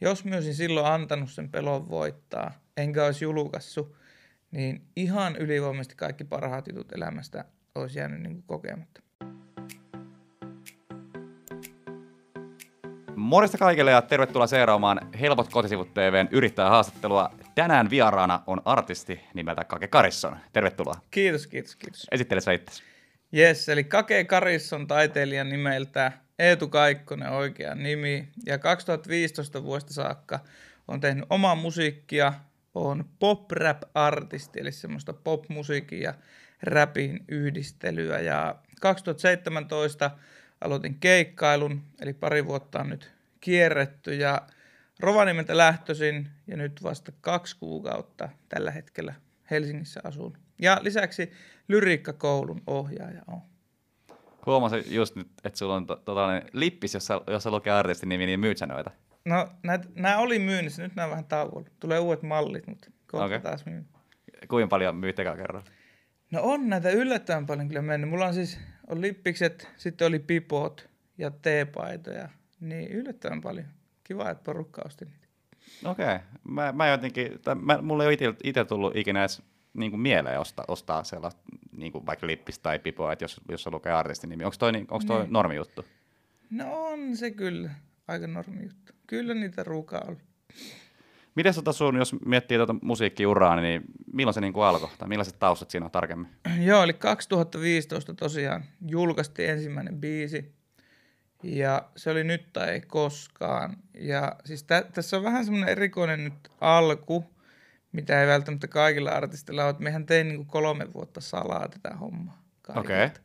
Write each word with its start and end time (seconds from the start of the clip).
jos 0.00 0.24
mä 0.24 0.34
olisin 0.34 0.54
silloin 0.54 0.86
antanut 0.86 1.30
sen 1.30 1.48
pelon 1.48 1.88
voittaa, 1.88 2.50
enkä 2.76 3.04
olisi 3.04 3.24
julkaissut, 3.24 3.96
niin 4.50 4.82
ihan 4.96 5.36
ylivoimaisesti 5.36 5.96
kaikki 5.96 6.24
parhaat 6.24 6.68
jutut 6.68 6.92
elämästä 6.92 7.44
olisi 7.74 7.98
jäänyt 7.98 8.20
niin 8.20 8.42
kokematta. 8.42 9.00
Morjesta 13.16 13.58
kaikille 13.58 13.90
ja 13.90 14.02
tervetuloa 14.02 14.46
seuraamaan 14.46 15.00
Helpot 15.20 15.48
kotisivut 15.52 15.94
TVn 15.94 16.28
yrittäjähaastattelua. 16.30 17.30
Tänään 17.54 17.90
vieraana 17.90 18.42
on 18.46 18.62
artisti 18.64 19.20
nimeltä 19.34 19.64
Kake 19.64 19.88
Karisson. 19.88 20.36
Tervetuloa. 20.52 20.94
Kiitos, 21.10 21.46
kiitos, 21.46 21.76
kiitos. 21.76 22.06
Esittele 22.10 22.40
sä 22.40 22.52
itsesi. 22.52 22.82
Yes, 23.36 23.68
eli 23.68 23.84
Kake 23.84 24.24
Karisson 24.24 24.86
taiteilijan 24.86 25.48
nimeltä 25.48 26.12
Eetu 26.38 26.68
Kaikkonen 26.68 27.30
oikea 27.30 27.74
nimi. 27.74 28.28
Ja 28.46 28.58
2015 28.58 29.62
vuodesta 29.62 29.92
saakka 29.92 30.40
on 30.88 31.00
tehnyt 31.00 31.24
omaa 31.30 31.54
musiikkia, 31.54 32.32
on 32.74 33.04
pop-rap-artisti, 33.18 34.60
eli 34.60 34.72
semmoista 34.72 35.12
pop-musiikin 35.12 36.00
ja 36.00 36.14
rapin 36.62 37.24
yhdistelyä. 37.28 38.20
Ja 38.20 38.54
2017 38.80 40.10
aloitin 40.60 40.98
keikkailun, 41.00 41.82
eli 42.00 42.12
pari 42.12 42.46
vuotta 42.46 42.80
on 42.80 42.88
nyt 42.88 43.12
kierretty 43.40 44.14
ja 44.14 44.42
Rovaniemeltä 45.00 45.56
lähtöisin 45.56 46.28
ja 46.46 46.56
nyt 46.56 46.82
vasta 46.82 47.12
kaksi 47.20 47.56
kuukautta 47.56 48.28
tällä 48.48 48.70
hetkellä 48.70 49.14
Helsingissä 49.50 50.00
asun. 50.04 50.36
Ja 50.58 50.78
lisäksi 50.82 51.32
lyriikkakoulun 51.68 52.62
ohjaaja 52.66 53.22
on. 53.26 53.57
Huomasin 54.48 54.84
just 54.90 55.16
nyt, 55.16 55.28
että 55.44 55.58
sulla 55.58 55.74
on 55.74 55.86
to, 55.86 55.96
tota, 55.96 56.28
lippis, 56.52 56.94
jossa, 56.94 57.22
jossa 57.26 57.50
lukee 57.50 57.72
artistin 57.72 58.08
nimi, 58.08 58.26
niin 58.26 58.40
myyt 58.40 58.58
noita? 58.66 58.90
No, 59.24 59.48
nämä 59.94 60.18
oli 60.18 60.38
myynnissä, 60.38 60.82
nyt 60.82 60.96
nämä 60.96 61.10
vähän 61.10 61.24
tauolla. 61.24 61.68
Tulee 61.80 61.98
uudet 61.98 62.22
mallit, 62.22 62.66
mutta 62.66 62.90
kohta 63.06 63.24
okay. 63.24 63.40
taas 63.40 63.66
myyn. 63.66 63.86
Kuinka 64.48 64.68
paljon 64.68 64.96
myyt 64.96 65.18
eka 65.18 65.36
kerran? 65.36 65.62
No 66.30 66.40
on 66.42 66.68
näitä 66.68 66.90
yllättävän 66.90 67.46
paljon 67.46 67.68
kyllä 67.68 67.82
mennyt. 67.82 68.10
Mulla 68.10 68.26
on 68.26 68.34
siis 68.34 68.60
on 68.86 69.00
lippikset, 69.00 69.68
sitten 69.76 70.06
oli 70.06 70.18
pipot 70.18 70.88
ja 71.18 71.30
teepaitoja, 71.30 72.28
niin 72.60 72.92
yllättävän 72.92 73.40
paljon. 73.40 73.66
Kiva, 74.04 74.30
että 74.30 74.44
porukka 74.44 74.82
osti 74.86 75.04
niitä. 75.04 75.28
Okei. 75.84 76.06
Okay. 76.06 76.18
Mä, 76.44 76.72
mä 76.72 76.88
jotenkin, 76.88 77.38
tai 77.42 77.54
mä, 77.54 77.82
mulla 77.82 78.04
ei 78.04 78.18
ole 78.26 78.36
itse 78.44 78.64
tullut 78.64 78.96
ikinä 78.96 79.20
edes 79.20 79.42
niin 79.74 79.90
kuin 79.90 80.00
mieleen 80.00 80.40
ostaa, 80.40 80.64
ostaa 80.68 81.04
sellaista 81.04 81.42
niin 81.76 81.92
kuin 81.92 82.06
vaikka 82.06 82.26
lippistä 82.26 82.62
tai 82.62 82.78
pipoa, 82.78 83.12
että 83.12 83.24
jos, 83.24 83.40
jos 83.48 83.66
lukee 83.66 83.92
artistin 83.92 84.30
nimi. 84.30 84.44
Onko 84.44 84.56
toi, 84.58 84.72
onko 84.90 85.04
toi 85.06 85.22
niin. 85.22 85.32
normi 85.32 85.56
juttu? 85.56 85.84
No 86.50 86.86
on 86.86 87.16
se 87.16 87.30
kyllä 87.30 87.70
aika 88.08 88.26
normi 88.26 88.62
juttu. 88.62 88.92
Kyllä 89.06 89.34
niitä 89.34 89.62
ruukaa 89.64 90.04
oli. 90.08 90.16
Miten 91.34 91.54
tota 91.54 91.72
sun, 91.72 91.96
jos 91.96 92.16
miettii 92.26 92.56
tuota 92.56 92.74
musiikkiuraa, 92.82 93.60
niin 93.60 93.82
milloin 94.12 94.34
se 94.34 94.40
niin 94.40 94.52
kuin 94.52 94.64
alkoi? 94.64 94.88
Tai 94.98 95.08
millaiset 95.08 95.38
taustat 95.38 95.70
siinä 95.70 95.86
on 95.86 95.92
tarkemmin? 95.92 96.28
Joo, 96.60 96.82
eli 96.82 96.92
2015 96.92 98.14
tosiaan 98.14 98.64
julkaistiin 98.88 99.50
ensimmäinen 99.50 100.00
biisi. 100.00 100.52
Ja 101.42 101.88
se 101.96 102.10
oli 102.10 102.24
nyt 102.24 102.52
tai 102.52 102.68
ei 102.70 102.80
koskaan. 102.80 103.76
Ja 103.94 104.36
siis 104.44 104.62
tä- 104.62 104.84
tässä 104.94 105.16
on 105.16 105.22
vähän 105.22 105.44
semmoinen 105.44 105.68
erikoinen 105.68 106.24
nyt 106.24 106.48
alku, 106.60 107.24
mitä 107.92 108.20
ei 108.20 108.26
välttämättä 108.26 108.68
kaikilla 108.68 109.10
artisteilla 109.10 109.64
ole. 109.64 109.74
Mehän 109.78 110.06
tein 110.06 110.28
niin 110.28 110.36
kuin 110.36 110.46
kolme 110.46 110.92
vuotta 110.92 111.20
salaa 111.20 111.68
tätä 111.68 111.96
hommaa. 111.96 112.42
Okei. 112.68 113.06
Okay. 113.06 113.22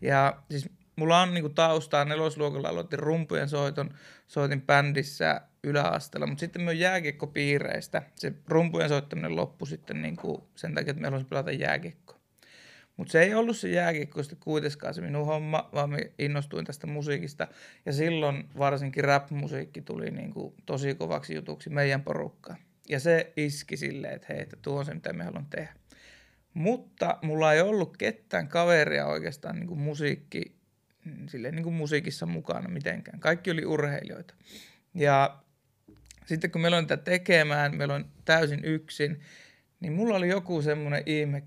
Ja 0.00 0.42
siis 0.50 0.68
mulla 0.96 1.20
on 1.20 1.34
niinku 1.34 1.48
taustaa, 1.48 2.04
nelosluokalla 2.04 2.68
aloitin 2.68 2.98
rumpujen 2.98 3.48
soiton, 3.48 3.90
soitin 4.26 4.62
bändissä 4.62 5.40
yläasteella, 5.62 6.26
mutta 6.26 6.40
sitten 6.40 6.62
myös 6.62 6.78
jääkiekkopiireistä. 6.78 8.02
Se 8.14 8.32
rumpujen 8.48 8.88
soittaminen 8.88 9.36
loppui 9.36 9.68
sitten 9.68 10.02
niinku 10.02 10.48
sen 10.54 10.74
takia, 10.74 10.90
että 10.90 11.00
me 11.00 11.06
haluaisin 11.06 11.28
pelata 11.28 11.52
jääkiekkoa. 11.52 12.18
Mutta 12.96 13.12
se 13.12 13.22
ei 13.22 13.34
ollut 13.34 13.56
se 13.56 13.68
jääkiekko 13.68 14.22
sitten 14.22 14.38
kuitenkaan 14.40 14.94
se 14.94 15.00
minun 15.00 15.26
homma, 15.26 15.68
vaan 15.74 15.90
me 15.90 16.12
innostuin 16.18 16.64
tästä 16.64 16.86
musiikista. 16.86 17.48
Ja 17.86 17.92
silloin 17.92 18.48
varsinkin 18.58 19.04
rap-musiikki 19.04 19.82
tuli 19.82 20.10
niinku 20.10 20.54
tosi 20.66 20.94
kovaksi 20.94 21.34
jutuksi 21.34 21.70
meidän 21.70 22.02
porukkaan. 22.02 22.58
Ja 22.88 23.00
se 23.00 23.32
iski 23.36 23.76
silleen, 23.76 24.14
että 24.14 24.26
hei, 24.28 24.42
että 24.42 24.56
tuo 24.62 24.78
on 24.78 24.84
se, 24.84 24.94
mitä 24.94 25.12
me 25.12 25.24
haluan 25.24 25.46
tehdä. 25.46 25.74
Mutta 26.54 27.18
mulla 27.22 27.52
ei 27.52 27.60
ollut 27.60 27.96
ketään 27.96 28.48
kaveria 28.48 29.06
oikeastaan 29.06 29.56
niin 29.56 29.66
kuin 29.66 29.80
musiikki 29.80 30.56
silleen 31.28 31.54
niin 31.54 31.64
kuin 31.64 31.74
musiikissa 31.74 32.26
mukana 32.26 32.68
mitenkään. 32.68 33.20
Kaikki 33.20 33.50
oli 33.50 33.64
urheilijoita. 33.64 34.34
Ja 34.94 35.38
sitten 36.26 36.50
kun 36.50 36.60
meillä 36.60 36.76
on 36.76 36.86
tätä 36.86 37.02
tekemään, 37.02 37.76
meillä 37.76 37.94
on 37.94 38.08
täysin 38.24 38.64
yksin, 38.64 39.20
niin 39.80 39.92
mulla 39.92 40.16
oli 40.16 40.28
joku 40.28 40.62
semmoinen 40.62 41.02
ihme 41.06 41.42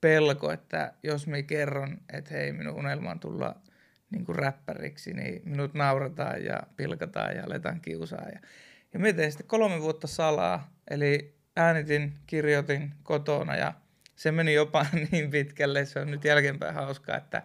pelko, 0.00 0.52
että 0.52 0.92
jos 1.02 1.26
me 1.26 1.42
kerron, 1.42 1.98
että 2.12 2.34
hei, 2.34 2.52
minun 2.52 2.74
unelma 2.74 3.10
on 3.10 3.20
tulla 3.20 3.60
niin 4.10 4.24
kuin 4.24 4.36
räppäriksi, 4.36 5.12
niin 5.12 5.42
minut 5.44 5.74
naurataan 5.74 6.44
ja 6.44 6.62
pilkataan 6.76 7.36
ja 7.36 7.44
aletaan 7.44 7.80
kiusaa. 7.80 8.28
Ja, 8.32 8.40
ja 8.96 9.00
mä 9.00 9.12
tein 9.12 9.32
sitten 9.32 9.46
kolme 9.46 9.80
vuotta 9.80 10.06
salaa, 10.06 10.70
eli 10.90 11.34
äänitin, 11.56 12.14
kirjoitin 12.26 12.94
kotona 13.02 13.56
ja 13.56 13.72
se 14.14 14.32
meni 14.32 14.54
jopa 14.54 14.86
niin 15.12 15.30
pitkälle, 15.30 15.84
se 15.84 15.98
on 16.00 16.10
nyt 16.10 16.24
jälkeenpäin 16.24 16.74
hauskaa, 16.74 17.16
että 17.16 17.42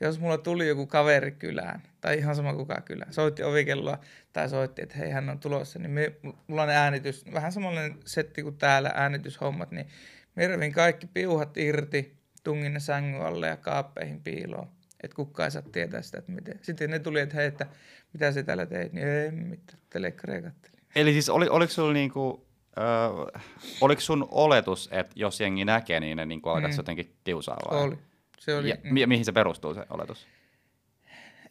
jos 0.00 0.20
mulla 0.20 0.38
tuli 0.38 0.68
joku 0.68 0.86
kaveri 0.86 1.32
kylään, 1.32 1.82
tai 2.00 2.18
ihan 2.18 2.36
sama 2.36 2.54
kuka 2.54 2.80
kylään, 2.84 3.12
soitti 3.12 3.42
ovikelloa 3.42 3.98
tai 4.32 4.48
soitti, 4.48 4.82
että 4.82 4.98
hei 4.98 5.10
hän 5.10 5.30
on 5.30 5.38
tulossa, 5.38 5.78
niin 5.78 5.90
me, 5.90 6.12
mulla 6.46 6.62
on 6.62 6.68
äänitys, 6.68 7.24
vähän 7.32 7.52
samanlainen 7.52 7.98
setti 8.04 8.42
kuin 8.42 8.58
täällä 8.58 8.92
äänityshommat, 8.94 9.70
niin 9.70 9.86
me 10.34 10.70
kaikki 10.70 11.06
piuhat 11.06 11.56
irti, 11.56 12.16
tungin 12.44 12.74
ne 12.74 12.80
sängyn 12.80 13.22
alle 13.22 13.48
ja 13.48 13.56
kaappeihin 13.56 14.22
piiloon, 14.22 14.68
että 15.02 15.14
kukaan 15.14 15.46
ei 15.46 15.50
saa 15.50 15.62
tietää 15.62 16.02
sitä, 16.02 16.18
että 16.18 16.32
miten. 16.32 16.58
Sitten 16.62 16.90
ne 16.90 16.98
tuli, 16.98 17.20
että 17.20 17.36
hei, 17.36 17.46
että 17.46 17.66
mitä 18.12 18.32
se 18.32 18.42
täällä 18.42 18.66
teit, 18.66 18.92
niin 18.92 19.08
ei 19.08 19.30
mitään, 19.30 19.78
telekkaria. 19.90 20.50
Eli 20.94 21.12
siis 21.12 21.28
oli, 21.28 21.48
oliko 21.48 21.72
sulla 21.72 21.92
niinku, 21.92 22.46
äh, 22.78 23.42
oliko 23.80 24.00
sun 24.00 24.28
oletus, 24.30 24.88
että 24.92 25.12
jos 25.16 25.40
jengi 25.40 25.64
näkee, 25.64 26.00
niin 26.00 26.16
ne 26.16 26.26
niinku 26.26 26.48
alkaisi 26.48 26.76
mm. 26.76 26.78
jotenkin 26.78 27.16
kiusaa 27.24 27.56
vai? 27.70 27.82
Oli. 27.82 27.98
Se 28.38 28.56
oli, 28.56 28.68
ja, 28.68 28.76
mi- 28.82 29.06
mihin 29.06 29.24
se 29.24 29.32
perustuu 29.32 29.74
se 29.74 29.86
oletus? 29.90 30.26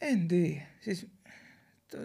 En 0.01 0.27
tiedä. 0.27 0.61
Siis 0.81 1.07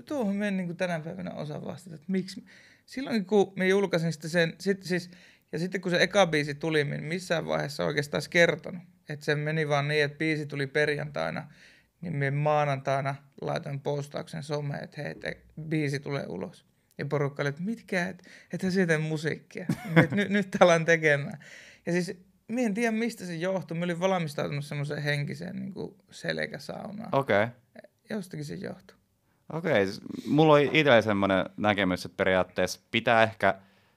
tuohon 0.05 0.37
me 0.37 0.49
en 0.49 0.57
niin 0.57 0.77
tänä 0.77 1.01
päivänä 1.01 1.31
osaa 1.31 1.65
vastata, 1.65 1.95
että 1.95 2.07
miksi. 2.09 2.45
Silloin 2.87 3.27
kun 3.27 3.53
me 3.57 3.69
julkaisin 3.69 4.13
sitä 4.13 4.29
sen, 4.29 4.55
sit, 4.59 4.83
siis, 4.83 5.11
ja 5.53 5.59
sitten 5.59 5.81
kun 5.81 5.91
se 5.91 6.03
eka 6.03 6.27
biisi 6.27 6.55
tuli, 6.55 6.85
niin 6.85 7.05
missään 7.05 7.47
vaiheessa 7.47 7.85
oikeastaan 7.85 8.23
kertonut. 8.31 8.83
Että 9.09 9.25
se 9.25 9.35
meni 9.35 9.69
vaan 9.69 9.89
niin, 9.89 10.05
että 10.05 10.19
biisi 10.19 10.47
tuli 10.47 10.67
perjantaina, 10.67 11.53
niin 12.01 12.17
me 12.17 12.31
maanantaina 12.31 13.15
laitoin 13.41 13.81
postauksen 13.81 14.43
someen, 14.43 14.85
että 14.85 15.03
hei, 15.03 15.11
että 15.11 15.33
biisi 15.63 16.01
tulee 16.01 16.27
ulos. 16.29 16.70
Ja 16.99 17.07
porukka 17.07 17.43
oli, 17.43 17.49
että 17.49 17.63
mitkä, 17.63 18.09
että 18.09 18.25
et 18.53 18.61
sä 18.61 18.99
musiikkia. 18.99 19.67
nyt, 19.97 20.11
nyt, 20.11 20.29
nyt 20.29 20.57
alan 20.61 20.85
tekemään. 20.85 21.39
Ja 21.87 21.93
siis 21.93 22.17
Mie 22.51 22.67
en 22.67 22.75
tiedä, 22.75 22.93
mistä 22.93 23.25
se 23.25 23.35
johtuu. 23.35 23.77
Mä 23.77 23.85
olin 23.85 24.01
valmistautunut 24.01 24.65
semmoiseen 24.65 25.03
henkiseen 25.03 25.57
niin 25.57 25.73
kuin 25.73 25.95
selkäsaunaan. 26.11 27.09
Okei. 27.13 27.43
Okay. 27.43 27.55
Jostakin 28.11 28.45
se 28.45 28.55
johtuu. 28.55 28.97
Okei, 29.53 29.83
okay. 29.83 29.95
mulla 30.27 30.53
oli 30.53 30.71
itsellä 30.73 31.03
semmoinen 31.03 31.45
näkemys, 31.57 32.05
että 32.05 32.17
periaatteessa 32.17 32.81
pitää 32.91 33.23
ehkä 33.23 33.55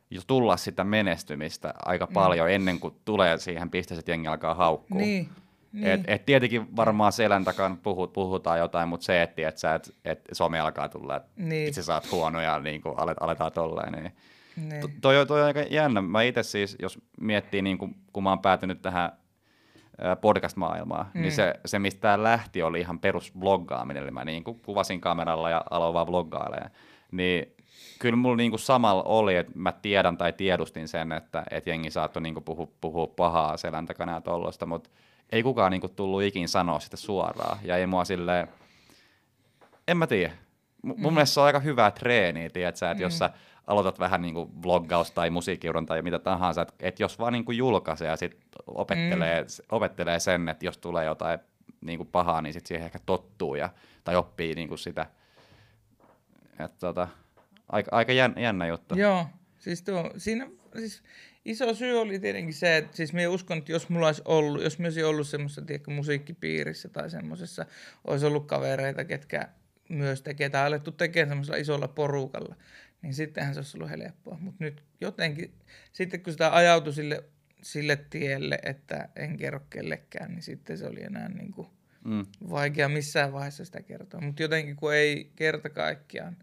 jo 0.09 0.21
tulla 0.27 0.57
sitä 0.57 0.83
menestymistä 0.83 1.73
aika 1.85 2.05
mm. 2.05 2.13
paljon 2.13 2.47
mm. 2.47 2.53
ennen 2.53 2.79
kuin 2.79 2.95
tulee 3.05 3.37
siihen 3.37 3.69
pisteeseen, 3.69 3.99
että 3.99 4.11
jengi 4.11 4.27
alkaa 4.27 4.53
haukkua. 4.53 4.97
Niin. 4.97 5.29
Niin. 5.73 5.87
Et, 5.87 6.01
et 6.07 6.25
tietenkin 6.25 6.75
varmaan 6.75 7.11
selän 7.11 7.43
takana 7.43 7.77
puhut, 7.83 8.13
puhutaan 8.13 8.59
jotain, 8.59 8.89
mutta 8.89 9.05
se, 9.05 9.21
että 9.21 9.47
et 9.47 9.57
et, 9.75 9.95
et 10.05 10.19
some 10.31 10.59
alkaa 10.59 10.89
tulla, 10.89 11.15
että 11.15 11.29
niin. 11.35 11.67
itse 11.67 11.83
saat 11.83 12.11
huonoja, 12.11 12.59
niin 12.59 12.81
kuin 12.81 12.99
alet, 12.99 13.17
aletaan 13.19 13.51
tolleen, 13.51 13.93
niin 13.93 14.11
niin. 14.55 14.81
To, 14.81 14.89
toi, 15.01 15.25
toi 15.25 15.41
on 15.41 15.47
aika 15.47 15.61
jännä. 15.61 16.01
Mä 16.01 16.21
itse 16.21 16.43
siis, 16.43 16.75
jos 16.81 16.99
miettii, 17.21 17.61
niin 17.61 17.77
kun, 17.77 17.95
kun 18.13 18.23
mä 18.23 18.29
oon 18.29 18.39
päätynyt 18.39 18.81
tähän 18.81 19.11
podcast-maailmaan, 20.21 21.05
niin 21.05 21.11
mm. 21.13 21.21
niin 21.21 21.31
se, 21.31 21.53
se 21.65 21.79
mistä 21.79 22.01
tämä 22.01 22.23
lähti, 22.23 22.61
oli 22.61 22.79
ihan 22.79 22.99
perusbloggaaminen. 22.99 24.03
Eli 24.03 24.11
mä 24.11 24.25
niin 24.25 24.43
kuin 24.43 24.59
kuvasin 24.59 25.01
kameralla 25.01 25.49
ja 25.49 25.63
aloin 25.69 25.93
vaan 25.93 26.07
vloggailemaan. 26.07 26.71
Niin 27.11 27.55
kyllä 27.99 28.15
mulla 28.15 28.35
niin 28.35 28.51
kuin 28.51 28.59
samalla 28.59 29.03
oli, 29.03 29.35
että 29.35 29.51
mä 29.55 29.71
tiedän 29.71 30.17
tai 30.17 30.33
tiedustin 30.33 30.87
sen, 30.87 31.11
että, 31.11 31.43
että 31.51 31.69
jengi 31.69 31.91
saattoi 31.91 32.23
niin 32.23 32.33
kuin 32.33 32.43
puhua, 32.43 32.67
puhua 32.81 33.07
pahaa 33.07 33.57
selän 33.57 33.85
takana 33.85 34.13
ja 34.13 34.21
tollosta, 34.21 34.65
mutta 34.65 34.89
ei 35.33 35.43
kukaan 35.43 35.71
niin 35.71 35.81
kuin 35.81 35.95
tullut 35.95 36.23
ikin 36.23 36.49
sanoa 36.49 36.79
sitä 36.79 36.97
suoraan. 36.97 37.57
Ja 37.63 37.77
ei 37.77 37.87
mua 37.87 38.05
silleen, 38.05 38.47
en 39.87 39.97
mä 39.97 40.07
tiedä. 40.07 40.33
M- 40.83 40.87
mun 40.87 40.97
mm. 40.97 41.13
mielestä 41.13 41.33
se 41.33 41.39
on 41.39 41.45
aika 41.45 41.59
hyvää 41.59 41.91
treeniä, 41.91 42.49
tiedätkö, 42.49 42.91
että 42.91 43.01
mm. 43.01 43.01
jos 43.01 43.17
sä 43.17 43.29
aloitat 43.67 43.99
vähän 43.99 44.21
niin 44.21 44.33
kuin 44.33 44.63
vloggaus 44.63 45.11
tai 45.11 45.29
musiikkiuran 45.29 45.85
tai 45.85 46.01
mitä 46.01 46.19
tahansa, 46.19 46.61
että 46.61 46.73
et 46.79 46.99
jos 46.99 47.19
vaan 47.19 47.33
niin 47.33 47.45
kuin 47.45 47.57
julkaisee 47.57 48.07
ja 48.07 48.17
sit 48.17 48.37
opettelee, 48.67 49.41
mm. 49.41 49.47
opettelee 49.71 50.19
sen, 50.19 50.49
että 50.49 50.65
jos 50.65 50.77
tulee 50.77 51.05
jotain 51.05 51.39
niin 51.81 51.97
kuin 51.97 52.09
pahaa, 52.11 52.41
niin 52.41 52.53
sit 52.53 52.65
siihen 52.65 52.85
ehkä 52.85 52.99
tottuu 53.05 53.55
ja, 53.55 53.69
tai 54.03 54.15
oppii 54.15 54.55
niin 54.55 54.67
kuin 54.67 54.79
sitä. 54.79 55.05
Et 56.59 56.79
tota, 56.79 57.07
Aika, 57.69 57.89
aika 57.95 58.11
jännä, 58.11 58.41
jännä 58.41 58.67
juttu. 58.67 58.95
Joo, 58.95 59.25
siis, 59.59 59.83
tuo, 59.83 60.11
siinä, 60.17 60.47
siis 60.77 61.03
iso 61.45 61.73
syy 61.73 61.99
oli 61.99 62.19
tietenkin 62.19 62.53
se, 62.53 62.77
että 62.77 62.97
siis 62.97 63.13
minä 63.13 63.29
uskon, 63.29 63.57
että 63.57 63.71
jos 63.71 63.89
mulla 63.89 64.05
olisi 64.05 64.21
ollut, 64.25 64.63
jos 64.63 64.79
minä 64.79 64.87
olisin 64.87 65.05
ollut 65.05 65.27
semmoisessa 65.27 65.61
tiedätkö, 65.61 65.91
musiikkipiirissä 65.91 66.89
tai 66.89 67.09
semmoisessa, 67.09 67.65
olisi 68.07 68.25
ollut 68.25 68.47
kavereita, 68.47 69.05
ketkä 69.05 69.49
myös 69.89 70.21
tekee 70.21 70.49
tai 70.49 70.65
alettu 70.65 70.91
tekemään 70.91 71.29
semmoisella 71.29 71.57
isolla 71.57 71.87
porukalla, 71.87 72.55
niin 73.01 73.13
sittenhän 73.13 73.53
se 73.53 73.59
olisi 73.59 73.77
ollut 73.77 73.89
helppoa. 73.89 74.37
Mutta 74.41 74.63
nyt 74.63 74.83
jotenkin, 75.01 75.53
sitten 75.93 76.23
kun 76.23 76.33
sitä 76.33 76.55
ajautui 76.55 76.93
sille, 76.93 77.23
sille 77.61 77.95
tielle, 78.09 78.59
että 78.63 79.09
en 79.15 79.37
kerro 79.37 79.59
kellekään, 79.69 80.31
niin 80.31 80.43
sitten 80.43 80.77
se 80.77 80.87
oli 80.87 81.03
enää 81.03 81.29
niin 81.29 81.51
kuin 81.51 81.67
mm. 82.05 82.25
vaikea 82.49 82.89
missään 82.89 83.33
vaiheessa 83.33 83.65
sitä 83.65 83.81
kertoa. 83.81 84.21
Mutta 84.21 84.41
jotenkin 84.41 84.75
kun 84.75 84.93
ei 84.93 85.31
kerta 85.35 85.69
kaikkiaan 85.69 86.37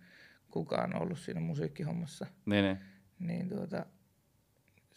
kukaan 0.50 1.02
ollut 1.02 1.18
siinä 1.18 1.40
musiikkihommassa, 1.40 2.26
niin, 2.46 2.64
niin. 2.64 2.78
niin 3.18 3.48
tuota, 3.48 3.86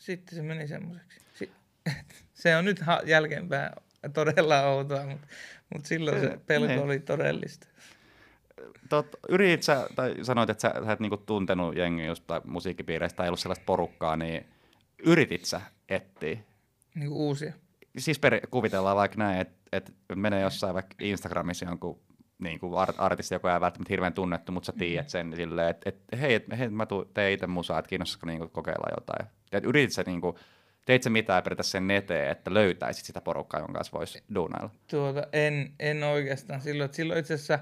sitten 0.04 0.36
se 0.36 0.42
meni 0.42 0.68
semmoiseksi. 0.68 1.20
Si- 1.34 1.52
se 2.34 2.58
on 2.58 2.66
nyt 2.66 2.80
ha- 2.80 3.02
jälkeenpäin 3.06 3.72
todella 4.14 4.62
outoa, 4.62 5.06
mutta, 5.06 5.28
mutta 5.74 5.88
silloin 5.88 6.22
se 6.22 6.40
pelko 6.46 6.68
niin. 6.68 6.80
oli 6.80 7.00
todellista. 7.00 7.68
Tot, 8.90 9.08
yritit 9.30 9.64
sä, 9.64 9.88
tai 9.96 10.16
sanoit, 10.22 10.50
että 10.50 10.62
sä, 10.62 10.74
sä 10.86 10.92
et 10.92 11.00
niinku 11.00 11.18
tuntenut 11.18 11.76
jengiä 11.76 12.06
just 12.06 12.24
tai 12.28 12.42
musiikkipiireistä 12.44 13.18
tai 13.18 13.26
ei 13.26 13.30
ollut 13.30 13.40
sellaista 13.40 13.66
porukkaa, 13.66 14.16
niin 14.16 14.46
yritit 15.06 15.46
sä 15.46 15.62
etsiä? 15.90 16.38
Niin 16.96 17.10
uusia? 17.10 17.54
Siis 17.98 18.20
per, 18.20 18.48
kuvitellaan 18.48 18.98
vaikka 18.98 19.18
näin, 19.18 19.42
että 19.42 19.56
et 19.72 19.94
menee 20.16 20.42
jossain 20.42 20.74
vaikka 20.74 20.96
Instagramissa 21.00 21.66
jonkun 21.66 22.00
niin 22.44 22.60
kuin 22.60 22.78
art, 22.78 22.96
artisti, 22.98 23.36
joka 23.36 23.54
ei 23.54 23.62
välttämättä 23.62 23.94
hirveän 23.94 24.14
tunnettu, 24.14 24.52
mutta 24.52 24.66
sä 24.66 24.72
mm. 24.72 24.80
tiedät 24.80 25.10
sen 25.10 25.36
silleen, 25.36 25.70
että 25.70 25.90
et, 25.90 26.22
hei, 26.22 26.34
et, 26.34 26.46
hei, 26.58 26.70
mä 26.70 26.88
teen 27.14 27.34
itse 27.34 27.48
musaa, 27.48 27.80
että 27.80 27.90
kiinnostaisiko 27.90 28.26
niin 28.26 28.50
kokeilla 28.50 28.96
jotain. 28.98 29.30
Et 29.52 29.64
yritit 29.66 29.94
sä 29.94 30.04
niin 30.06 30.22
kuin, 30.22 30.36
teit 30.86 31.04
sä 31.04 31.10
mitään 31.10 31.44
periaatteessa 31.44 31.72
sen 31.72 31.92
eteen, 31.92 32.32
että 32.32 32.54
löytäisit 32.54 33.06
sitä 33.06 33.22
porukkaa, 33.22 33.60
jonka 33.60 33.74
kanssa 33.74 33.98
voisi 33.98 34.24
duunailla? 34.36 34.70
Tuota, 34.90 35.28
en, 35.34 35.74
en 35.80 36.04
oikeastaan 36.04 36.62
silloin. 36.62 36.86
Että 36.86 36.96
silloin 36.96 37.20
itse 37.20 37.34
asiassa 37.34 37.60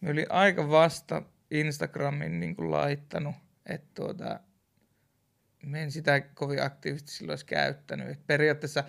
me 0.00 0.10
oli 0.10 0.26
aika 0.28 0.70
vasta 0.70 1.22
Instagramin 1.50 2.40
niin 2.40 2.56
kuin 2.56 2.70
laittanut, 2.70 3.34
että 3.66 3.88
tuota, 3.94 4.40
me 5.62 5.82
en 5.82 5.90
sitä 5.90 6.20
kovin 6.20 6.62
aktiivisesti 6.62 7.12
silloin 7.12 7.32
olisi 7.32 7.46
käyttänyt. 7.46 8.08
Et 8.08 8.26
periaatteessa 8.26 8.84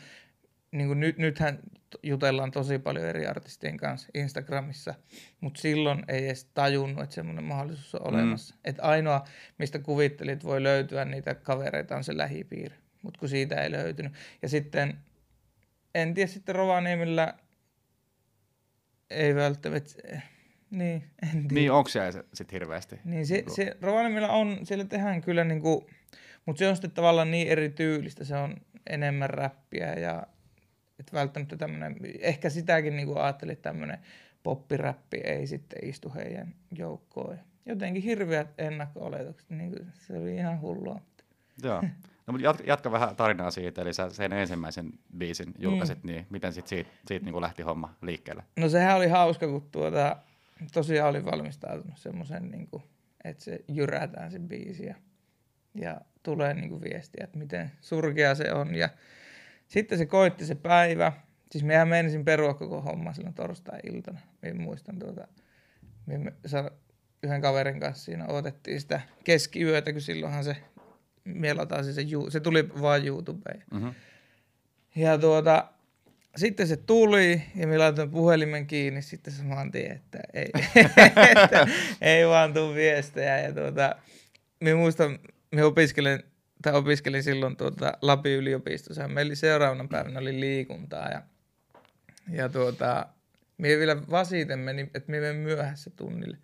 niin 0.72 0.88
kuin 0.88 1.00
nyt, 1.00 1.18
nythän 1.18 1.60
jutellaan 2.04 2.52
tosi 2.52 2.80
paljon 2.80 3.06
eri 3.06 3.26
artistien 3.26 3.78
kanssa 3.78 4.10
Instagramissa, 4.14 4.94
mutta 5.42 5.62
silloin 5.62 6.04
ei 6.08 6.26
edes 6.26 6.46
tajunnut, 6.46 7.04
että 7.04 7.16
semmoinen 7.16 7.44
mahdollisuus 7.44 7.96
on 7.96 8.02
mm. 8.02 8.16
olemassa. 8.16 8.56
Että 8.66 8.84
ainoa, 8.84 9.28
mistä 9.58 9.80
kuvittelit, 9.80 10.44
voi 10.44 10.64
löytyä 10.64 11.06
niitä 11.06 11.36
kavereita, 11.36 11.96
on 11.96 12.04
se 12.04 12.18
lähipiiri, 12.18 12.76
mutta 13.02 13.20
kun 13.20 13.30
siitä 13.30 13.62
ei 13.62 13.72
löytynyt. 13.72 14.14
Ja 14.42 14.50
sitten, 14.50 14.98
en 15.96 16.14
tiedä, 16.14 16.28
sitten 16.32 16.56
Rovaniemellä 16.56 17.34
ei 19.10 19.36
välttämättä, 19.36 20.22
niin, 20.70 21.04
en 21.24 21.32
tiedä. 21.32 21.54
Niin, 21.54 21.72
onko 21.72 21.90
se 21.90 22.00
sitten 22.34 22.56
hirveästi? 22.56 23.00
Niin, 23.06 23.28
se, 23.28 23.44
se 23.56 23.78
Rovaniemellä 23.82 24.30
on, 24.30 24.60
siellä 24.64 24.86
tehdään 24.86 25.22
kyllä 25.22 25.44
niin 25.44 25.62
kuin, 25.62 25.86
mutta 26.46 26.60
se 26.60 26.68
on 26.68 26.76
sitten 26.76 26.92
tavallaan 26.92 27.32
niin 27.32 27.48
eri 27.48 27.70
tyylistä, 27.70 28.26
se 28.26 28.36
on 28.36 28.56
enemmän 28.90 29.30
räppiä 29.30 29.94
ja 29.94 30.28
että 31.00 31.14
välttämättä 31.14 31.58
tämmöinen, 31.58 31.96
ehkä 32.20 32.50
sitäkin 32.50 32.96
niin 32.96 33.08
kuin 33.08 33.18
ajattelin, 33.18 33.54
että 33.54 33.70
tämmöinen 33.70 34.00
poppiräppi 34.44 35.18
ei 35.18 35.48
sitten 35.48 35.86
istu 35.86 36.14
heidän 36.16 36.56
joukkoon. 36.72 37.38
Jotenkin 37.66 38.04
hirveät 38.04 38.48
ennakko-oletukset, 38.58 39.50
niin 39.50 39.72
kuin, 39.72 39.88
se 39.94 40.18
oli 40.18 40.36
ihan 40.36 40.62
hullua. 40.62 41.02
Joo. 41.64 41.82
No, 42.28 42.32
mutta 42.32 42.46
jatka, 42.48 42.64
jatka 42.68 42.92
vähän 42.92 43.16
tarinaa 43.16 43.52
siitä, 43.52 43.82
eli 43.82 43.94
sä 43.94 44.10
sen 44.10 44.34
ensimmäisen 44.34 44.92
biisin 45.18 45.54
julkaisit, 45.60 46.04
mm. 46.04 46.08
niin 46.08 46.28
miten 46.30 46.54
sit 46.54 46.68
siitä, 46.68 46.90
siitä 47.06 47.26
niin 47.26 47.34
kuin 47.34 47.42
lähti 47.42 47.62
homma 47.62 47.96
liikkeelle? 48.02 48.44
No 48.56 48.70
sehän 48.70 48.98
oli 48.98 49.08
hauska, 49.08 49.48
kun 49.48 49.70
tuota, 49.72 50.18
tosiaan 50.74 51.10
olin 51.10 51.26
valmistautunut 51.26 51.98
semmoisen, 51.98 52.52
niin 52.52 52.68
kuin, 52.68 52.84
että 53.24 53.44
se 53.44 53.60
jyrätään 53.68 54.32
se 54.32 54.40
biisi 54.40 54.86
ja, 54.86 54.96
ja 55.76 56.02
tulee 56.24 56.54
niin 56.54 56.70
kuin 56.70 56.82
viestiä, 56.82 57.24
että 57.24 57.38
miten 57.38 57.72
surkea 57.82 58.36
se 58.36 58.54
on 58.54 58.76
ja 58.76 58.90
sitten 59.68 59.98
se 59.98 60.06
koitti 60.06 60.46
se 60.46 60.56
päivä. 60.56 61.12
Siis 61.52 61.64
mehän 61.64 61.88
menisin 61.88 62.26
perua 62.26 62.54
koko 62.54 62.82
homma 62.82 63.14
silloin 63.14 63.36
torstai-iltana. 63.36 64.20
Minä 64.42 64.60
muistan 64.60 65.00
tuota, 65.00 65.28
me 66.06 66.34
yhden 67.24 67.42
kaverin 67.42 67.80
kanssa 67.80 68.06
siinä 68.06 68.28
otettiin 68.28 68.82
sitä 68.82 69.02
keskiyötä, 69.24 69.92
kun 69.92 70.02
silloinhan 70.02 70.44
se 70.44 70.58
mielataan 71.24 71.86
se, 71.86 71.94
se, 71.94 72.02
se 72.30 72.40
tuli 72.40 72.70
vain 72.82 73.08
YouTubeen. 73.08 73.64
Mm-hmm. 73.72 73.94
Ja 74.96 75.18
tuota, 75.18 75.68
sitten 76.36 76.68
se 76.68 76.78
tuli 76.78 77.42
ja 77.56 77.68
me 77.68 77.78
laitoin 77.78 78.12
puhelimen 78.12 78.68
kiinni 78.68 79.02
sitten 79.02 79.34
saman 79.34 79.72
tien, 79.72 79.92
että 79.92 80.20
ei, 80.34 80.52
että 81.36 81.68
ei 82.02 82.28
vaan 82.28 82.54
tule 82.54 82.76
viestejä. 82.76 83.40
Ja 83.40 83.54
tuota, 83.54 83.96
me 84.60 84.74
muistan, 84.74 85.20
me 85.52 85.64
opiskelen 85.64 86.24
tai 86.62 86.74
opiskelin 86.74 87.24
silloin 87.24 87.58
tuota 87.58 87.94
Lapin 88.02 88.32
yliopistossa. 88.32 89.08
Meillä 89.08 89.36
seuraavana 89.36 89.88
päivänä 89.92 90.20
oli 90.20 90.40
liikuntaa 90.40 91.10
ja, 91.10 91.22
ja 92.30 92.50
tuota, 92.50 93.06
minä 93.58 93.80
vielä 93.80 94.02
vasiten 94.10 94.60
meni, 94.60 94.82
että 94.82 95.12
minä 95.12 95.22
menen 95.22 95.36
myöhässä 95.36 95.90
tunnille, 95.90 96.38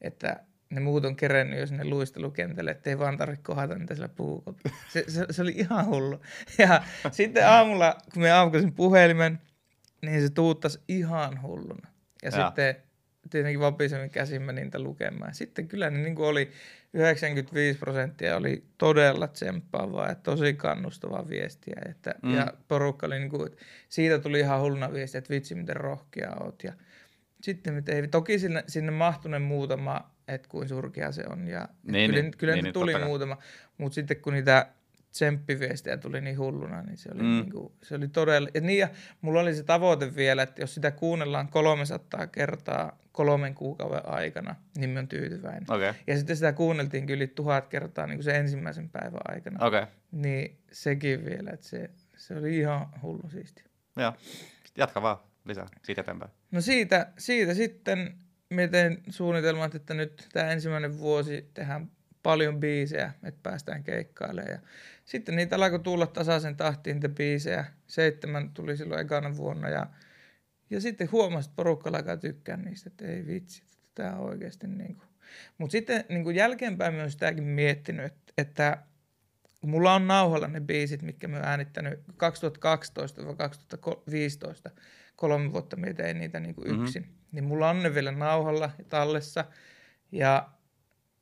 että 0.00 0.40
ne 0.70 0.80
muut 0.80 1.04
on 1.04 1.16
kerennyt 1.16 1.60
jo 1.60 1.66
sinne 1.66 1.84
luistelukentälle, 1.84 2.70
ettei 2.70 2.98
vaan 2.98 3.16
tarvitse 3.16 3.42
kohdata 3.42 3.74
niitä 3.74 3.94
siellä 3.94 4.14
puukopilla. 4.14 4.76
Se, 4.88 5.04
se, 5.08 5.26
se, 5.30 5.42
oli 5.42 5.52
ihan 5.56 5.86
hullu. 5.86 6.20
Ja 6.58 6.82
sitten 7.10 7.48
aamulla, 7.48 7.98
kun 8.14 8.22
me 8.22 8.32
aukasin 8.32 8.72
puhelimen, 8.72 9.40
niin 10.02 10.22
se 10.22 10.30
tuuttasi 10.30 10.80
ihan 10.88 11.42
hulluna. 11.42 11.88
Ja, 12.22 12.38
ja. 12.38 12.46
sitten 12.46 12.76
tietenkin 13.30 13.60
vapisemmin 13.60 14.10
käsin 14.10 14.42
menin 14.42 14.64
niitä 14.64 14.78
lukemaan. 14.78 15.34
Sitten 15.34 15.68
kyllä 15.68 15.90
ne 15.90 15.98
niin 15.98 16.14
kuin 16.14 16.28
oli 16.28 16.50
95 16.92 17.78
prosenttia 17.78 18.36
oli 18.36 18.64
todella 18.78 19.26
tsemppaavaa 19.26 20.08
ja 20.08 20.14
tosi 20.14 20.54
kannustavaa 20.54 21.28
viestiä. 21.28 21.82
Että, 21.90 22.14
mm. 22.22 22.34
Ja 22.34 22.52
porukka 22.68 23.06
oli 23.06 23.18
niin 23.18 23.30
kuin, 23.30 23.50
siitä 23.88 24.18
tuli 24.18 24.40
ihan 24.40 24.60
hulluna 24.60 24.92
viesti, 24.92 25.18
että 25.18 25.30
vitsi 25.30 25.54
miten 25.54 25.76
rohkea 25.76 26.36
oot. 26.40 26.64
Ja 26.64 26.72
sitten 27.42 27.84
ei, 27.88 28.08
toki 28.08 28.38
sinne, 28.38 28.64
sinne 28.66 28.92
mahtui 28.92 29.38
muutama, 29.38 30.10
että 30.28 30.48
kuin 30.48 30.68
surkea 30.68 31.12
se 31.12 31.22
on. 31.30 31.48
Ja 31.48 31.68
niin, 31.82 32.10
kyllä, 32.10 32.22
niin, 32.22 32.32
kyllä 32.38 32.54
niin, 32.54 32.72
tuli 32.72 33.04
muutama, 33.04 33.38
mutta 33.78 33.94
sitten 33.94 34.16
kun 34.16 34.32
niitä 34.32 34.66
tsemppiviestejä 35.12 35.96
tuli 35.96 36.20
niin 36.20 36.38
hulluna, 36.38 36.82
niin 36.82 36.96
se 36.96 37.10
oli, 37.14 37.22
mm. 37.22 37.28
niin 37.28 37.52
kuin, 37.52 37.72
se 37.82 37.94
oli 37.94 38.08
todella... 38.08 38.48
Ja, 38.54 38.60
niin, 38.60 38.78
ja 38.78 38.88
mulla 39.20 39.40
oli 39.40 39.54
se 39.54 39.62
tavoite 39.62 40.16
vielä, 40.16 40.42
että 40.42 40.62
jos 40.62 40.74
sitä 40.74 40.90
kuunnellaan 40.90 41.48
300 41.48 42.26
kertaa 42.26 42.98
kolmen 43.12 43.54
kuukauden 43.54 44.08
aikana, 44.08 44.54
niin 44.76 44.90
mä 44.90 44.98
oon 44.98 45.08
tyytyväinen. 45.08 45.62
Okay. 45.62 45.94
Ja 46.06 46.16
sitten 46.16 46.36
sitä 46.36 46.52
kuunneltiin 46.52 47.06
kyllä 47.06 47.26
tuhat 47.26 47.68
kertaa 47.68 48.06
niin 48.06 48.16
kuin 48.16 48.24
se 48.24 48.36
ensimmäisen 48.36 48.88
päivän 48.88 49.20
aikana. 49.24 49.66
Okay. 49.66 49.86
Niin 50.12 50.58
sekin 50.72 51.24
vielä, 51.24 51.50
että 51.50 51.66
se, 51.66 51.90
se 52.16 52.36
oli 52.36 52.58
ihan 52.58 52.86
hullu 53.02 53.30
siisti. 53.30 53.64
Joo, 53.96 54.12
jatka 54.76 55.02
vaan 55.02 55.16
lisää 55.44 55.66
siitä 55.82 56.00
eteenpäin. 56.00 56.30
No 56.50 56.60
siitä, 56.60 57.06
siitä 57.18 57.54
sitten 57.54 58.14
miten 58.50 59.02
suunnitelmat, 59.10 59.74
että 59.74 59.94
nyt 59.94 60.28
tämä 60.32 60.50
ensimmäinen 60.50 60.98
vuosi 60.98 61.50
tehdään 61.54 61.90
paljon 62.22 62.60
biisejä, 62.60 63.12
että 63.22 63.40
päästään 63.42 63.84
keikkailemaan. 63.84 64.52
Ja 64.52 64.58
sitten 65.04 65.36
niitä 65.36 65.56
alkoi 65.56 65.78
tulla 65.78 66.06
tasaisen 66.06 66.56
tahtiin 66.56 66.94
niitä 66.94 67.08
biisejä. 67.08 67.64
Seitsemän 67.86 68.50
tuli 68.50 68.76
silloin 68.76 69.00
ekana 69.00 69.36
vuonna 69.36 69.68
ja, 69.68 69.86
ja 70.70 70.80
sitten 70.80 71.12
huomasi, 71.12 71.48
että 71.48 71.56
porukka 71.56 71.90
alkaa 71.90 72.16
tykkää 72.16 72.56
niistä, 72.56 72.90
että 72.90 73.06
ei 73.06 73.26
vitsi, 73.26 73.62
tämä 73.94 74.12
on 74.12 74.28
oikeasti 74.28 74.66
niin 74.66 74.96
kuin. 74.96 75.08
Mutta 75.58 75.72
sitten 75.72 76.04
niin 76.08 76.24
kuin 76.24 76.36
jälkeenpäin 76.36 76.94
myös 76.94 77.12
sitäkin 77.12 77.44
miettinyt, 77.44 78.06
että, 78.06 78.32
että 78.38 78.78
mulla 79.62 79.94
on 79.94 80.08
nauhalla 80.08 80.48
ne 80.48 80.60
biisit, 80.60 81.02
mitkä 81.02 81.28
mä 81.28 81.36
oon 81.36 81.46
äänittänyt 81.46 82.00
2012-2015, 84.68 84.70
kolme 85.16 85.52
vuotta 85.52 85.76
mä 85.76 85.86
tein 85.94 86.18
niitä 86.18 86.40
niin 86.40 86.54
kuin 86.54 86.68
mm-hmm. 86.68 86.84
yksin. 86.84 87.08
Niin 87.32 87.44
mulla 87.44 87.70
on 87.70 87.82
ne 87.82 87.94
vielä 87.94 88.12
nauhalla 88.12 88.70
ja 88.78 88.84
tallessa. 88.84 89.44
Ja 90.12 90.48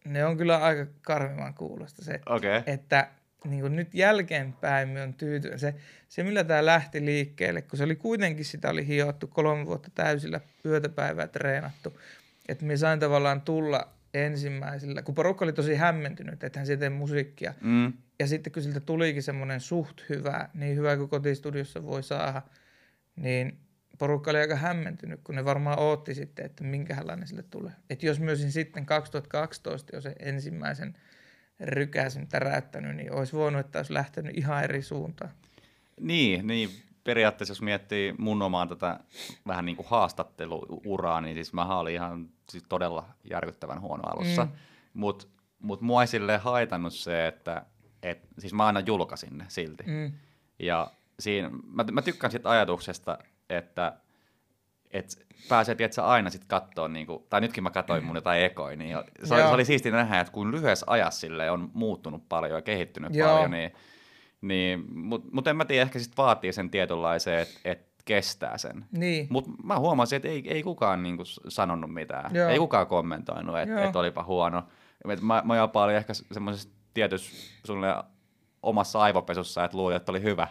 ne 0.05 0.25
on 0.25 0.37
kyllä 0.37 0.59
aika 0.59 0.87
karmivan 1.03 1.55
kuulosta 1.55 2.05
se, 2.05 2.21
okay. 2.27 2.63
että 2.67 3.11
niin 3.49 3.61
kuin 3.61 3.77
nyt 3.77 3.95
jälkeenpäin 3.95 4.89
me 4.89 5.03
on 5.03 5.15
tyytyväinen. 5.15 5.59
Se, 5.59 5.75
se, 6.09 6.23
millä 6.23 6.45
tämä 6.45 6.67
lähti 6.67 7.05
liikkeelle, 7.05 7.63
kun 7.63 7.77
se 7.77 7.85
oli 7.85 7.97
kuitenkin 7.97 8.45
sitä 8.45 8.71
oli 8.71 8.87
hiottu 8.87 9.27
kolme 9.27 9.67
vuotta 9.67 9.91
täysillä 9.95 10.41
yötä 10.65 10.89
päivää 10.89 11.27
treenattu, 11.27 12.01
että 12.49 12.65
me 12.65 12.77
sain 12.77 13.01
tavallaan 13.01 13.41
tulla 13.41 13.89
ensimmäisellä, 14.15 15.03
kun 15.03 15.15
porukka 15.15 15.45
oli 15.45 15.53
tosi 15.53 15.75
hämmentynyt, 15.75 16.45
että 16.45 16.59
hän 16.59 16.67
siitä 16.67 16.81
tee 16.81 16.89
musiikkia. 16.89 17.55
Mm. 17.61 17.93
Ja 18.19 18.27
sitten 18.27 18.53
kun 18.53 18.63
siltä 18.63 18.81
tulikin 18.81 19.23
semmoinen 19.23 19.61
suht 19.61 20.01
hyvä, 20.09 20.49
niin 20.55 20.77
hyvä 20.77 20.97
kuin 20.97 21.09
kotistudiossa 21.09 21.85
voi 21.85 22.03
saada, 22.03 22.43
niin 23.17 23.59
porukka 23.99 24.31
oli 24.31 24.39
aika 24.39 24.57
hämmentynyt, 24.57 25.21
kun 25.25 25.35
ne 25.35 25.45
varmaan 25.45 25.79
ootti 25.79 26.15
sitten, 26.15 26.47
että 26.47 26.65
minkälainen 26.65 27.29
sille 27.29 27.45
tulee. 27.51 27.73
Että 27.91 28.07
jos 28.07 28.21
myös 28.21 28.47
sitten 28.49 28.87
2012 28.87 29.97
jo 29.97 30.01
se 30.01 30.15
ensimmäisen 30.19 30.95
rykäisen 31.61 32.29
täräyttänyt, 32.29 32.97
niin 32.97 33.13
olisi 33.13 33.33
voinut, 33.33 33.61
että 33.61 33.79
olisi 33.79 33.95
lähtenyt 33.95 34.39
ihan 34.39 34.65
eri 34.65 34.83
suuntaan. 34.83 35.31
Niin, 36.01 36.47
niin 36.47 36.71
periaatteessa 37.05 37.53
jos 37.53 37.63
miettii 37.63 38.15
mun 38.19 38.43
omaa 38.43 38.67
tätä 38.67 39.01
vähän 39.47 39.65
niin 39.65 39.77
kuin 39.77 39.87
haastatteluuraa, 39.89 41.21
niin 41.21 41.35
siis 41.35 41.53
mä 41.53 41.79
olin 41.79 41.95
ihan 41.95 42.29
siis 42.51 42.65
todella 42.69 43.09
järkyttävän 43.31 43.81
huono 43.81 44.03
alussa. 44.07 44.45
Mm. 44.45 44.51
Mutta 44.95 45.27
mut 45.59 45.81
mua 45.81 46.03
ei 46.03 46.07
silleen 46.07 46.41
haitannut 46.41 46.95
se, 46.95 47.27
että 47.27 47.67
et, 48.03 48.29
siis 48.39 48.55
mä 48.55 48.67
aina 48.67 48.81
julkaisin 48.81 49.39
ne 49.39 49.45
silti. 49.49 49.83
Mm. 49.87 50.13
Ja 50.59 50.91
siinä, 51.21 51.51
mä, 51.67 51.85
mä 51.93 52.03
tykkään 52.03 52.31
siitä 52.31 52.51
ajatuksesta, 52.51 53.19
että 53.51 53.93
et 54.91 55.27
pääsee 55.49 55.75
tietysti 55.75 56.01
aina 56.01 56.31
sitten 56.31 56.49
katsoa, 56.49 56.89
niin 56.89 57.07
kuin, 57.07 57.25
tai 57.31 57.41
nytkin 57.41 57.63
mä 57.63 57.71
katsoin 57.71 58.05
mun 58.05 58.17
jotain 58.17 58.43
ekoja, 58.43 58.77
niin 58.77 58.97
se, 59.25 59.35
oli, 59.35 59.43
se 59.43 59.49
oli 59.49 59.65
siisti 59.65 59.91
nähdä, 59.91 60.21
että 60.21 60.33
kun 60.33 60.53
lyhyessä 60.53 60.87
ajassa 60.89 61.21
sille 61.21 61.51
on 61.51 61.71
muuttunut 61.75 62.29
paljon 62.29 62.59
ja 62.59 62.63
kehittynyt 62.63 63.15
Joo. 63.15 63.29
paljon, 63.29 63.51
niin, 63.51 63.73
niin 64.41 64.85
mutta 64.95 65.29
mut 65.33 65.47
en 65.47 65.57
mä 65.57 65.65
tiedä, 65.65 65.83
ehkä 65.83 65.99
sitten 65.99 66.17
vaatii 66.17 66.53
sen 66.53 66.71
tietynlaisen, 66.71 67.39
että 67.39 67.55
et 67.65 67.91
kestää 68.05 68.59
sen. 68.59 68.85
Niin. 68.93 69.27
Mutta 69.31 69.51
mä 69.65 69.79
huomasin, 69.79 70.17
että 70.17 70.29
ei, 70.29 70.43
ei 70.47 70.63
kukaan 70.63 71.03
niinku 71.03 71.23
sanonut 71.49 71.95
mitään, 71.95 72.35
Joo. 72.35 72.49
ei 72.49 72.59
kukaan 72.59 72.87
kommentoinut, 72.87 73.59
että 73.59 73.85
et 73.85 73.97
olipa 73.97 74.23
huono. 74.25 74.63
Et 75.09 75.21
mä, 75.21 75.43
mä 75.45 75.57
jopa 75.57 75.85
olin 75.85 75.97
ehkä 75.97 76.13
semmoisessa 76.15 76.69
tietyssä 76.95 77.61
sulle 77.67 77.87
omassa 78.63 79.01
aivopesussa, 79.01 79.65
että 79.65 79.77
luuli, 79.77 79.95
että 79.95 80.13
oli 80.13 80.23
hyvä. 80.23 80.49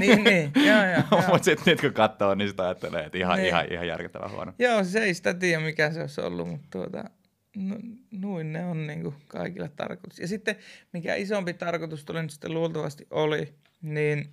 Niin, 0.00 0.24
niin. 0.24 0.52
Joo, 0.68 0.84
joo, 0.84 1.22
Mutta 1.28 1.44
sitten 1.44 1.72
nyt 1.72 1.80
kun 1.80 1.92
katsoo, 1.92 2.34
niin 2.34 2.48
sitä 2.48 2.62
ajattelee, 2.62 3.04
että 3.04 3.18
ihan, 3.18 3.36
niin. 3.36 3.48
ihan, 3.48 3.72
ihan 3.72 3.86
järkyttävän 3.88 4.30
huono. 4.30 4.52
Joo, 4.58 4.84
se 4.84 5.02
ei 5.02 5.14
sitä 5.14 5.34
tiedä, 5.34 5.60
mikä 5.60 5.92
se 5.92 6.00
olisi 6.00 6.20
ollut, 6.20 6.48
mutta 6.48 6.68
tuota, 6.70 7.04
no, 7.56 7.76
noin 8.10 8.52
ne 8.52 8.64
on 8.64 8.86
niin 8.86 9.02
kuin 9.02 9.14
kaikille 9.26 9.70
tarkoitus. 9.76 10.18
Ja 10.18 10.28
sitten 10.28 10.56
mikä 10.92 11.14
isompi 11.14 11.54
tarkoitus 11.54 12.04
tulee 12.04 12.22
nyt 12.22 12.30
sitten 12.30 12.54
luultavasti 12.54 13.06
oli, 13.10 13.54
niin 13.82 14.30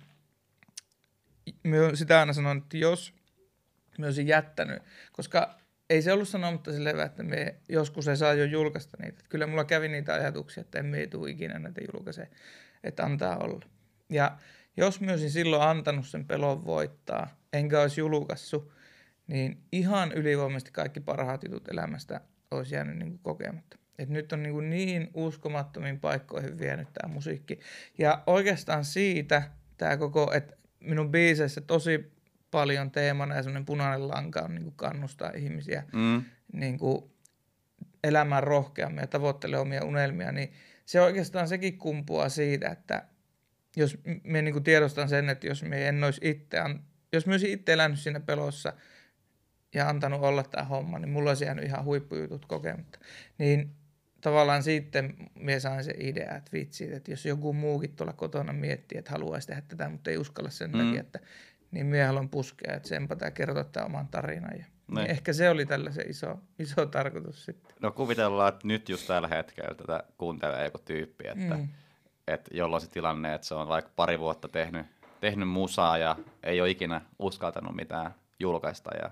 sitä 1.94 2.20
aina 2.20 2.32
sanon, 2.32 2.58
että 2.58 2.76
jos 2.76 3.14
me 3.98 4.06
olisin 4.06 4.28
jättänyt, 4.28 4.82
koska 5.12 5.60
ei 5.90 6.02
se 6.02 6.12
ollut 6.12 6.28
sanomatta 6.28 6.72
selvä, 6.72 7.04
että 7.04 7.22
me 7.22 7.54
joskus 7.68 8.08
ei 8.08 8.16
saa 8.16 8.34
jo 8.34 8.44
julkaista 8.44 8.96
niitä. 9.00 9.18
Että 9.18 9.24
kyllä 9.28 9.46
mulla 9.46 9.64
kävi 9.64 9.88
niitä 9.88 10.14
ajatuksia, 10.14 10.60
että 10.60 10.78
emme 10.78 11.06
tule 11.06 11.30
ikinä 11.30 11.58
näitä 11.58 11.80
julkaise, 11.92 12.28
että 12.84 13.04
antaa 13.04 13.36
olla. 13.36 13.66
Ja 14.08 14.36
jos 14.76 15.00
mä 15.00 15.10
olisin 15.10 15.30
silloin 15.30 15.62
antanut 15.62 16.06
sen 16.06 16.24
pelon 16.24 16.64
voittaa, 16.64 17.28
enkä 17.52 17.80
olisi 17.80 18.00
julkaissut, 18.00 18.72
niin 19.26 19.62
ihan 19.72 20.12
ylivoimaisesti 20.12 20.70
kaikki 20.72 21.00
parhaat 21.00 21.42
jutut 21.44 21.68
elämästä 21.68 22.20
olisi 22.50 22.74
jäänyt 22.74 22.96
niin 22.98 23.08
kuin 23.08 23.20
kokematta. 23.22 23.76
Et 23.98 24.08
nyt 24.08 24.32
on 24.32 24.42
niin, 24.42 24.52
kuin 24.52 24.70
niin 24.70 25.10
uskomattomiin 25.14 26.00
paikkoihin 26.00 26.58
vienyt 26.58 26.88
tämä 26.92 27.14
musiikki. 27.14 27.60
Ja 27.98 28.22
oikeastaan 28.26 28.84
siitä 28.84 29.42
tämä 29.76 29.96
koko, 29.96 30.32
että 30.32 30.56
minun 30.80 31.10
biiseissä 31.10 31.60
tosi 31.60 32.12
paljon 32.50 32.90
teemana 32.90 33.36
ja 33.36 33.42
semmoinen 33.42 33.66
punainen 33.66 34.08
lanka 34.08 34.40
on 34.40 34.54
niin 34.54 34.64
kuin 34.64 34.76
kannustaa 34.76 35.30
ihmisiä 35.30 35.84
mm. 35.92 36.24
niin 36.52 36.78
kuin 36.78 37.10
elämään 38.04 38.42
rohkeammin 38.42 39.00
ja 39.00 39.06
tavoittelee 39.06 39.58
omia 39.58 39.84
unelmia, 39.84 40.32
niin 40.32 40.52
se 40.90 41.00
oikeastaan 41.00 41.48
sekin 41.48 41.78
kumpuaa 41.78 42.28
siitä, 42.28 42.68
että 42.68 43.02
jos 43.76 43.98
me 44.24 44.42
niin 44.42 44.52
kuin 44.52 44.64
tiedostan 44.64 45.08
sen, 45.08 45.28
että 45.28 45.46
jos 45.46 45.62
me 45.62 45.88
en 45.88 46.04
olisi 46.04 46.20
itse, 46.24 46.58
jos 47.12 47.28
olisin 47.28 47.50
itse 47.50 47.72
elänyt 47.72 47.98
siinä 47.98 48.20
pelossa 48.20 48.72
ja 49.74 49.88
antanut 49.88 50.20
olla 50.20 50.42
tämä 50.42 50.64
homma, 50.64 50.98
niin 50.98 51.08
mulla 51.08 51.30
olisi 51.30 51.44
jäänyt 51.44 51.64
ihan 51.64 51.84
huippujutut 51.84 52.46
kokematta. 52.46 52.98
Niin 53.38 53.70
tavallaan 54.20 54.62
sitten 54.62 55.16
me 55.34 55.60
sain 55.60 55.84
se 55.84 55.94
idea, 55.98 56.36
että 56.36 56.52
vitsi, 56.52 56.94
että 56.94 57.10
jos 57.10 57.26
joku 57.26 57.52
muukin 57.52 57.96
tuolla 57.96 58.12
kotona 58.12 58.52
miettii, 58.52 58.98
että 58.98 59.10
haluaisi 59.10 59.48
tehdä 59.48 59.62
tätä, 59.68 59.88
mutta 59.88 60.10
ei 60.10 60.18
uskalla 60.18 60.50
sen 60.50 60.70
mm. 60.70 60.78
takia, 60.78 61.00
että 61.00 61.20
niin 61.70 61.86
minä 61.86 62.06
haluan 62.06 62.28
puskea, 62.28 62.74
että 62.74 62.88
senpä 62.88 63.16
tämä 63.16 63.30
kertoa 63.30 63.64
tämän 63.64 63.86
oman 63.86 64.08
tarinan. 64.08 64.58
Ja, 64.58 64.64
niin 64.94 65.10
ehkä 65.10 65.32
se 65.32 65.50
oli 65.50 65.66
tällä 65.66 65.90
se 65.90 66.02
iso, 66.02 66.38
iso 66.58 66.86
tarkoitus 66.86 67.44
sitten. 67.44 67.74
No 67.80 67.90
kuvitellaan, 67.90 68.48
että 68.48 68.66
nyt 68.66 68.88
just 68.88 69.06
tällä 69.06 69.28
hetkellä 69.28 69.74
tätä 69.74 70.04
kuuntelee 70.18 70.64
joku 70.64 70.78
tyyppi, 70.78 71.28
että, 71.28 71.54
mm. 71.54 71.68
että 72.28 72.50
jolloin 72.54 72.80
se 72.80 72.90
tilanne, 72.90 73.34
että 73.34 73.46
se 73.46 73.54
on 73.54 73.68
vaikka 73.68 73.90
pari 73.96 74.20
vuotta 74.20 74.48
tehnyt, 74.48 74.86
tehnyt 75.20 75.48
musaa 75.48 75.98
ja 75.98 76.16
ei 76.42 76.60
ole 76.60 76.70
ikinä 76.70 77.00
uskaltanut 77.18 77.76
mitään 77.76 78.14
julkaista 78.40 78.90
ja 79.02 79.10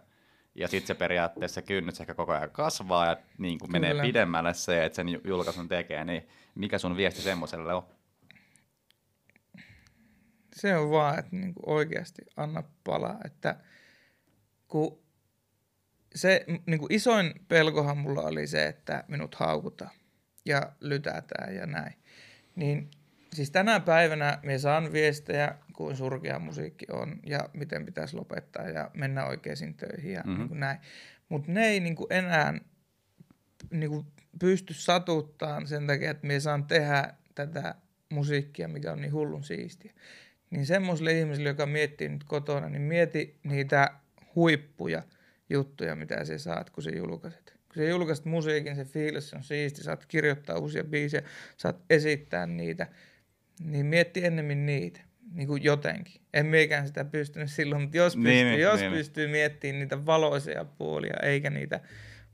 ja 0.59 0.69
sitten 0.69 0.87
se 0.87 0.95
periaatteessa 0.95 1.63
kynnys 1.63 2.01
ehkä 2.01 2.15
koko 2.15 2.33
ajan 2.33 2.51
kasvaa 2.51 3.07
ja 3.07 3.17
niin 3.39 3.59
kuin 3.59 3.73
menee 3.73 4.03
pidemmälle 4.03 4.55
se, 4.55 4.85
että 4.85 4.97
sen 4.97 5.09
julkaisun 5.25 5.69
tekee, 5.69 6.05
niin 6.05 6.29
mikä 6.55 6.79
sun 6.79 6.97
viesti 6.97 7.23
semmoiselle 7.23 7.75
on? 7.75 7.83
Se 10.55 10.77
on 10.77 10.91
vaan, 10.91 11.19
että 11.19 11.37
niin 11.37 11.55
kuin 11.55 11.69
oikeasti 11.69 12.23
anna 12.37 12.63
palaa, 12.85 13.21
että 13.25 13.57
kun 14.69 14.99
se 16.19 16.45
niin 16.67 16.81
kuin 16.81 16.93
isoin 16.93 17.35
pelkohan 17.49 17.99
mulla 17.99 18.23
oli 18.23 18.47
se, 18.47 18.67
että 18.67 19.05
minut 19.09 19.35
haukutaan 19.35 19.91
ja 20.45 20.73
lytätään 20.81 21.55
ja 21.55 21.67
näin. 21.67 21.95
Niin 22.57 22.91
siis 23.33 23.51
tänä 23.51 23.81
päivänä 23.81 24.39
me 24.43 24.59
saan 24.59 24.93
viestejä, 24.93 25.55
kuin 25.73 25.97
surkea 25.97 26.39
musiikki 26.39 26.87
on 26.93 27.21
ja 27.27 27.49
miten 27.53 27.85
pitäisi 27.85 28.17
lopettaa 28.17 28.69
ja 28.69 28.91
mennä 28.95 29.27
oikeisiin 29.27 29.75
töihin 29.75 30.13
ja 30.13 30.23
mm-hmm. 30.27 30.49
niin 30.49 30.61
näin. 30.61 30.79
Mutta 31.29 31.53
ne 31.53 31.67
ei 31.67 31.81
niin 31.81 31.97
kuin 31.97 32.13
enää 32.13 32.55
niin 33.71 33.91
kuin 33.91 34.07
pysty 34.39 34.75
satuttaan 34.75 35.67
sen 35.67 35.87
takia, 35.87 36.11
että 36.11 36.27
me 36.27 36.41
saan 36.41 36.65
tehdä 36.65 37.15
tätä 37.35 37.75
musiikkia, 38.09 38.69
mikä 38.69 38.93
on 38.93 39.01
niin 39.01 39.13
hullun 39.13 39.45
siistiä. 39.45 39.93
Niin 40.51 40.67
semmoiselle 40.67 41.19
ihmiselle, 41.19 41.49
joka 41.49 41.67
miettii 41.67 42.09
nyt 42.09 42.25
kotona, 42.25 42.69
niin 42.69 42.83
mieti 42.83 43.39
niitä 43.45 43.91
huippuja 44.35 45.03
juttuja, 45.51 45.97
mitä 45.97 46.25
sä 46.25 46.39
saat, 46.39 46.71
kun 46.71 46.83
sä 46.83 46.91
julkaiset. 46.91 47.55
Kun 47.69 47.77
sä 47.77 47.85
julkaiset 47.85 48.25
musiikin, 48.25 48.77
se 48.77 48.85
fiilis 48.85 49.35
on 49.35 49.43
siisti, 49.43 49.83
saat 49.83 50.07
kirjoittaa 50.07 50.59
uusia 50.59 50.85
biisejä, 50.85 51.23
saat 51.57 51.77
esittää 51.91 52.47
niitä, 52.47 52.87
niin 53.61 53.87
mietti 53.87 54.25
ennemmin 54.25 54.67
niitä 54.67 55.01
niin 55.33 55.49
kuin 55.49 55.65
jotenkin. 55.65 56.21
En 56.35 56.47
meikään 56.47 56.87
sitä 56.87 57.05
pystynyt 57.05 57.51
silloin, 57.51 57.83
mutta 57.83 57.97
jos, 57.97 58.17
niin, 58.17 58.25
pystyy, 58.25 58.45
niin, 58.45 58.61
jos 58.61 58.81
niin, 58.81 58.93
pystyy 58.93 59.29
miettimään 59.29 59.81
niitä 59.81 60.07
valoisia 60.07 60.65
puolia 60.65 61.17
eikä 61.23 61.51
niitä 61.51 61.81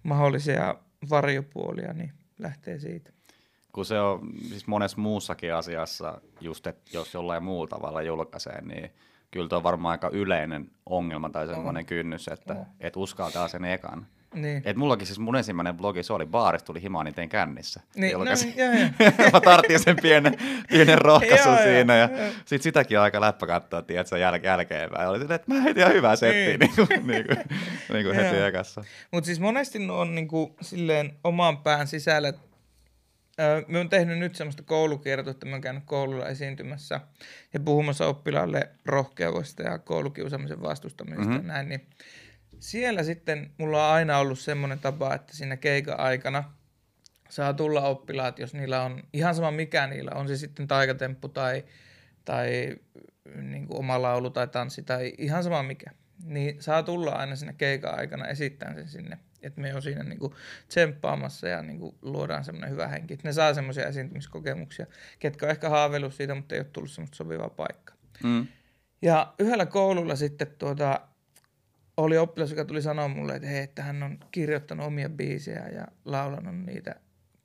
mahdollisia 0.03 0.75
varjopuolia, 1.11 1.93
niin 1.93 2.13
lähtee 2.39 2.79
siitä. 2.79 3.11
Kun 3.73 3.85
se 3.85 4.01
on 4.01 4.33
siis 4.49 4.67
monessa 4.67 5.01
muussakin 5.01 5.55
asiassa, 5.55 6.21
just 6.41 6.67
että 6.67 6.91
jos 6.93 7.15
jollain 7.15 7.43
muulla 7.43 7.69
tavalla 7.69 8.03
julkaisee, 8.03 8.61
niin 8.61 8.91
kyllä 9.35 9.49
tuo 9.49 9.59
on 9.59 9.63
varmaan 9.63 9.93
aika 9.93 10.09
yleinen 10.13 10.71
ongelma 10.87 11.31
tai 11.31 11.47
semmoinen 11.47 11.87
kynnys, 11.87 12.29
että 12.29 12.55
oh. 12.55 12.67
et 12.81 12.97
uskaltaa 12.97 13.49
sen 13.49 13.65
ekan. 13.65 14.07
Niin. 14.35 14.63
Et 14.65 14.77
mullakin 14.77 15.07
siis 15.07 15.19
mun 15.19 15.37
ensimmäinen 15.37 15.77
blogi, 15.77 16.03
se 16.03 16.13
oli 16.13 16.27
baarista 16.27 16.67
tuli 16.67 16.83
himaan 16.83 17.05
niin 17.05 17.15
tein 17.15 17.29
kännissä. 17.29 17.81
Niin, 17.97 18.19
no, 18.19 18.25
joo, 18.25 18.73
joo. 18.73 19.11
mä 19.33 19.41
tarttin 19.41 19.81
sen 19.81 19.97
pienen, 20.03 20.35
pienen 20.71 20.99
rohkaisun 20.99 21.57
siinä 21.65 21.97
ja 21.97 22.09
joo. 22.19 22.31
sit 22.45 22.63
sitäkin 22.63 23.01
aika 23.01 23.21
läppä 23.21 23.47
katsoa, 23.47 23.83
tiedätkö, 23.83 24.17
jäl- 24.17 24.45
jälkeenpäin. 24.45 25.09
Oli 25.09 25.21
että 25.23 25.43
mä 25.47 25.61
heitin 25.61 25.81
ihan 25.83 25.95
hyvää 25.95 26.17
settiä 26.17 26.57
niin. 26.57 26.61
niin 26.61 26.75
kuin, 26.77 26.89
niin 27.07 27.27
kuin, 27.27 27.39
niin 27.93 28.05
kuin 28.05 28.17
heti 28.17 28.37
ekassa. 28.37 28.85
Mutta 29.11 29.27
siis 29.27 29.41
monesti 29.41 29.79
ne 29.79 29.93
on 29.93 30.15
niin 30.15 30.29
kuin, 30.29 30.55
silleen 30.61 31.13
oman 31.25 31.59
pään 31.59 31.87
sisällä, 31.87 32.33
Mä 33.69 33.79
oon 33.79 33.89
tehnyt 33.89 34.19
nyt 34.19 34.35
semmoista 34.35 34.63
koulukiertoa, 34.63 35.35
mä 35.45 35.51
oon 35.51 35.61
käynyt 35.61 35.83
koululla 35.87 36.29
esiintymässä 36.29 37.01
ja 37.55 37.61
puhumassa 37.61 38.07
oppilaalle 38.07 38.69
rohkeudesta 38.85 39.63
ja 39.63 39.79
koulukiusaamisen 39.79 40.63
vastustamisesta 40.63 41.31
mm-hmm. 41.31 41.49
ja 41.49 41.53
näin, 41.53 41.69
niin 41.69 41.87
siellä 42.61 43.03
sitten 43.03 43.51
mulla 43.59 43.87
on 43.87 43.95
aina 43.95 44.19
ollut 44.19 44.39
semmoinen 44.39 44.79
tapa, 44.79 45.15
että 45.15 45.37
siinä 45.37 45.57
keikan 45.57 46.01
aikana 46.01 46.45
saa 47.29 47.55
tulla 47.55 47.83
oppilaat, 47.83 48.39
jos 48.39 48.55
niillä 48.55 48.83
on 48.83 49.03
ihan 49.13 49.35
sama 49.35 49.51
mikä 49.51 49.87
niillä 49.87 50.11
on, 50.15 50.29
se 50.29 50.37
sitten 50.37 50.69
taikatemppu 50.69 51.29
tai, 51.29 51.65
tai 52.25 52.77
niin 53.43 53.67
kuin 53.67 53.79
oma 53.79 54.03
laulu 54.03 54.31
tai 54.31 54.49
tanssi 54.49 54.83
tai 54.83 55.13
ihan 55.19 55.45
sama 55.45 55.63
mikä, 55.63 55.91
niin 56.25 56.63
saa 56.63 56.83
tulla 56.83 57.11
aina 57.11 57.37
siinä 57.37 57.53
keikan 57.53 57.99
aikana 57.99 58.27
esittämään 58.27 58.77
sen 58.77 58.89
sinne, 58.89 59.19
että 59.47 59.61
me 59.61 59.75
on 59.75 59.83
siinä 59.83 60.03
niin 60.03 60.19
kuin 60.19 60.33
tsemppaamassa 60.69 61.49
ja 61.49 61.63
niin 61.63 61.79
kuin 61.79 61.95
luodaan 62.03 62.45
semmoinen 62.45 62.71
hyvä 62.71 62.89
henki, 62.89 63.15
että 63.15 63.29
ne 63.29 63.33
saa 63.33 63.55
semmoisia 63.55 63.87
esiintymiskokemuksia, 63.87 64.87
ketkä 65.19 65.47
on 65.47 65.51
ehkä 65.51 65.69
haaveillut 65.69 66.15
siitä, 66.15 66.35
mutta 66.35 66.55
ei 66.55 66.61
ole 66.61 66.67
tullut 66.73 66.91
semmoista 66.91 67.17
sopivaa 67.17 67.51
paikkaa. 67.51 67.97
Mm. 68.23 68.47
Ja 69.03 69.35
yhdellä 69.39 69.67
koululla 69.67 70.17
sitten 70.17 70.47
tuota, 70.59 71.01
oli 71.97 72.19
oppilas, 72.19 72.51
joka 72.51 72.65
tuli 72.65 72.83
sanoa 72.83 73.09
mulle, 73.09 73.37
että 73.37 73.49
hei, 73.49 73.63
että 73.63 73.83
hän 73.83 74.03
on 74.03 74.19
kirjoittanut 74.31 74.87
omia 74.87 75.09
biisejä 75.09 75.69
ja 75.69 75.87
laulanut 76.05 76.57
niitä 76.57 76.95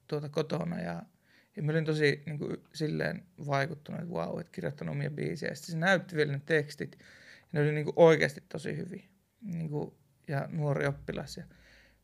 tuota 0.07 0.29
kotona 0.29 0.79
ja, 0.79 1.03
ja 1.55 1.63
mä 1.63 1.71
olin 1.71 1.85
tosi 1.85 2.23
niin 2.25 2.39
kuin, 2.39 2.57
silleen 2.73 3.23
vaikuttunut, 3.47 4.01
että 4.01 4.13
vau, 4.13 4.29
wow, 4.29 4.39
että 4.39 4.51
kirjoittanut 4.51 4.95
omia 4.95 5.09
biisejä. 5.09 5.55
Sitten 5.55 5.71
se 5.73 5.77
näytti 5.77 6.15
vielä 6.15 6.31
ne 6.31 6.41
tekstit 6.45 6.97
ja 6.99 7.05
ne 7.51 7.61
oli 7.61 7.71
niin 7.71 7.85
kuin, 7.85 7.93
oikeasti 7.95 8.43
tosi 8.49 8.77
hyviä. 8.77 9.03
niin 9.41 9.69
kuin, 9.69 9.93
ja 10.27 10.47
nuori 10.51 10.87
oppilas. 10.87 11.37
Ja 11.37 11.43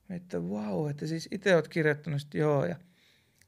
että 0.09 0.39
wow, 0.39 0.89
että 0.89 1.07
siis 1.07 1.27
itse 1.31 1.55
olet 1.55 1.67
kirjoittanut, 1.67 2.21
että 2.21 2.37
joo. 2.37 2.65
Ja 2.65 2.75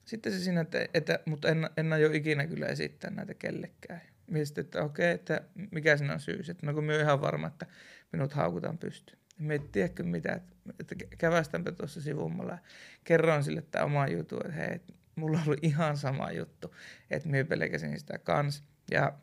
sitten 0.06 0.34
se 0.34 0.40
siinä, 0.40 0.62
että, 0.62 0.88
että 0.94 1.20
mutta 1.26 1.48
en, 1.48 1.70
en 1.78 1.94
aio 1.94 2.12
ikinä 2.12 2.48
kyllä 2.48 2.66
esittää 2.66 3.12
näitä 3.12 3.34
kellekään. 3.34 4.02
Mietin, 4.28 4.62
että 4.62 4.84
okei, 4.84 5.12
että 5.12 5.42
mikä 5.72 5.98
siinä 5.98 6.14
on 6.14 6.20
syy. 6.20 6.40
Että 6.50 6.66
no 6.66 6.74
kun 6.74 6.84
minä 6.84 7.02
ihan 7.02 7.22
varma, 7.22 7.48
että 7.48 7.66
minut 8.12 8.34
haukutaan 8.34 8.78
pystyyn. 8.78 9.20
Me 9.40 9.54
ei 9.54 9.60
tiedäkö 9.60 10.04
mitä, 10.04 10.42
että, 10.80 10.96
kävästänpä 11.18 11.72
tuossa 11.72 12.02
sivummalla 12.02 12.52
ja 12.52 12.60
kerroin 13.04 13.44
sille 13.44 13.62
tämä 13.62 13.86
oma 13.86 14.08
juttu, 14.08 14.38
että 14.38 14.52
hei, 14.52 14.80
mulla 15.16 15.40
oli 15.48 15.58
ihan 15.62 15.98
sama 15.98 16.32
juttu, 16.32 16.76
että 17.12 17.30
minä 17.30 17.44
pelkäsin 17.44 18.00
sitä 18.00 18.18
kans. 18.18 18.64
Ja 18.92 19.14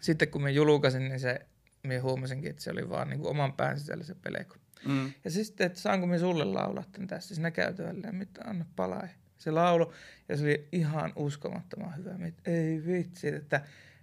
sitten 0.00 0.28
kun 0.28 0.42
me 0.42 0.50
julkaisin, 0.50 1.08
niin 1.08 1.20
se, 1.20 1.46
minä 1.86 2.02
huomasinkin, 2.02 2.50
että 2.50 2.62
se 2.62 2.70
oli 2.70 2.88
vaan 2.88 3.08
niin 3.10 3.20
kuin 3.20 3.30
oman 3.30 3.52
pään 3.52 3.78
sisällä 3.78 4.04
se 4.04 4.14
peleko. 4.14 4.56
Mm. 4.88 5.12
Ja 5.24 5.30
sitten, 5.30 5.66
että 5.66 5.80
saanko 5.80 6.06
minä 6.06 6.18
sulle 6.18 6.44
laulaa 6.44 6.84
tässä 7.06 7.34
siinä 7.34 7.50
käytävällä, 7.50 8.12
mitä 8.12 8.40
anna 8.44 8.64
palaa. 8.76 9.08
Se 9.38 9.50
laulu, 9.50 9.92
ja 10.28 10.36
se 10.36 10.44
oli 10.44 10.68
ihan 10.72 11.12
uskomattoman 11.16 11.96
hyvä. 11.96 12.18
Mit, 12.18 12.34
ei 12.44 12.82
vitsi, 12.86 13.28
että, 13.28 13.60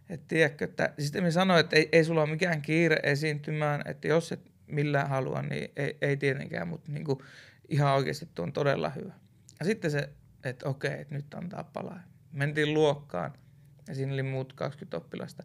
että 0.09 0.25
tiedätkö, 0.27 0.65
että 0.65 0.93
sitten 0.99 1.23
me 1.23 1.31
sanoin, 1.31 1.59
että 1.59 1.75
ei, 1.75 1.89
ei 1.91 2.03
sulla 2.03 2.21
ole 2.21 2.29
mikään 2.29 2.61
kiire 2.61 2.97
esiintymään, 3.03 3.81
että 3.85 4.07
jos 4.07 4.31
et 4.31 4.51
millään 4.67 5.09
halua, 5.09 5.41
niin 5.41 5.71
ei, 5.75 5.97
ei 6.01 6.17
tietenkään, 6.17 6.67
mutta 6.67 6.91
niin 6.91 7.05
kuin 7.05 7.19
ihan 7.69 7.93
oikeasti 7.93 8.29
tuo 8.35 8.45
on 8.45 8.53
todella 8.53 8.89
hyvä. 8.89 9.13
Ja 9.59 9.65
sitten 9.65 9.91
se, 9.91 10.09
että 10.43 10.69
okei, 10.69 11.01
että 11.01 11.15
nyt 11.15 11.33
antaa 11.33 11.63
palaa. 11.63 11.99
Mentiin 12.31 12.73
luokkaan 12.73 13.33
ja 13.87 13.95
siinä 13.95 14.13
oli 14.13 14.23
muut 14.23 14.53
20 14.53 14.97
oppilasta 14.97 15.43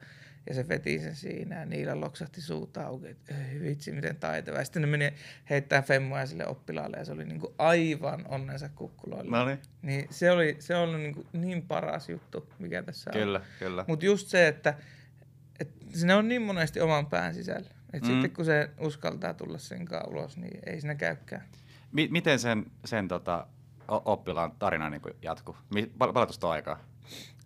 ja 0.49 0.55
se 0.55 0.69
veti 0.69 0.99
sen 0.99 1.17
siinä 1.17 1.59
ja 1.59 1.67
niillä 1.67 2.01
loksahti 2.01 2.41
suuta 2.41 2.87
auki, 2.87 3.09
että 3.09 3.35
vitsi 3.63 3.93
miten 3.93 4.17
taitava. 4.17 4.59
Ja 4.59 4.65
sitten 4.65 4.83
ne 4.83 4.89
meni 4.89 5.15
heittää 5.51 5.83
femmoja 5.83 6.27
sille 6.27 6.47
oppilaalle 6.47 6.97
ja 6.97 7.05
se 7.05 7.13
oli 7.13 7.25
niin 7.25 7.41
kuin 7.41 7.55
aivan 7.59 8.25
onnensa 8.29 8.69
kukkuloilla. 8.69 9.39
No 9.39 9.47
niin. 9.47 9.59
niin 9.83 10.07
se 10.11 10.31
oli, 10.31 10.57
se 10.59 10.77
oli 10.77 10.99
niin, 10.99 11.15
kuin 11.15 11.27
niin 11.33 11.63
paras 11.63 12.09
juttu, 12.09 12.53
mikä 12.59 12.83
tässä 12.83 13.11
kyllä, 13.11 13.39
on. 13.39 13.45
Kyllä, 13.59 13.85
Mutta 13.89 14.05
just 14.05 14.29
se, 14.29 14.49
että, 14.49 14.75
että 15.61 15.85
se 15.89 16.15
on 16.15 16.29
niin 16.29 16.43
monesti 16.43 16.81
oman 16.81 17.07
pään 17.07 17.35
sisällä. 17.35 17.71
Et 17.93 18.03
mm. 18.03 18.09
Sitten 18.09 18.31
kun 18.31 18.45
se 18.45 18.71
uskaltaa 18.81 19.35
tulla 19.35 19.59
sen 19.59 19.87
ulos, 20.11 20.37
niin 20.37 20.59
ei 20.67 20.81
siinä 20.81 20.95
käykään. 20.95 21.45
M- 21.93 22.11
miten 22.13 22.39
sen, 22.39 22.67
sen 22.85 23.09
tota, 23.09 23.47
oppilaan 23.89 24.53
tarina 24.59 24.91
niin 24.91 25.03
jatkuu? 25.23 25.57
Pal- 25.99 26.13
paljon 26.13 26.29
tuosta 26.29 26.51
aikaa? 26.51 26.79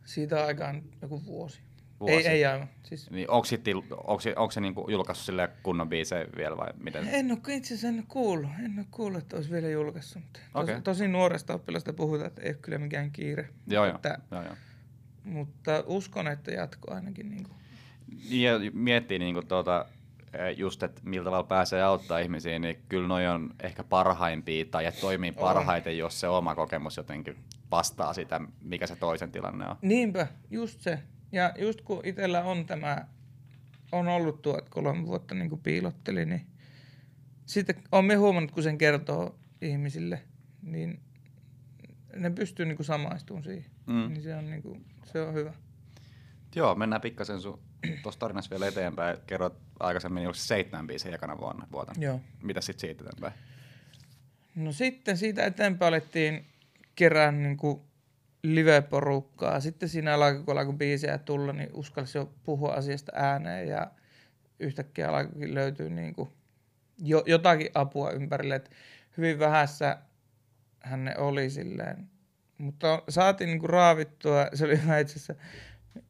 Siitä 0.04 0.44
aikaan 0.44 0.82
joku 1.02 1.26
vuosi. 1.26 1.61
Vuosi. 2.02 2.28
Ei, 2.28 2.35
ei 2.35 2.44
aivan. 2.44 2.68
Siis... 2.82 3.11
Niin, 3.11 3.30
onko, 3.30 3.44
sitten, 3.44 3.76
onko, 3.76 4.21
se, 4.21 4.35
onko 4.37 4.50
se 4.50 4.61
niin 4.61 4.75
julkaissut 4.88 5.26
sille 5.26 5.50
kunnon 5.62 5.88
biisejä 5.88 6.26
vielä 6.37 6.56
vai 6.56 6.68
miten? 6.78 7.09
En 7.09 7.30
ole 7.30 7.54
itse 7.54 7.75
asiassa 7.75 7.88
en 7.88 8.04
kuullut. 8.09 8.50
En 8.64 8.78
ole 8.78 8.87
kuullut, 8.90 9.23
että 9.23 9.37
olisi 9.37 9.50
vielä 9.50 9.68
julkaissut. 9.68 10.23
Mutta 10.23 10.40
okay. 10.54 10.75
tosi, 10.75 10.82
tosi 10.82 11.09
nuoresta 11.09 11.54
oppilasta 11.54 11.92
puhutaan, 11.92 12.26
että 12.26 12.42
ei 12.42 12.50
ole 12.50 12.59
kyllä 12.62 12.78
mikään 12.78 13.11
kiire. 13.11 13.49
Joo, 13.66 13.87
että, 13.87 14.18
joo. 14.30 14.42
joo, 14.42 14.54
Mutta 15.25 15.85
uskon, 15.87 16.28
että 16.28 16.50
jatko 16.50 16.94
ainakin. 16.94 17.30
Niin 17.30 17.44
kuin. 17.44 17.56
Ja 18.30 18.52
miettii 18.73 19.18
niin 19.18 19.35
kuin, 19.35 19.47
tuota, 19.47 19.87
Eh, 20.32 20.59
just, 20.59 20.82
että 20.82 21.00
millä 21.04 21.25
tavalla 21.25 21.44
pääsee 21.44 21.82
auttaa 21.82 22.18
ihmisiä, 22.18 22.59
niin 22.59 22.82
kyllä 22.88 23.09
noi 23.09 23.26
on 23.26 23.50
ehkä 23.62 23.85
parhaimpia 23.85 24.64
tai 24.64 24.87
että 24.87 25.00
toimii 25.00 25.32
parhaiten, 25.32 25.99
jos 25.99 26.21
se 26.21 26.28
oma 26.28 26.54
kokemus 26.54 26.97
jotenkin 26.97 27.37
vastaa 27.71 28.12
sitä, 28.12 28.40
mikä 28.62 28.87
se 28.87 28.97
toisen 28.97 29.32
tilanne 29.32 29.66
on. 29.68 29.76
Niinpä, 29.82 30.26
just 30.50 30.80
se. 30.80 30.99
Ja 31.32 31.52
just 31.58 31.80
kun 31.80 32.00
itsellä 32.04 32.44
on 32.44 32.66
tämä, 32.66 33.06
on 33.92 34.08
ollut 34.08 34.42
tuo, 34.42 34.58
että 34.58 34.70
kolme 34.70 35.06
vuotta 35.06 35.34
niin 35.34 35.48
kuin 35.48 35.60
piilotteli, 35.60 36.26
niin 36.26 36.46
sitten 37.46 37.82
olen 37.92 38.18
huomannut, 38.18 38.50
kun 38.50 38.62
sen 38.62 38.78
kertoo 38.78 39.38
ihmisille, 39.60 40.22
niin 40.62 41.00
ne 42.16 42.30
pystyy 42.30 42.66
niin 42.66 42.76
kuin 42.76 42.86
samaistumaan 42.86 43.44
siihen. 43.44 43.70
Mm. 43.86 44.08
Niin 44.08 44.22
se 44.22 44.34
on, 44.34 44.50
niin 44.50 44.62
kuin, 44.62 44.84
se 45.04 45.20
on 45.20 45.34
hyvä. 45.34 45.52
Joo, 46.54 46.74
mennään 46.74 47.00
pikkasen 47.00 47.40
sun 47.40 47.60
tuossa 48.02 48.18
tarinassa 48.18 48.50
vielä 48.50 48.68
eteenpäin. 48.68 49.18
Kerrot 49.26 49.56
aikaisemmin 49.80 50.26
oliko 50.26 50.34
seitsemän 50.34 50.86
biisiä 50.86 51.14
ekana 51.14 51.38
vuonna, 51.38 51.66
vuotena. 51.73 52.02
Joo. 52.02 52.21
Mitä 52.42 52.60
sitten 52.60 52.80
siitä 52.80 53.04
eteenpäin? 53.04 53.32
No 54.54 54.73
sitten 54.73 55.16
siitä 55.16 55.45
eteenpäin 55.45 55.88
alettiin 55.88 56.47
kerää 56.95 57.32
niin 57.32 57.56
kuin 57.56 57.80
live-porukkaa. 58.43 59.61
Sitten 59.61 59.89
siinä 59.89 60.15
alkoi, 60.15 60.43
kun 60.45 60.59
alkoi 60.59 60.75
biisejä 60.75 61.19
tulla, 61.19 61.52
niin 61.52 61.71
uskalsi 61.73 62.19
jo 62.19 62.33
puhua 62.45 62.73
asiasta 62.73 63.13
ääneen 63.15 63.69
ja 63.69 63.91
yhtäkkiä 64.59 65.09
alkoikin 65.09 65.55
löytyä 65.55 65.89
niin 65.89 66.15
kuin 66.15 66.28
jo, 66.99 67.23
jotakin 67.26 67.71
apua 67.75 68.11
ympärille. 68.11 68.55
Et 68.55 68.71
hyvin 69.17 69.39
vähässä 69.39 69.99
hän 70.81 71.15
oli 71.19 71.50
silleen. 71.50 72.09
Mutta 72.59 73.02
saatiin 73.09 73.49
niin 73.49 73.59
kuin 73.59 73.71
raavittua, 73.71 74.47
se 74.55 74.65
oli 74.65 74.75
itse 74.75 74.93
asiassa 74.93 75.35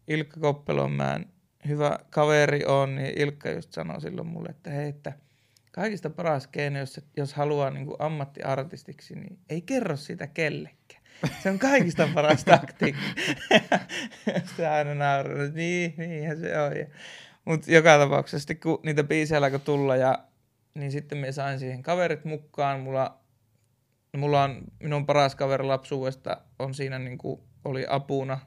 Ilkka 0.09 0.41
Koppelonmäen 0.41 1.27
hyvä 1.69 1.99
kaveri 2.11 2.65
on, 2.65 2.97
niin 2.97 3.21
Ilkka 3.21 3.51
just 3.51 3.73
sanoi 3.73 4.01
silloin 4.01 4.27
mulle, 4.27 4.49
että 4.49 4.71
hei, 4.71 4.89
että 4.89 5.13
kaikista 5.73 6.11
paras 6.11 6.47
keino, 6.47 6.79
jos, 6.79 7.01
jos 7.17 7.35
haluaa 7.35 7.71
niin 7.71 7.87
kuin 7.87 7.97
ammattiartistiksi, 7.99 9.15
niin 9.15 9.39
ei 9.49 9.63
kerro 9.63 9.97
sitä 9.97 10.27
kellekään. 10.27 11.02
Se 11.43 11.51
on 11.51 11.59
kaikista 11.59 12.09
paras 12.15 12.45
taktiikka. 12.45 13.03
Sitten 14.47 14.71
aina 14.71 14.95
nauraa, 14.95 15.47
niin, 15.55 15.95
niinhän 15.97 16.41
se 16.41 16.59
on. 16.59 16.73
Mutta 17.45 17.73
joka 17.73 17.99
tapauksessa 17.99 18.39
sitten 18.39 18.61
kun 18.61 18.81
niitä 18.83 19.05
biisejä 19.05 19.39
alkoi 19.39 19.61
tulla, 19.61 19.97
ja, 19.97 20.19
niin 20.75 20.93
sitten 20.93 21.19
me 21.19 21.33
sain 21.33 21.59
siihen 21.59 21.83
kaverit 21.83 22.25
mukaan. 22.25 22.81
Mulla, 22.81 23.21
mulla 24.17 24.43
on 24.43 24.63
minun 24.83 25.07
paras 25.07 25.35
kaveri 25.35 25.65
lapsuudesta 25.65 26.41
on 26.59 26.75
siinä 26.75 26.99
niin 26.99 27.19
kuin 27.19 27.41
oli 27.65 27.87
apuna 27.89 28.39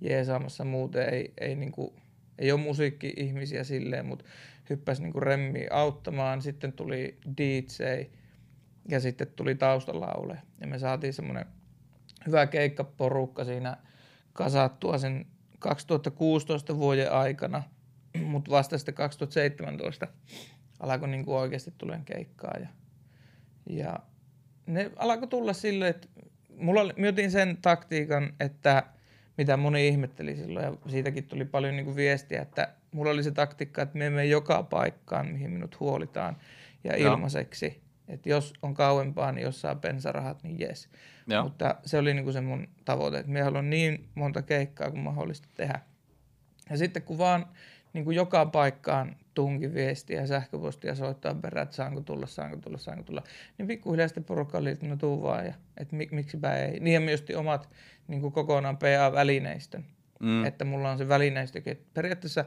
jeesaamassa 0.00 0.64
muuten. 0.64 1.14
Ei, 1.14 1.32
ei 1.40 1.54
niin 1.54 1.72
kuin, 1.72 1.90
ei 2.38 2.52
ole 2.52 2.60
musiikki-ihmisiä 2.60 3.64
silleen, 3.64 4.06
mutta 4.06 4.24
hyppäsi 4.70 5.02
niin 5.02 5.22
remmi 5.22 5.66
auttamaan. 5.70 6.42
Sitten 6.42 6.72
tuli 6.72 7.18
DJ 7.36 8.04
ja 8.88 9.00
sitten 9.00 9.26
tuli 9.36 9.54
taustalaule. 9.54 10.38
Ja 10.60 10.66
me 10.66 10.78
saatiin 10.78 11.12
semmoinen 11.12 11.46
hyvä 12.28 12.46
keikkaporukka 12.46 13.44
siinä 13.44 13.76
kasattua 14.32 14.98
sen 14.98 15.26
2016 15.58 16.76
vuoden 16.76 17.12
aikana, 17.12 17.62
mutta 18.30 18.50
vasta 18.50 18.78
sitten 18.78 18.94
2017 18.94 20.06
alkoi 20.80 21.08
niin 21.08 21.24
kuin 21.24 21.36
oikeasti 21.36 21.74
tulen 21.78 22.04
keikkaa. 22.04 22.54
Ja, 22.60 22.68
ja 23.70 23.98
ne 24.66 24.90
alkoi 24.96 25.28
tulla 25.28 25.52
silleen, 25.52 25.90
että 25.90 26.08
mulla 26.56 26.80
oli, 26.80 27.30
sen 27.30 27.58
taktiikan, 27.62 28.32
että– 28.40 28.82
mitä 29.38 29.56
moni 29.56 29.88
ihmetteli 29.88 30.36
silloin 30.36 30.64
ja 30.64 30.72
siitäkin 30.90 31.24
tuli 31.24 31.44
paljon 31.44 31.76
niin 31.76 31.84
kuin 31.84 31.96
viestiä, 31.96 32.42
että 32.42 32.68
mulla 32.92 33.10
oli 33.10 33.22
se 33.22 33.30
taktiikka, 33.30 33.82
että 33.82 33.98
me 33.98 34.10
mene 34.10 34.24
joka 34.24 34.62
paikkaan, 34.62 35.26
mihin 35.26 35.50
minut 35.50 35.80
huolitaan 35.80 36.36
ja 36.84 36.96
ilmaiseksi. 36.96 37.82
Että 38.08 38.28
jos 38.28 38.52
on 38.62 38.74
kauempaa, 38.74 39.32
niin 39.32 39.42
jos 39.42 39.60
saa 39.60 39.74
bensarahat, 39.74 40.42
niin 40.42 40.60
jes. 40.60 40.88
Joo. 41.26 41.42
Mutta 41.42 41.74
se 41.84 41.98
oli 41.98 42.14
niin 42.14 42.24
kuin 42.24 42.34
se 42.34 42.40
mun 42.40 42.68
tavoite, 42.84 43.18
että 43.18 43.32
me 43.32 43.42
haluan 43.42 43.70
niin 43.70 44.08
monta 44.14 44.42
keikkaa 44.42 44.90
kuin 44.90 45.02
mahdollista 45.02 45.48
tehdä. 45.54 45.80
Ja 46.70 46.76
sitten 46.76 47.02
kun 47.02 47.18
vaan 47.18 47.46
niin 47.92 48.04
kuin 48.04 48.16
joka 48.16 48.46
paikkaan 48.46 49.16
tunki 49.34 49.74
viestiä 49.74 50.20
ja 50.20 50.26
sähköpostia 50.26 50.94
soittaa 50.94 51.34
perään, 51.34 51.64
että 51.64 51.76
saanko 51.76 52.00
tulla, 52.00 52.26
saanko 52.26 52.56
tulla, 52.56 52.78
saanko 52.78 53.02
tulla. 53.02 53.22
Niin 53.58 53.68
pikkuhiljaa 53.68 54.08
sitten 54.08 54.24
porukka 54.24 54.58
oli, 54.58 54.70
että 54.70 54.86
no 54.86 54.96
tuu 54.96 55.22
vaan 55.22 55.46
ja 55.46 55.54
että 55.76 55.96
mik, 55.96 56.12
miksipä 56.12 56.54
ei. 56.54 56.80
Niin 56.80 56.94
ja 56.94 57.00
myös 57.00 57.24
omat 57.36 57.68
niin 58.08 58.20
kuin 58.20 58.32
kokonaan 58.32 58.76
PA-välineistön. 58.76 59.84
Mm. 60.20 60.44
Että 60.44 60.64
mulla 60.64 60.90
on 60.90 60.98
se 60.98 61.08
välineistökin. 61.08 61.86
Periaatteessa 61.94 62.44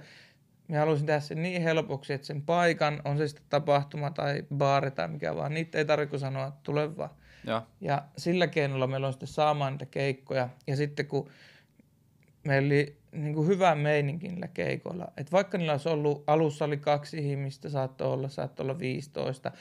mä 0.72 0.80
haluaisin 0.80 1.08
tehdä 1.08 1.20
sen 1.20 1.42
niin 1.42 1.62
helpoksi, 1.62 2.14
että 2.14 2.28
sen 2.28 2.42
paikan, 2.42 3.02
on 3.06 3.18
se 3.18 3.28
sitten 3.28 3.46
tapahtuma 3.50 4.12
tai 4.12 4.44
baari 4.56 4.92
tai 4.92 5.08
mikä 5.08 5.36
vaan, 5.36 5.54
niitä 5.54 5.78
ei 5.78 5.86
tarvitse 5.86 6.18
sanoa, 6.18 6.48
että 6.48 6.60
tule 6.64 6.98
vaan. 6.98 7.10
Ja. 7.44 7.62
ja 7.82 8.02
sillä 8.18 8.48
keinolla 8.48 8.88
meillä 8.88 9.08
on 9.08 9.14
sitten 9.14 9.28
saamaan 9.28 9.74
niitä 9.74 9.86
keikkoja. 9.86 10.50
Ja 10.68 10.76
sitten 10.76 11.06
kun 11.08 11.30
meillä 12.44 12.66
oli 12.66 12.98
niin 13.12 13.34
kuin 13.34 13.48
hyvä 13.48 13.76
meininki 13.76 14.28
niillä 14.28 14.48
keikoilla. 14.48 15.08
Et 15.18 15.32
vaikka 15.32 15.58
niillä 15.58 15.74
olisi 15.74 15.90
ollut, 15.90 16.24
alussa 16.28 16.66
oli 16.66 16.78
kaksi 16.78 17.18
ihmistä, 17.18 17.70
saattoi 17.70 18.08
olla, 18.08 18.30
saattoi 18.30 18.64
olla 18.64 18.80
15. 18.80 19.52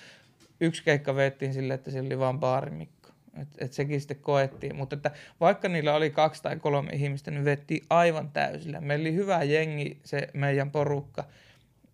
Yksi 0.60 0.84
keikka 0.84 1.14
veettiin 1.14 1.54
sille, 1.54 1.74
että 1.74 1.90
siellä 1.90 2.06
oli 2.06 2.18
vain 2.18 2.38
baarimikko. 2.38 2.99
Et, 3.34 3.48
et 3.58 3.72
sekin 3.72 4.00
sitten 4.00 4.16
koettiin. 4.16 4.76
Mutta 4.76 4.96
että 4.96 5.10
vaikka 5.40 5.68
niillä 5.68 5.94
oli 5.94 6.10
kaksi 6.10 6.42
tai 6.42 6.56
kolme 6.56 6.90
ihmistä, 6.92 7.30
niin 7.30 7.44
vettiin 7.44 7.84
aivan 7.90 8.30
täysillä. 8.30 8.80
Meillä 8.80 9.02
oli 9.02 9.14
hyvä 9.14 9.42
jengi, 9.42 10.00
se 10.04 10.28
meidän 10.34 10.70
porukka. 10.70 11.24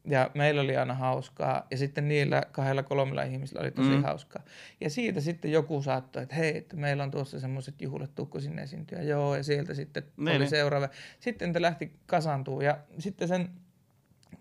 Ja 0.09 0.31
meillä 0.35 0.61
oli 0.61 0.77
aina 0.77 0.94
hauskaa. 0.94 1.66
Ja 1.70 1.77
sitten 1.77 2.09
niillä 2.09 2.42
kahdella 2.53 2.83
kolmella 2.83 3.22
ihmisillä 3.22 3.61
oli 3.61 3.70
tosi 3.70 3.88
mm. 3.88 4.03
hauskaa. 4.03 4.42
Ja 4.81 4.90
siitä 4.90 5.20
sitten 5.20 5.53
joku 5.53 5.83
saattoi, 5.83 6.22
että 6.22 6.35
hei, 6.35 6.57
että 6.57 6.77
meillä 6.77 7.03
on 7.03 7.11
tuossa 7.11 7.40
semmoiset 7.40 7.83
juhlat, 7.83 8.14
tukko 8.14 8.40
sinne 8.40 8.62
esiintyä. 8.62 9.03
Joo, 9.03 9.37
ja 9.37 9.42
sieltä 9.42 9.75
sitten 9.75 10.03
niin, 10.16 10.29
oli 10.29 10.38
niin. 10.38 10.51
seuraava. 10.51 10.88
Sitten 11.20 11.53
te 11.53 11.62
lähti 11.62 11.92
kasantuu. 12.07 12.61
Ja 12.61 12.79
sitten 12.99 13.29
sen 13.29 13.49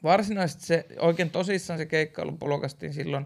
varsinaisesti 0.04 0.66
se 0.66 0.86
oikein 1.00 1.30
tosissaan 1.30 1.80
se 1.80 1.86
keikkailu 1.86 2.32
polkastiin 2.32 2.94
silloin 2.94 3.26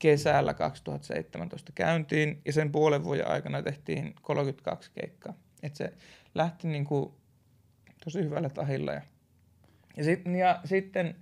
kesällä 0.00 0.54
2017 0.54 1.72
käyntiin 1.74 2.40
ja 2.44 2.52
sen 2.52 2.72
puolen 2.72 3.04
vuoden 3.04 3.28
aikana 3.28 3.62
tehtiin 3.62 4.14
32 4.22 4.90
keikkaa. 4.94 5.34
Et 5.62 5.76
se 5.76 5.92
lähti 6.34 6.68
niin 6.68 6.84
kuin 6.84 7.12
tosi 8.04 8.22
hyvällä 8.22 8.50
tahilla. 8.50 8.92
Ja, 8.92 9.02
ja, 9.96 10.04
sit, 10.04 10.20
ja 10.38 10.60
sitten 10.64 11.16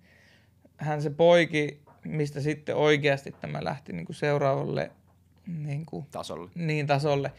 hän 0.77 1.03
se 1.03 1.11
poiki, 1.11 1.81
mistä 2.05 2.41
sitten 2.41 2.77
oikeasti 2.77 3.35
tämä 3.41 3.65
lähti 3.65 3.93
niin 3.93 4.07
kuin 4.07 4.17
seuraavalle 4.17 4.91
niin 5.47 5.87
kuin, 5.87 6.07
tasolle. 6.11 6.51
Niin, 6.55 6.87
tasolle. 6.87 7.33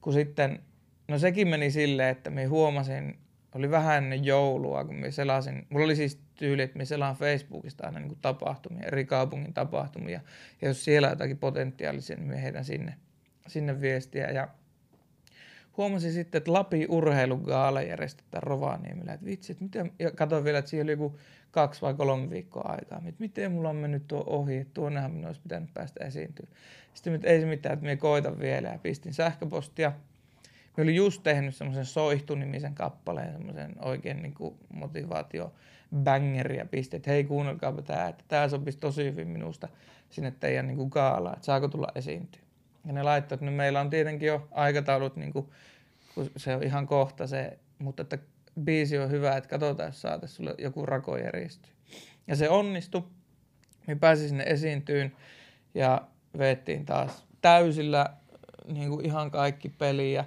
Kun 0.00 0.12
sitten, 0.12 0.62
no 1.08 1.18
sekin 1.18 1.48
meni 1.48 1.70
silleen, 1.70 2.08
että 2.08 2.30
me 2.30 2.44
huomasin, 2.44 3.18
oli 3.58 3.70
vähän 3.70 3.98
ennen 3.98 4.24
joulua, 4.24 4.84
kun 4.84 4.94
me 4.94 5.10
selasin, 5.10 5.66
mulla 5.68 5.84
oli 5.84 5.96
siis 5.96 6.20
tyyli, 6.34 6.62
että 6.62 6.78
me 6.78 6.84
selaan 6.84 7.16
Facebookista 7.16 7.86
aina 7.86 7.98
niin 7.98 8.08
kuin 8.08 8.18
tapahtumia, 8.22 8.86
eri 8.86 9.04
kaupungin 9.04 9.54
tapahtumia, 9.54 10.20
ja 10.62 10.68
jos 10.68 10.84
siellä 10.84 11.08
on 11.08 11.12
jotakin 11.12 11.38
potentiaalisia, 11.38 12.16
niin 12.16 12.28
me 12.28 12.42
heitän 12.42 12.64
sinne, 12.64 12.94
sinne 13.46 13.80
viestiä, 13.80 14.30
ja 14.30 14.48
huomasin 15.76 16.12
sitten, 16.12 16.38
että 16.38 16.52
Lapin 16.52 16.90
urheilugaala 16.90 17.82
järjestetään 17.82 18.42
Rovaniemellä, 18.42 19.12
että 19.12 19.26
vitsi, 19.26 19.52
että 19.52 19.64
miten, 19.64 19.92
ja 19.98 20.10
katsoin 20.10 20.44
vielä, 20.44 20.58
että 20.58 20.70
siellä 20.70 20.84
oli 20.84 20.92
joku 20.92 21.18
kaksi 21.50 21.82
vai 21.82 21.94
kolme 21.94 22.30
viikkoa 22.30 22.62
aikaa, 22.62 22.98
että 22.98 23.20
miten 23.20 23.52
mulla 23.52 23.70
on 23.70 23.76
mennyt 23.76 24.08
tuo 24.08 24.24
ohi, 24.26 24.56
että 24.56 24.74
tuonnehan 24.74 25.10
minun 25.10 25.26
olisi 25.26 25.40
pitänyt 25.40 25.74
päästä 25.74 26.04
esiintyä. 26.04 26.46
Sitten 26.94 27.14
että 27.14 27.28
ei 27.28 27.40
se 27.40 27.46
mitään, 27.46 27.72
että 27.72 27.82
minä 27.82 27.96
koitan 27.96 28.38
vielä 28.38 28.68
ja 28.68 28.78
pistin 28.78 29.14
sähköpostia. 29.14 29.92
Minä 30.78 30.84
olin 30.84 30.96
just 30.96 31.22
tehnyt 31.22 31.56
semmoisen 31.56 31.84
Soihtu-nimisen 31.84 32.74
kappaleen, 32.74 33.32
semmoisen 33.32 33.74
oikein 33.80 34.22
niin 34.22 34.34
kuin 34.34 34.54
motivaatio 34.74 35.52
bangeri 35.96 36.56
ja 36.56 36.66
pistin, 36.66 36.96
että 36.96 37.10
hei 37.10 37.24
kuunnelkaapa 37.24 37.82
tämä, 37.82 38.08
että 38.08 38.24
tämä 38.28 38.48
sopisi 38.48 38.78
tosi 38.78 39.04
hyvin 39.04 39.28
minusta 39.28 39.68
sinne 40.10 40.30
teidän 40.30 40.66
niin 40.66 40.76
kuin 40.76 40.88
gaalaan, 40.92 41.34
että 41.34 41.46
saako 41.46 41.68
tulla 41.68 41.88
esiintyä. 41.94 42.40
Ja 42.86 42.92
ne 42.92 43.02
laittoi, 43.02 43.36
että 43.36 43.46
no 43.46 43.52
meillä 43.52 43.80
on 43.80 43.90
tietenkin 43.90 44.26
jo 44.26 44.48
aikataulut, 44.50 45.16
niin 45.16 45.32
kuin, 45.32 45.48
kun 46.14 46.30
se 46.36 46.56
on 46.56 46.62
ihan 46.62 46.86
kohta 46.86 47.26
se, 47.26 47.58
mutta 47.78 48.02
että 48.02 48.18
biisi 48.64 48.98
on 48.98 49.10
hyvä, 49.10 49.36
että 49.36 49.50
katsotaan, 49.50 49.88
jos 49.88 50.02
saataisiin 50.02 50.36
sulle 50.36 50.54
joku 50.58 50.86
rako 50.86 51.16
järjestyä. 51.16 51.72
Ja 52.26 52.36
se 52.36 52.48
onnistui. 52.48 53.02
Me 53.86 53.94
pääsin 53.94 54.28
sinne 54.28 54.44
esiintyyn 54.44 55.12
ja 55.74 56.02
veettiin 56.38 56.86
taas 56.86 57.24
täysillä 57.40 58.06
niin 58.72 58.90
kuin 58.90 59.06
ihan 59.06 59.30
kaikki 59.30 59.68
peliä. 59.68 60.24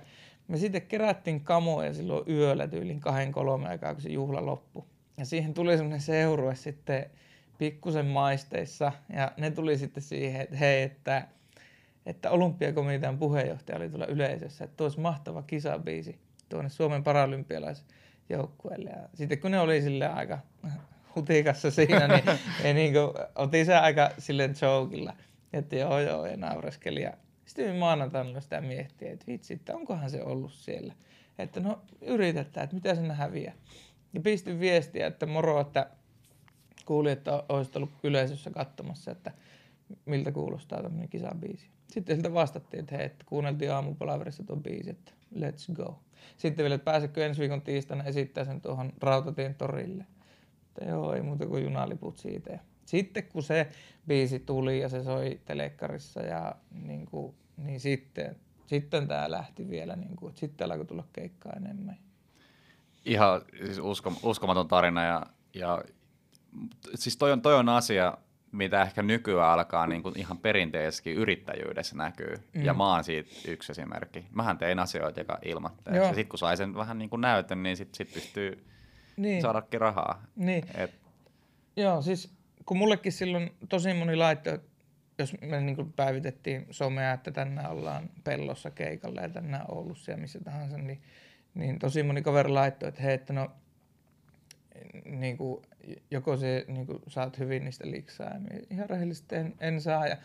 Me 0.52 0.58
sitten 0.58 0.82
kerättiin 0.82 1.42
kamoja 1.42 1.94
silloin 1.94 2.30
yöllä 2.30 2.68
tyylin 2.68 3.00
kahden 3.00 3.32
kolme 3.32 3.70
aikaa, 3.70 3.94
kun 3.94 4.02
se 4.02 4.10
juhla 4.10 4.46
loppui. 4.46 4.84
Ja 5.18 5.26
siihen 5.26 5.54
tuli 5.54 5.78
semmoinen 5.78 6.02
seurue 6.02 6.56
sitten 6.56 7.06
pikkusen 7.58 8.06
maisteissa. 8.06 8.92
Ja 9.16 9.32
ne 9.38 9.52
tuli 9.52 9.78
sitten 9.78 10.04
siihen, 10.04 10.42
että 10.42 10.56
hei, 10.56 10.84
että, 10.84 11.28
että 12.06 12.32
olympiakomitean 12.32 13.18
puheenjohtaja 13.18 13.78
oli 13.78 13.90
tuolla 13.90 14.06
yleisössä, 14.06 14.66
että 14.66 14.78
tuossa 14.78 15.02
mahtava 15.02 15.42
kisabiisi 15.42 16.20
tuonne 16.50 16.70
Suomen 16.70 17.04
paralympialaisjoukkueelle. 17.04 18.90
Ja 18.90 19.10
sitten 19.14 19.40
kun 19.40 19.52
ne 19.52 19.60
oli 19.60 19.82
sille 19.82 20.08
aika 20.08 20.40
hutikassa 21.16 21.72
siinä, 21.72 22.08
niin, 22.08 22.24
niin, 22.64 22.76
niin 22.76 22.94
kuin, 22.94 23.26
otin 23.36 23.66
se 23.66 23.76
aika 23.76 24.10
silleen 24.18 24.56
jokilla. 24.62 25.14
Että 25.54 25.76
joo 25.76 26.00
joo 26.00 26.26
ja 26.26 26.38
naureskeli. 26.38 27.02
Ja 27.02 27.14
sitten 27.52 27.76
maanantaina 27.76 28.42
sitä 28.42 28.62
miettiä, 28.62 29.12
että 29.12 29.28
vitsi, 29.28 29.54
että 29.54 29.76
onkohan 29.76 30.10
se 30.10 30.24
ollut 30.24 30.54
siellä. 30.54 30.94
Että 31.40 31.60
no 31.60 31.82
yritetään, 32.02 32.64
että 32.64 32.76
mitä 32.76 32.96
sinne 32.96 33.14
häviää. 33.14 33.54
Ja 34.14 34.22
pistin 34.22 34.60
viestiä, 34.60 35.08
että 35.08 35.26
moro, 35.26 35.62
että 35.62 35.90
kuuli, 36.86 37.12
että 37.12 37.44
olisit 37.50 37.76
ollut 37.76 37.92
yleisössä 38.04 38.50
katsomassa, 38.50 39.12
että 39.12 39.32
miltä 40.06 40.32
kuulostaa 40.32 40.82
tämmöinen 40.82 41.10
kisabiisi. 41.10 41.68
Sitten 41.88 42.16
siltä 42.16 42.34
vastattiin, 42.34 42.82
että 42.82 42.98
hei, 42.98 43.06
että 43.06 43.26
kuunneltiin 43.26 43.72
aamupalaverissa 43.72 44.44
tuon 44.44 44.64
biisi, 44.64 44.90
että 44.90 45.12
let's 45.36 45.74
go. 45.74 46.00
Sitten 46.38 46.64
vielä, 46.64 46.76
että 46.76 46.86
pääsekö 46.86 47.26
ensi 47.26 47.42
viikon 47.42 47.62
tiistaina 47.62 48.04
esittää 48.04 48.46
sen 48.46 48.62
tuohon 48.62 48.94
Rautatien 49.02 49.56
torille. 49.56 50.06
Että 50.68 50.86
joo, 50.86 51.14
ei 51.14 51.22
muuta 51.22 51.46
kuin 51.46 51.64
junaliput 51.64 52.18
siitä. 52.18 52.60
Sitten 52.86 53.24
kun 53.24 53.44
se 53.44 53.68
biisi 54.08 54.40
tuli 54.40 54.80
ja 54.80 54.90
se 54.90 55.04
soi 55.04 55.40
telekkarissa 55.46 56.22
ja 56.22 56.56
niin, 56.72 57.06
kuin, 57.06 57.36
niin 57.64 57.80
sitten, 57.80 58.36
sitten 58.68 59.08
tämä 59.08 59.32
lähti 59.32 59.70
vielä, 59.70 59.96
niin 59.96 60.16
kuin, 60.16 60.36
sitten 60.36 60.72
alkoi 60.72 60.86
tulla 60.86 61.08
keikkaa 61.14 61.54
enemmän. 61.54 61.98
Ihan 63.06 63.42
siis 63.66 63.80
usko, 63.80 64.14
uskomaton 64.24 64.68
tarina 64.68 65.04
ja, 65.04 65.26
ja 65.54 65.84
siis 66.96 67.18
toi 67.18 67.32
on, 67.32 67.42
toi 67.42 67.56
on 67.56 67.70
asia, 67.70 68.18
mitä 68.52 68.82
ehkä 68.82 69.04
nykyään 69.04 69.52
alkaa 69.52 69.88
niin 69.88 70.04
kuin 70.04 70.20
ihan 70.20 70.38
perinteisesti 70.38 71.12
yrittäjyydessä 71.12 71.96
näkyy. 71.96 72.36
Mm. 72.54 72.66
Ja 72.66 72.74
mä 72.74 72.94
oon 72.94 73.04
siitä 73.04 73.32
yksi 73.48 73.72
esimerkki. 73.72 74.26
Mähän 74.32 74.58
tein 74.58 74.80
asioita 74.80 75.20
joka 75.20 75.40
ilmatteeksi. 75.46 76.02
Ja 76.02 76.08
sitten 76.08 76.28
kun 76.28 76.40
sai 76.40 76.58
sen 76.58 76.76
vähän 76.76 76.98
niin 76.98 77.10
kuin 77.10 77.22
näytön, 77.22 77.64
niin 77.64 77.78
sitten 77.78 77.96
sit 77.98 78.14
pystyy 78.14 78.66
niin. 79.18 79.42
saadakin 79.42 79.82
rahaa. 79.82 80.24
Niin. 80.36 80.64
Et... 80.76 80.92
Joo, 81.76 82.02
siis 82.02 82.34
kun 82.66 82.78
mullekin 82.78 83.12
silloin 83.12 83.52
tosi 83.70 83.94
moni 83.94 84.16
laittoi, 84.16 84.60
jos 85.22 85.36
me 85.42 85.62
niin 85.62 85.94
päivitettiin 85.96 86.66
somea, 86.72 87.14
että 87.14 87.32
tänään 87.32 87.72
ollaan 87.72 88.10
pellossa 88.24 88.72
keikalla 88.72 89.22
ja 89.22 89.30
tänään 89.30 89.66
Oulussa 89.72 90.12
ja 90.12 90.18
missä 90.18 90.40
tahansa, 90.40 90.78
niin, 90.78 91.02
niin 91.54 91.80
tosi 91.80 92.04
moni 92.04 92.22
kaveri 92.22 92.50
laittoi, 92.50 92.90
että 92.90 93.02
hei, 93.02 93.14
että 93.14 93.34
no 93.34 93.52
niin 95.06 95.38
kuin, 95.38 95.62
joko 96.12 96.38
se 96.38 96.66
niin 96.68 96.88
kuin, 96.88 97.00
saat 97.08 97.40
hyvin 97.40 97.66
niistä 97.66 97.92
liksaa, 97.92 98.40
niin 98.40 98.68
ihan 98.70 98.90
rehellisesti 98.90 99.36
en, 99.36 99.56
en 99.60 99.82
saa. 99.82 100.08
Ja, 100.08 100.18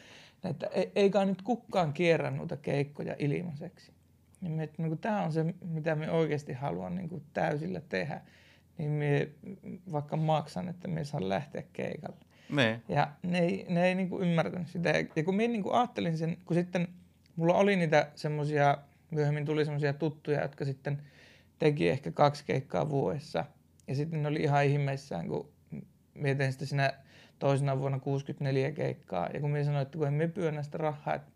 että 0.45 0.67
ei, 0.67 0.93
eikä 0.95 1.25
nyt 1.25 1.43
kukaan 1.43 1.93
kierrä 1.93 2.31
noita 2.31 2.57
keikkoja 2.57 3.17
ilmaiseksi. 3.19 3.93
Niin 4.41 4.53
me, 4.53 4.69
niin 4.79 4.99
tämä 4.99 5.23
on 5.23 5.33
se, 5.33 5.55
mitä 5.65 5.95
me 5.95 6.11
oikeasti 6.11 6.53
haluan 6.53 6.97
niin 6.97 7.09
kuin, 7.09 7.23
täysillä 7.33 7.81
tehdä. 7.81 8.21
Niin 8.79 8.91
me 8.91 9.29
vaikka 9.93 10.17
maksan, 10.17 10.69
että 10.69 10.89
me 10.89 11.05
saan 11.05 11.29
lähteä 11.29 11.63
keikalle. 11.73 12.26
Ne. 12.49 12.81
Ja 12.89 13.09
ne 13.23 13.39
ei, 13.39 13.67
ne 13.69 13.89
ei 13.89 13.95
niin 13.95 14.09
kuin 14.09 14.29
ymmärtänyt 14.29 14.69
sitä. 14.69 14.93
Ja 15.17 15.25
kun 15.25 15.37
minä 15.37 15.53
niin 15.53 15.63
kuin 15.63 15.75
ajattelin 15.75 16.19
sen, 16.19 16.37
kun 16.45 16.57
sitten 16.57 16.89
mulla 17.37 17.55
oli 17.55 17.77
niitä 17.77 18.11
semmoisia, 18.15 18.79
myöhemmin 19.11 19.45
tuli 19.45 19.65
semmoisia 19.65 19.93
tuttuja, 19.93 20.43
jotka 20.43 20.65
sitten 20.65 21.03
teki 21.59 21.89
ehkä 21.89 22.11
kaksi 22.11 22.45
keikkaa 22.45 22.91
vuodessa. 22.91 23.45
Ja 23.89 23.95
sitten 23.95 24.23
ne 24.23 24.29
oli 24.29 24.43
ihan 24.43 24.65
ihmeissään, 24.65 25.29
kun 25.29 25.49
mietin 26.15 26.53
sitä 26.53 26.67
siinä 26.67 26.93
toisena 27.39 27.79
vuonna 27.79 27.99
64 27.99 28.73
keikkaa. 28.73 29.29
Ja 29.35 29.41
kun 29.41 29.51
minä 29.51 29.65
sanoin, 29.65 29.83
että 29.83 29.99
kun 29.99 30.07
emme 30.07 30.29
pyydä 30.29 30.63
sitä 30.63 30.79
rahaa, 30.79 31.15
että, 31.15 31.33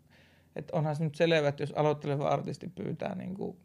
että 0.55 0.77
onhan 0.77 0.95
se 0.95 1.03
nyt 1.03 1.15
selvä, 1.15 1.47
että 1.47 1.63
jos 1.63 1.71
aloitteleva 1.71 2.27
artisti 2.27 2.67
pyytää 2.67 3.15
niin 3.15 3.33
kuin 3.33 3.57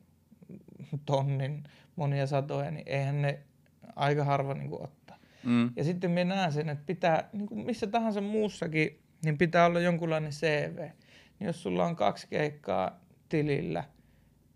tonnin, 1.06 1.64
monia 1.96 2.26
satoja, 2.26 2.70
niin 2.70 2.88
eihän 2.88 3.22
ne 3.22 3.38
aika 3.96 4.24
harva 4.24 4.54
niin 4.54 4.70
kuin. 4.70 4.88
Mm. 5.46 5.70
Ja 5.76 5.84
sitten 5.84 6.10
minä 6.10 6.34
näen 6.34 6.52
sen, 6.52 6.68
että 6.68 6.84
pitää, 6.86 7.28
niin 7.32 7.46
kuin 7.46 7.66
missä 7.66 7.86
tahansa 7.86 8.20
muussakin, 8.20 9.00
niin 9.24 9.38
pitää 9.38 9.66
olla 9.66 9.80
jonkunlainen 9.80 10.30
CV. 10.30 10.78
Niin 11.38 11.46
jos 11.46 11.62
sulla 11.62 11.84
on 11.84 11.96
kaksi 11.96 12.26
keikkaa 12.28 13.00
tilillä 13.28 13.84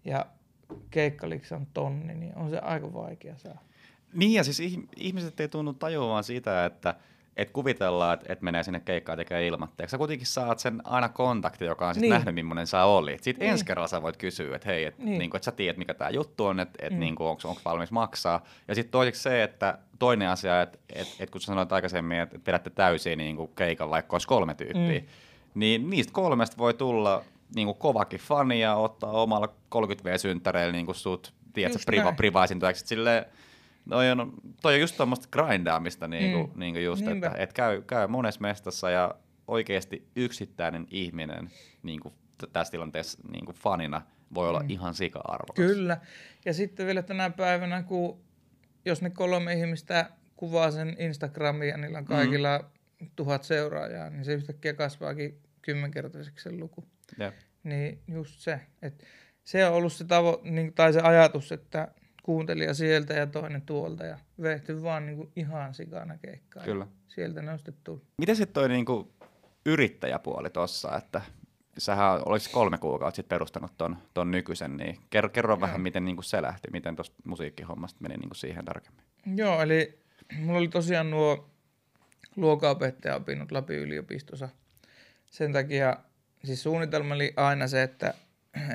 ja 0.04 0.26
keikkaliksi 0.90 1.54
on 1.54 1.66
tonni, 1.66 2.14
niin 2.14 2.36
on 2.36 2.50
se 2.50 2.58
aika 2.58 2.92
vaikea 2.92 3.36
saada. 3.36 3.58
Niin 4.14 4.32
ja 4.32 4.44
siis 4.44 4.78
ihmiset 4.96 5.40
ei 5.40 5.48
tunnu 5.48 5.72
tajuamaan 5.72 6.24
sitä, 6.24 6.64
että 6.64 6.94
et 7.36 7.50
kuvitellaan, 7.50 8.14
että 8.14 8.32
et 8.32 8.42
menee 8.42 8.62
sinne 8.62 8.80
keikkaan 8.80 9.18
tekemään 9.18 9.44
ilmatteeksi. 9.44 9.90
Sä 9.90 9.98
kuitenkin 9.98 10.26
saat 10.26 10.58
sen 10.58 10.80
aina 10.84 11.08
kontakti, 11.08 11.64
joka 11.64 11.88
on 11.88 11.94
sitten 11.94 12.10
niin. 12.10 12.24
nähnyt, 12.24 12.34
millainen 12.34 12.66
sä 12.66 12.84
olit. 12.84 13.22
Sitten 13.22 13.44
niin. 13.44 13.52
ensi 13.52 13.64
kerralla 13.64 13.88
sä 13.88 14.02
voit 14.02 14.16
kysyä, 14.16 14.56
että 14.56 14.68
hei, 14.68 14.84
että 14.84 15.02
niin. 15.02 15.18
niinku, 15.18 15.36
et 15.36 15.42
sä 15.42 15.52
tiedät, 15.52 15.76
mikä 15.76 15.94
tämä 15.94 16.10
juttu 16.10 16.46
on, 16.46 16.60
että 16.60 16.86
et, 16.86 16.92
mm. 16.92 17.00
niinku, 17.00 17.26
onko 17.26 17.60
valmis 17.64 17.92
maksaa. 17.92 18.44
Ja 18.68 18.74
sitten 18.74 18.92
toiseksi 18.92 19.22
se, 19.22 19.42
että 19.42 19.78
toinen 19.98 20.28
asia, 20.28 20.62
että 20.62 20.78
et, 20.92 21.08
et 21.20 21.30
kun 21.30 21.40
sä 21.40 21.46
sanoit 21.46 21.72
aikaisemmin, 21.72 22.18
että 22.18 22.36
et 22.36 22.46
vedätte 22.46 22.70
täysin 22.70 23.18
niinku 23.18 23.46
keikan, 23.46 23.90
vaikka 23.90 24.14
olisi 24.14 24.28
kolme 24.28 24.54
tyyppiä, 24.54 25.00
mm. 25.00 25.06
niin 25.54 25.90
niistä 25.90 26.12
kolmesta 26.12 26.58
voi 26.58 26.74
tulla 26.74 27.24
niinku 27.54 27.74
kovakin 27.74 28.20
fani 28.20 28.60
ja 28.60 28.74
ottaa 28.74 29.10
omalla 29.10 29.48
30V-synttäreillä 29.74 30.72
niinku 30.72 30.94
sut, 30.94 31.32
tiedätkö, 31.52 31.78
priva, 31.86 32.12
privaisintujaksi. 32.12 32.86
Silleen, 32.86 33.24
Toi 33.88 34.10
on, 34.10 34.32
toi 34.62 34.74
on 34.74 34.80
just 34.80 34.96
tuommoista 34.96 35.28
grindaamista 35.30 36.08
niinku, 36.08 36.46
mm. 36.46 36.60
niinku 36.60 36.78
just, 36.78 37.04
Niinpä. 37.04 37.26
että 37.26 37.42
et 37.42 37.52
käy, 37.52 37.82
käy 37.82 38.06
monessa 38.06 38.40
mestassa 38.40 38.90
ja 38.90 39.14
oikeasti 39.48 40.08
yksittäinen 40.16 40.86
ihminen 40.90 41.50
niinku, 41.82 42.12
tässä 42.52 42.70
tilanteessa 42.70 43.18
niinku 43.32 43.52
fanina 43.52 44.02
voi 44.34 44.48
olla 44.48 44.60
mm. 44.60 44.70
ihan 44.70 44.94
sika-arvokas. 44.94 45.66
Kyllä. 45.66 45.98
Ja 46.44 46.54
sitten 46.54 46.86
vielä 46.86 47.02
tänä 47.02 47.30
päivänä, 47.30 47.82
kun 47.82 48.20
jos 48.84 49.02
ne 49.02 49.10
kolme 49.10 49.54
ihmistä 49.54 50.10
kuvaa 50.36 50.70
sen 50.70 50.96
Instagramiin 50.98 51.68
ja 51.68 51.76
niillä 51.76 51.98
on 51.98 52.04
kaikilla 52.04 52.58
mm. 52.58 53.10
tuhat 53.16 53.42
seuraajaa, 53.42 54.10
niin 54.10 54.24
se 54.24 54.32
yhtäkkiä 54.32 54.74
kasvaakin 54.74 55.40
kymmenkertaiseksi 55.62 56.42
sen 56.42 56.60
luku. 56.60 56.84
Jep. 57.18 57.34
Niin 57.64 58.02
just 58.08 58.40
se, 58.40 58.60
että 58.82 59.06
se 59.44 59.66
on 59.66 59.74
ollut 59.74 59.92
se 59.92 60.04
tavo, 60.04 60.40
niin, 60.44 60.74
tai 60.74 60.92
se 60.92 61.00
ajatus, 61.00 61.52
että 61.52 61.88
kuuntelija 62.30 62.74
sieltä 62.74 63.14
ja 63.14 63.26
toinen 63.26 63.62
tuolta 63.62 64.06
ja 64.06 64.18
vehty 64.42 64.82
vaan 64.82 65.06
niin 65.06 65.16
kuin 65.16 65.32
ihan 65.36 65.74
sikana 65.74 66.18
keikkaa. 66.18 66.64
Kyllä. 66.64 66.86
Sieltä 67.08 67.42
ne 67.42 67.52
on 67.52 67.58
sitten 67.58 67.74
tullut. 67.84 68.04
Miten 68.18 68.36
sitten 68.36 68.54
toi 68.54 68.68
niin 68.68 68.84
kuin 68.84 69.08
yrittäjäpuoli 69.66 70.50
tuossa, 70.50 70.96
että 70.96 71.20
sähän 71.78 72.22
olisi 72.26 72.50
kolme 72.50 72.78
kuukautta 72.78 73.16
sitten 73.16 73.36
perustanut 73.36 73.72
ton, 73.78 73.96
ton 74.14 74.30
nykyisen, 74.30 74.76
niin 74.76 74.98
kerro, 75.10 75.28
kerro 75.30 75.54
Joo. 75.54 75.60
vähän, 75.60 75.80
miten 75.80 76.04
niin 76.04 76.16
kuin 76.16 76.24
se 76.24 76.42
lähti, 76.42 76.68
miten 76.72 76.96
tuosta 76.96 77.16
musiikkihommasta 77.24 78.00
meni 78.00 78.16
niin 78.16 78.28
kuin 78.28 78.36
siihen 78.36 78.64
tarkemmin. 78.64 79.04
Joo, 79.36 79.62
eli 79.62 79.98
mulla 80.38 80.58
oli 80.58 80.68
tosiaan 80.68 81.10
nuo 81.10 81.50
luokaopettaja-opinnot 82.36 83.52
Lapin 83.52 83.78
yliopistossa. 83.78 84.48
Sen 85.30 85.52
takia 85.52 85.96
siis 86.44 86.62
suunnitelma 86.62 87.14
oli 87.14 87.32
aina 87.36 87.68
se, 87.68 87.82
että, 87.82 88.14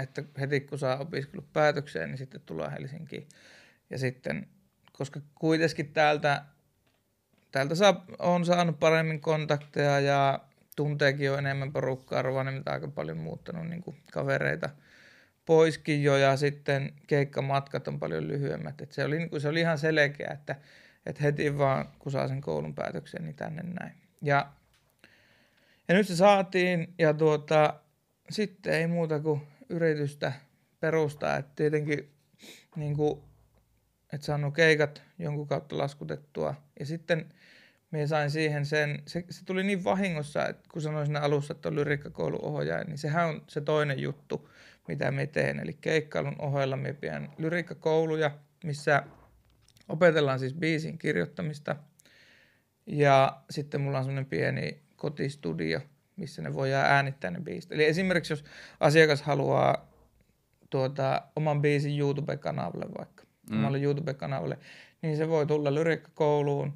että 0.04 0.24
heti 0.40 0.62
kun 0.62 0.80
saa 0.80 0.98
opiskelut 0.98 1.54
päätökseen, 1.54 2.10
niin 2.10 2.18
sitten 2.18 2.42
tullaan 2.42 2.72
Helsinkiin. 2.72 3.28
Ja 3.90 3.98
sitten, 3.98 4.48
koska 4.92 5.22
kuitenkin 5.36 5.94
täältä, 5.94 6.46
täältä 7.52 7.76
saa, 7.76 8.06
on 8.20 8.46
saanut 8.46 8.80
paremmin 8.80 9.22
kontakteja 9.22 10.00
ja 10.00 10.40
tunteekin 10.76 11.26
jo 11.26 11.38
enemmän 11.38 11.74
porukkaa, 11.74 12.22
Rovaniemiltä 12.22 12.72
aika 12.72 12.88
paljon 12.88 13.18
muuttanut 13.18 13.68
niin 13.68 13.82
kuin 13.82 13.98
kavereita 14.12 14.70
poiskin 15.46 16.04
jo 16.04 16.18
ja 16.18 16.38
sitten 16.38 16.94
keikkamatkat 17.08 17.88
on 17.88 18.00
paljon 18.00 18.28
lyhyemmät. 18.28 18.82
Et 18.82 18.92
se, 18.92 19.06
oli, 19.06 19.18
niin 19.18 19.30
kuin, 19.30 19.42
se 19.42 19.48
oli 19.48 19.60
ihan 19.60 19.78
selkeä, 19.78 20.30
että, 20.34 20.56
että 21.06 21.24
heti 21.24 21.58
vaan 21.58 21.90
kun 22.00 22.12
saa 22.12 22.28
sen 22.28 22.42
koulun 22.42 22.76
päätöksen, 22.76 23.24
niin 23.24 23.36
tänne 23.36 23.64
näin. 23.64 23.94
Ja, 24.22 24.52
ja 25.88 25.96
nyt 25.96 26.08
se 26.08 26.16
saatiin 26.16 26.94
ja 27.00 27.14
tuota, 27.14 27.74
sitten 28.30 28.74
ei 28.74 28.88
muuta 28.88 29.20
kuin 29.20 29.42
yritystä 29.70 30.34
perustaa. 30.80 31.38
että 31.38 31.52
tietenkin 31.56 32.12
niin 32.76 32.96
kuin, 32.96 33.22
että 34.14 34.26
saanut 34.26 34.56
keikat 34.56 35.04
jonkun 35.20 35.48
kautta 35.48 35.78
laskutettua 35.78 36.56
ja 36.80 36.86
sitten– 36.86 37.26
minä 37.96 38.08
sain 38.08 38.32
siihen 38.32 38.66
sen, 38.66 39.04
se, 39.08 39.26
se 39.30 39.46
tuli 39.46 39.64
niin 39.64 39.84
vahingossa, 39.84 40.48
että 40.48 40.70
kun 40.72 40.82
sanoin 40.82 41.06
siinä 41.06 41.20
alussa, 41.20 41.54
että 41.54 41.70
on 41.70 41.76
lyriikkakouluohjaaja, 41.76 42.84
niin 42.84 42.98
sehän 42.98 43.28
on 43.28 43.44
se 43.48 43.62
toinen 43.62 44.00
juttu, 44.00 44.50
mitä 44.88 45.12
me 45.12 45.28
teen. 45.28 45.60
Eli 45.60 45.74
keikkailun 45.74 46.36
ohella 46.40 46.76
me 46.76 46.94
pidän 46.94 47.34
lyriikkakouluja, 47.38 48.32
missä 48.64 49.04
opetellaan 49.90 50.40
siis 50.40 50.54
biisin 50.54 50.98
kirjoittamista. 50.98 51.76
Ja 52.86 53.42
sitten 53.50 53.82
mulla 53.82 53.98
on 53.98 54.04
semmoinen 54.04 54.30
pieni 54.30 54.82
kotistudio, 54.96 55.80
missä 56.16 56.42
ne 56.42 56.54
voi 56.54 56.74
äänittää 56.74 57.32
ne 57.32 57.40
biisit. 57.42 57.72
Eli 57.72 57.86
esimerkiksi 57.86 58.34
jos 58.34 58.44
asiakas 58.80 59.22
haluaa 59.22 59.92
tuota, 60.70 61.22
oman 61.36 61.62
biisin 61.62 62.00
YouTube-kanavalle 62.00 62.86
vaikka, 62.98 63.24
mm. 63.50 63.58
omalle 63.58 63.80
YouTube-kanavalle, 63.80 64.58
niin 65.02 65.18
se 65.18 65.30
voi 65.30 65.46
tulla 65.46 65.74
lyriikkakouluun, 65.74 66.74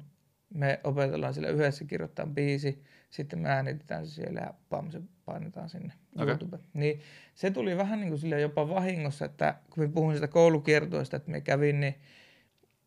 me 0.54 0.80
opetellaan 0.84 1.34
sillä 1.34 1.48
yhdessä 1.48 1.84
kirjoittaa 1.84 2.26
biisi, 2.26 2.84
sitten 3.10 3.38
me 3.38 3.48
äänitetään 3.48 4.06
se 4.06 4.14
siellä 4.14 4.40
ja 4.40 4.54
pam, 4.68 4.90
se 4.90 5.00
painetaan 5.24 5.68
sinne 5.68 5.92
okay. 6.16 6.28
YouTube. 6.28 6.58
Niin 6.74 7.00
se 7.34 7.50
tuli 7.50 7.76
vähän 7.76 8.00
niin 8.00 8.08
kuin 8.08 8.18
sille 8.18 8.40
jopa 8.40 8.68
vahingossa, 8.68 9.24
että 9.24 9.54
kun 9.70 9.84
me 9.84 9.88
puhun 9.88 10.14
sitä 10.14 10.28
koulukiertoista, 10.28 11.16
että 11.16 11.30
me 11.30 11.40
kävin, 11.40 11.80
niin 11.80 11.94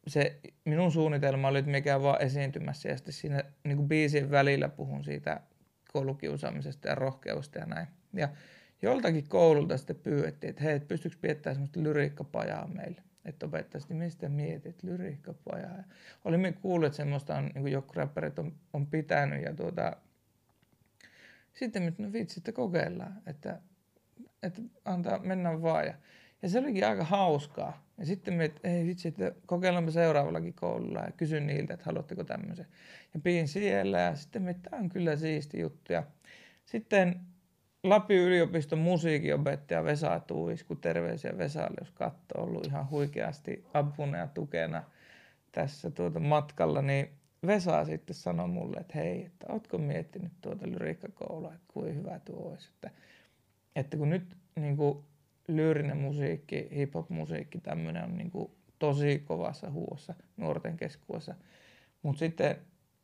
se 0.07 0.39
minun 0.65 0.91
suunnitelma 0.91 1.47
oli, 1.47 1.59
että 1.59 1.71
me 1.71 1.81
käyn 1.81 2.03
vaan 2.03 2.21
esiintymässä 2.21 2.89
ja 2.89 2.97
sitten 2.97 3.13
siinä 3.13 3.43
niin 3.63 3.77
kuin 3.77 3.87
biisien 3.87 4.31
välillä 4.31 4.69
puhun 4.69 5.03
siitä 5.03 5.41
koulukiusaamisesta 5.93 6.87
ja 6.87 6.95
rohkeudesta 6.95 7.59
ja 7.59 7.65
näin. 7.65 7.87
Ja 8.13 8.29
joltakin 8.81 9.29
koululta 9.29 9.77
sitten 9.77 9.95
pyydettiin, 9.95 10.49
että 10.49 10.63
hei, 10.63 10.79
pystyykö 10.79 11.17
piettämään 11.21 11.55
semmoista 11.55 11.83
lyriikkapajaa 11.83 12.67
meille 12.67 13.01
että 13.25 13.45
opettaisi, 13.45 13.93
mistä 13.93 14.29
mietit, 14.29 14.83
lyriikkapoja. 14.83 15.69
Olimme 16.25 16.51
kuulleet, 16.51 16.91
että 16.91 16.97
semmoista 16.97 17.35
on, 17.35 17.49
niin 17.55 17.67
joku 17.67 17.93
räppärit 17.95 18.39
on, 18.39 18.53
on, 18.73 18.87
pitänyt 18.87 19.43
ja 19.43 19.53
tuota, 19.53 19.95
sitten 21.53 21.83
me, 21.83 21.93
no 21.97 22.13
vitsi, 22.13 22.39
että 22.39 22.51
kokeillaan, 22.51 23.21
että, 23.25 23.59
että 24.43 24.61
antaa 24.85 25.19
mennä 25.19 25.61
vaan. 25.61 25.85
Ja, 25.85 25.93
ja 26.41 26.49
se 26.49 26.59
olikin 26.59 26.87
aika 26.87 27.03
hauskaa. 27.03 27.82
Ja 27.97 28.05
sitten 28.05 28.33
me, 28.33 28.45
että 28.45 28.67
ei 28.67 28.85
vitsi, 28.87 29.07
että 29.07 29.31
kokeillaanpa 29.45 29.91
seuraavallakin 29.91 30.53
koululla 30.53 30.99
ja 30.99 31.11
kysyn 31.11 31.47
niiltä, 31.47 31.73
että 31.73 31.85
haluatteko 31.85 32.23
tämmöisen. 32.23 32.67
Ja 33.13 33.19
piin 33.19 33.47
siellä 33.47 33.99
ja 33.99 34.15
sitten 34.15 34.41
me, 34.41 34.53
tämä 34.53 34.77
on 34.77 34.89
kyllä 34.89 35.15
siisti 35.15 35.59
juttu. 35.59 35.93
Ja 35.93 36.03
sitten 36.65 37.19
Lapin 37.83 38.17
yliopiston 38.17 38.79
musiikinopettaja 38.79 39.83
Vesa 39.83 40.19
Tuisku, 40.19 40.75
terveisiä 40.75 41.37
Vesalle, 41.37 41.77
jos 41.79 41.91
katsoo, 41.91 42.43
ollut 42.43 42.65
ihan 42.65 42.89
huikeasti 42.89 43.65
apuna 43.73 44.17
ja 44.17 44.27
tukena 44.27 44.83
tässä 45.51 45.91
tuota 45.91 46.19
matkalla, 46.19 46.81
niin 46.81 47.09
Vesa 47.47 47.85
sitten 47.85 48.15
sanoi 48.15 48.47
mulle, 48.47 48.77
että 48.77 48.93
hei, 48.97 49.25
että 49.25 49.45
ootko 49.49 49.77
miettinyt 49.77 50.31
tuota 50.41 50.67
lyriikkakoulua, 50.67 51.53
että 51.53 51.73
kuin 51.73 51.95
hyvä 51.95 52.19
tuo 52.19 52.49
olisi, 52.49 52.69
että, 52.73 52.89
että 53.75 53.97
kun 53.97 54.09
nyt 54.09 54.37
niin 54.55 54.77
kuin, 54.77 55.03
lyyrinen 55.47 55.97
musiikki, 55.97 56.67
hip-hop-musiikki, 56.75 57.59
tämmöinen 57.59 58.03
on 58.03 58.17
niin 58.17 58.31
kuin, 58.31 58.51
tosi 58.79 59.19
kovassa 59.19 59.71
huossa 59.71 60.13
nuorten 60.37 60.77
keskuudessa, 60.77 61.35
mutta 62.01 62.19
sitten 62.19 62.55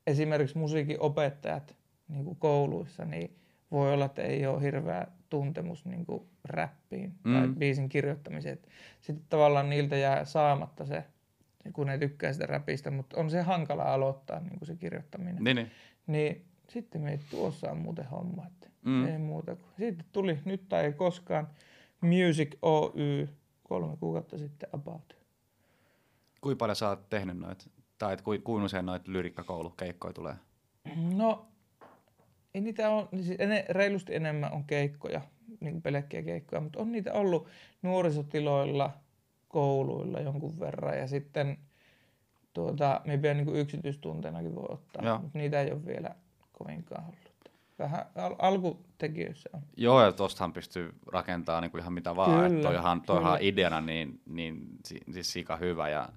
esimerkiksi 0.08 0.58
musiikin 0.58 0.99
opettajat 0.99 1.75
niin 2.08 2.25
kuin 2.25 2.36
kouluissa, 2.36 3.06
niin 3.06 3.38
voi 3.71 3.93
olla, 3.93 4.06
että 4.06 4.21
ei 4.21 4.45
ole 4.47 4.62
hirveä 4.62 5.08
tuntemus 5.30 5.86
niin 5.86 6.06
kuin 6.06 6.23
räppiin 6.45 7.13
mm. 7.23 7.34
tai 7.34 7.47
biisin 7.47 7.89
kirjoittamiseen. 7.89 8.60
Sitten 9.02 9.25
tavallaan 9.30 9.69
niiltä 9.69 9.97
jää 9.97 10.25
saamatta 10.25 10.86
se, 10.86 11.04
kun 11.73 11.88
ne 11.88 11.97
tykkää 11.97 12.34
sitä 12.34 12.45
räpistä, 12.45 12.91
mutta 12.91 13.17
on 13.19 13.30
se 13.30 13.41
hankala 13.41 13.84
aloittaa 13.84 14.39
niin 14.39 14.60
kuin 14.60 14.67
se 14.67 14.75
kirjoittaminen. 14.75 15.43
Niin, 15.43 15.56
niin. 15.56 15.71
niin 16.08 16.45
sitten 16.69 17.02
me 17.02 17.19
tuossa 17.32 17.71
on 17.71 17.78
muuten 17.78 18.06
homma, 18.06 18.45
että 18.47 18.67
mm. 18.86 19.08
ei 19.08 19.17
muuta 19.17 19.56
kuin. 19.56 19.69
Sitten 19.78 20.06
tuli 20.12 20.39
nyt 20.45 20.69
tai 20.69 20.86
ei 20.86 20.93
koskaan 20.93 21.47
Music 22.02 22.58
Oy 22.62 23.28
kolme 23.64 23.98
kuukautta 23.98 24.38
sitten 24.38 24.70
about. 24.74 25.18
Kuinka 26.42 26.60
paljon 26.60 26.76
sä 26.76 26.90
oot 26.90 27.10
tehnyt 27.10 27.38
noita, 27.38 27.66
tai 27.98 28.18
kuinka 28.24 28.52
usein 28.52 28.86
noita 28.86 29.12
lyrikkakoulukeikkoja 29.12 30.14
tulee? 30.14 30.36
No 31.16 31.46
ei 32.54 32.62
niitä 32.62 32.90
ole, 32.90 33.08
niin 33.12 33.24
siis 33.24 33.40
ene, 33.40 33.66
reilusti 33.70 34.16
enemmän 34.16 34.54
on 34.54 34.64
keikkoja, 34.64 35.22
niin 35.60 35.74
kuin 35.74 35.82
pelkkiä 35.82 36.24
keikkoja, 36.24 36.62
mutta 36.62 36.80
on 36.80 36.92
niitä 36.92 37.14
ollut 37.14 37.48
nuorisotiloilla, 37.82 38.92
kouluilla 39.48 40.20
jonkun 40.20 40.60
verran 40.60 40.98
ja 40.98 41.08
sitten 41.08 41.58
tuota, 42.54 43.02
me 43.06 43.22
vielä 43.22 43.36
niin 43.36 43.56
yksityistuntenakin 43.56 44.56
voi 44.56 44.66
ottaa, 44.70 45.06
Joo. 45.06 45.20
mutta 45.20 45.38
niitä 45.38 45.62
ei 45.62 45.72
ole 45.72 45.86
vielä 45.86 46.16
kovinkaan 46.52 47.04
ollut. 47.04 47.29
Vähän 47.80 48.06
al- 48.15 48.36
alkutekijöissä 48.39 49.50
on. 49.54 49.62
Joo, 49.78 50.04
ja 50.04 50.12
tuostahan 50.12 50.54
pystyy 50.54 50.96
rakentamaan 51.08 51.62
niin 51.62 51.72
kuin 51.72 51.82
ihan 51.82 51.94
mitä 51.94 52.15
vaan. 52.15 52.32
Kyllä, 52.32 52.48
että 52.48 52.62
toihan, 52.62 53.02
toihan 53.02 53.38
ideana 53.42 53.82
niin, 53.82 54.22
niin 54.26 54.68
siis 55.12 55.34
sika 55.34 55.58
hyvä. 55.58 55.89
Ja 55.89 56.10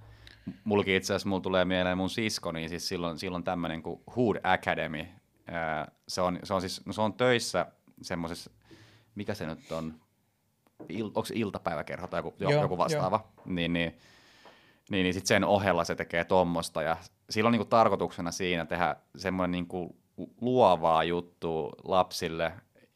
mulki 0.65 0.97
itse 0.97 1.13
asiassa 1.15 1.29
mulla 1.29 1.43
tulee 1.43 1.65
mieleen 1.65 1.99
mun 1.99 2.11
sisko, 2.11 2.53
niin 2.53 2.69
siis 2.69 2.89
silloin, 2.89 3.19
silloin 3.19 3.45
tämmöinen 3.45 3.83
kuin 3.83 4.01
Hood 4.17 4.37
Academy, 4.43 5.07
se 6.09 6.21
on, 6.21 6.39
se 6.45 6.55
on 6.55 6.61
siis, 6.61 6.87
no 6.87 6.93
se 6.93 7.01
on 7.01 7.15
töissä 7.15 7.67
semmoisessa, 8.03 8.51
mikä 9.15 9.35
se 9.35 9.47
nyt 9.47 9.73
on, 9.73 9.95
Il, 10.89 11.07
onko 11.07 11.25
se 11.25 11.35
iltapäiväkerho 11.37 12.07
tai 12.07 12.19
joku, 12.19 12.35
Joo, 12.39 12.53
joku 12.53 12.79
vastaava, 12.79 13.25
jo. 13.37 13.43
niin, 13.45 13.73
niin, 13.73 13.99
niin, 14.91 15.05
niin 15.05 15.15
sit 15.15 15.27
sen 15.27 15.45
ohella 15.45 15.85
se 15.85 15.95
tekee 15.95 16.25
tuommoista 16.25 16.83
ja 16.83 16.97
sillä 17.31 17.49
on 17.49 17.53
niinku 17.53 17.65
tarkoituksena 17.65 18.31
siinä 18.31 18.65
tehdä 18.65 18.97
semmoinen 19.17 19.51
niinku 19.53 19.97
luovaa 20.41 21.05
juttu 21.05 21.71
lapsille 21.85 22.53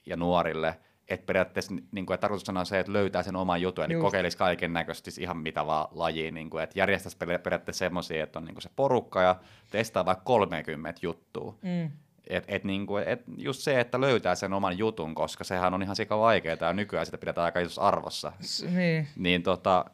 ja 0.07 0.17
nuorille, 0.17 0.79
että 1.09 1.27
periaatteessa 1.27 1.75
niin 1.93 2.07
kuin, 2.07 2.15
että 2.15 2.21
tarkoituksena 2.21 2.61
on 2.61 2.67
se, 2.67 2.79
että 2.79 2.93
löytää 2.93 3.23
sen 3.23 3.37
oman 3.37 3.63
jutun, 3.63 3.85
eli 3.85 3.95
kokeilisi 3.95 4.37
kaiken 4.37 4.73
näköisesti 4.73 5.11
siis 5.11 5.23
ihan 5.23 5.37
mitä 5.37 5.67
vaan 5.67 5.89
lajiin, 5.91 6.35
niin 6.35 6.51
kuin, 6.51 6.63
että 6.63 6.79
järjestäisi 6.79 7.17
periaatteessa 7.19 7.79
semmoisia, 7.79 8.25
että 8.25 8.39
on 8.39 8.45
niin 8.45 8.55
kuin 8.55 8.63
se 8.63 8.71
porukka 8.77 9.23
ja 9.23 9.37
testaa 9.71 10.05
vaikka 10.05 10.25
30 10.25 11.01
juttua. 11.03 11.55
Mm. 11.63 11.91
Et, 12.27 12.45
et 12.49 12.65
niinku, 12.65 12.97
et 12.97 13.23
just 13.37 13.61
se, 13.61 13.81
että 13.81 14.01
löytää 14.01 14.35
sen 14.35 14.53
oman 14.53 14.79
jutun, 14.79 15.15
koska 15.15 15.45
sehän 15.45 15.75
on 15.75 15.83
ihan 15.83 15.97
sika 15.97 16.19
vaikeaa 16.19 16.57
ja 16.61 16.73
nykyään 16.73 17.07
sitä 17.07 17.19
pidetään 17.19 17.45
aika 17.45 17.61
isossa 17.61 17.83
arvossa. 17.83 18.33
S- 18.43 18.67
niin. 18.71 19.09
Niin 19.17 19.43
tota, 19.43 19.85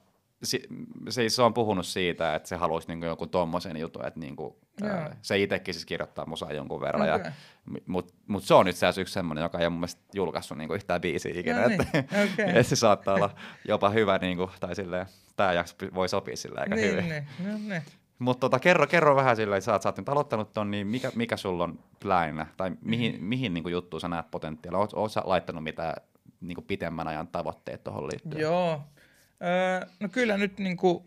si, 0.43 0.63
se, 1.09 1.29
se 1.29 1.43
on 1.43 1.55
puhunut 1.55 1.87
siitä, 1.87 2.35
että 2.35 2.49
se 2.49 2.57
haluaisi 2.57 2.89
niinku 2.89 3.07
jonkun 3.07 3.31
tommosen 3.31 3.77
jutun, 3.77 4.07
että 4.07 4.21
niinku, 4.21 4.59
ää, 4.83 5.17
se 5.23 5.39
itsekin 5.39 5.75
siis 5.75 5.87
kirjoittaa 5.87 6.27
musaa 6.27 6.53
jonkun 6.53 6.81
verran. 6.81 7.03
Okay. 7.03 7.19
Ja, 7.19 7.33
Mutta 7.87 8.15
mut 8.27 8.45
se 8.45 8.55
on 8.55 8.67
nyt 8.67 8.77
yksi 9.01 9.15
semmoinen, 9.15 9.43
joka 9.43 9.59
ei 9.59 9.65
ole 9.65 9.71
mun 9.71 9.81
mielestä 9.81 10.03
julkaissut 10.15 10.59
niinku 10.59 10.75
yhtään 10.75 11.01
biisiä 11.01 11.33
ikinä. 11.37 11.63
No 11.63 11.69
niin. 11.69 11.81
että, 11.81 11.99
okay. 12.33 12.45
että 12.49 12.63
se 12.63 12.77
saattaa 12.77 13.15
olla 13.15 13.31
jopa 13.69 13.91
hyvä, 13.91 14.19
niinku, 14.19 14.51
tai 14.61 14.75
silleen, 14.75 15.07
tämä 15.37 15.53
jakso 15.53 15.77
voi 15.95 16.09
sopia 16.09 16.37
sillä 16.37 16.61
aika 16.61 16.75
niin, 16.75 16.91
hyvin. 16.91 17.09
Niin, 17.09 17.27
no 17.39 17.59
niin. 17.69 17.83
Mutta 18.19 18.41
tota, 18.41 18.59
kerro, 18.59 18.87
kerro 18.87 19.17
vähän 19.17 19.37
sillä, 19.37 19.57
että 19.57 19.65
sä 19.65 19.73
oot, 19.73 19.83
sä 19.83 19.89
oot 19.89 19.97
nyt 19.97 20.09
aloittanut 20.09 20.53
ton, 20.53 20.71
niin 20.71 20.87
mikä, 20.87 21.13
mikä 21.15 21.37
sulla 21.37 21.65
on 21.65 21.79
pläinä? 22.01 22.47
Tai 22.57 22.71
mihin, 22.85 23.15
mm. 23.15 23.25
mihin 23.25 23.55
niin 23.55 23.71
juttuun 23.71 24.01
sä 24.01 24.09
näet 24.09 24.31
potentiaalia? 24.31 24.79
Oot, 24.79 24.93
oot 24.95 25.13
sä 25.13 25.23
laittanut 25.25 25.65
mitä 25.65 25.95
niin 26.41 26.65
pitemmän 26.67 27.09
ajan 27.09 27.29
tavoitteet 27.29 27.85
tuohon 27.85 28.07
liittyen? 28.07 28.43
Joo. 28.43 28.81
Öö, 29.43 29.89
no 30.01 30.09
kyllä 30.09 30.37
nyt 30.37 30.59
niin 30.59 30.77
kuin, 30.77 31.05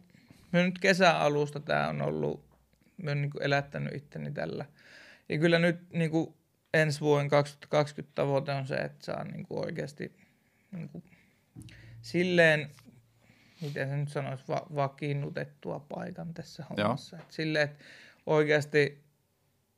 nyt 0.52 0.80
kesäalusta 0.80 1.60
tämä 1.60 1.88
on 1.88 2.02
ollut, 2.02 2.45
me 2.98 3.12
on 3.12 3.22
niin 3.22 3.32
elättänyt 3.40 3.96
itteni 3.96 4.32
tällä. 4.32 4.66
Ja 5.30 5.38
kyllä 5.38 5.60
nyt 5.60 5.92
niin 5.94 6.12
kuin 6.12 6.34
ensi 6.74 7.02
vuoden 7.02 7.30
2020 7.30 8.16
tavoite 8.16 8.52
on 8.52 8.68
se, 8.68 8.76
että 8.76 9.06
saa 9.06 9.24
niin 9.24 9.44
kuin 9.44 9.66
oikeasti 9.66 10.16
niin 10.72 10.90
kuin 10.90 11.04
silleen, 12.02 12.70
miten 13.62 13.90
se 13.90 13.98
nyt 13.98 14.10
sanoisi, 14.10 14.44
va- 14.48 14.68
vakiinnutettua 14.76 15.80
paikan 15.80 16.34
tässä 16.34 16.66
hommassa. 16.70 17.18
Et 17.18 17.32
silleen, 17.32 17.70
että 17.70 17.84
oikeasti 18.26 19.04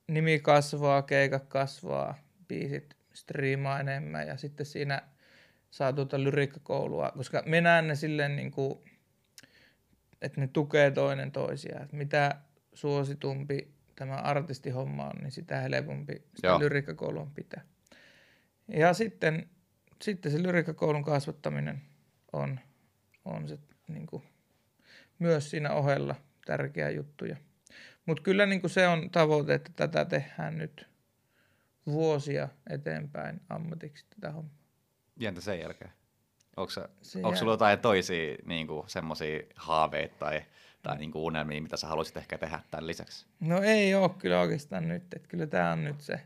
nimi 0.08 0.40
kasvaa, 0.40 1.02
keikat 1.02 1.46
kasvaa, 1.46 2.18
biisit 2.48 2.98
striimaa 3.14 3.80
enemmän 3.80 4.28
ja 4.28 4.38
sitten 4.38 4.66
siinä 4.66 5.02
saa 5.72 5.94
tuota 5.94 6.24
lyrikkakoulua, 6.24 7.12
koska 7.18 7.44
me 7.46 7.62
näen 7.62 7.88
ne 7.88 7.96
silleen 7.96 8.36
niin 8.36 8.52
kuin, 8.52 8.80
että 10.22 10.42
ne 10.42 10.48
tukee 10.48 10.92
toinen 10.92 11.32
toisiaan. 11.32 11.84
Että 11.84 11.98
mitä 11.98 12.36
suositumpi 12.78 13.68
tämä 13.96 14.16
artistihomma 14.16 15.06
on, 15.06 15.16
niin 15.22 15.32
sitä 15.32 15.60
helpompi 15.60 16.14
sitä 16.36 16.48
Joo. 16.48 16.60
lyrikkakoulua 16.60 17.28
pitää. 17.36 17.62
Ja 18.68 18.94
sitten, 18.94 19.50
sitten 20.02 20.32
se 20.32 20.44
lyrikkakoulun 20.44 21.04
kasvattaminen 21.04 21.82
on, 22.34 22.60
on 23.26 23.48
se 23.48 23.58
niin 23.88 24.08
kuin, 24.08 24.24
myös 25.20 25.50
siinä 25.50 25.74
ohella 25.74 26.16
tärkeä 26.46 26.90
juttu. 26.90 27.26
Mutta 28.06 28.24
kyllä 28.24 28.46
niin 28.46 28.62
kuin 28.62 28.72
se 28.72 28.88
on 28.88 29.10
tavoite, 29.12 29.54
että 29.54 29.72
tätä 29.76 30.06
tehdään 30.06 30.58
nyt 30.58 30.88
vuosia 31.86 32.48
eteenpäin 32.70 33.42
ammatiksi 33.50 34.06
tätä 34.10 34.32
hommaa. 34.32 34.58
Entä 35.22 35.42
sen 35.42 35.60
jälkeen? 35.60 35.92
Onko, 36.58 36.72
se 36.72 36.82
onko 37.24 37.36
sulla 37.36 37.54
jotain 37.54 37.80
toisia 37.80 38.36
niin 38.46 38.68
semmoisia 38.88 39.40
haaveita 39.56 40.16
tai, 40.20 40.42
tai 40.88 40.98
niin 40.98 41.12
kuin 41.12 41.24
unelmia, 41.24 41.62
mitä 41.62 41.78
sä 41.78 41.88
haluaisit 41.88 42.18
ehkä 42.18 42.38
tehdä 42.38 42.60
tämän 42.72 42.88
lisäksi? 42.88 43.26
No 43.40 43.62
ei 43.62 43.96
ole 43.96 44.10
kyllä 44.10 44.40
oikeastaan 44.40 44.88
nyt. 44.88 45.04
Että 45.14 45.30
kyllä 45.30 45.48
tämä 45.48 45.72
on 45.72 45.84
nyt 45.84 46.02
se. 46.02 46.20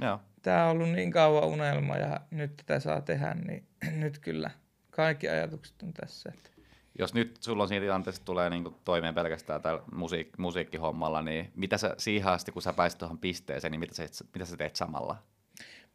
Joo. 0.00 0.20
Tämä 0.42 0.64
on 0.64 0.70
ollut 0.70 0.88
niin 0.88 1.10
kauan 1.10 1.44
unelma 1.44 1.96
ja 1.96 2.20
nyt 2.30 2.56
tätä 2.56 2.80
saa 2.80 3.00
tehdä, 3.00 3.34
niin 3.34 3.66
nyt 4.02 4.18
kyllä 4.18 4.50
kaikki 4.90 5.28
ajatukset 5.28 5.82
on 5.82 5.92
tässä. 5.92 6.32
Että 6.34 6.50
jos 6.98 7.14
nyt 7.14 7.36
sulla 7.40 7.62
on 7.62 7.68
siinä 7.68 7.84
tilanteessa 7.84 8.24
tulee 8.24 8.50
niin 8.50 8.76
toimeen 8.84 9.14
pelkästään 9.14 9.62
tällä 9.62 9.82
musiik- 9.92 10.34
musiikkihommalla, 10.38 11.22
niin 11.22 11.52
mitä 11.56 11.78
sä 11.78 11.94
siihen 11.98 12.28
asti, 12.28 12.52
kun 12.52 12.62
sä 12.62 12.72
pääsit 12.72 12.98
tuohon 12.98 13.18
pisteeseen, 13.18 13.70
niin 13.70 13.80
mitä 13.80 13.94
sä, 13.94 14.24
mitä 14.34 14.44
sä 14.44 14.56
teet 14.56 14.76
samalla? 14.76 15.22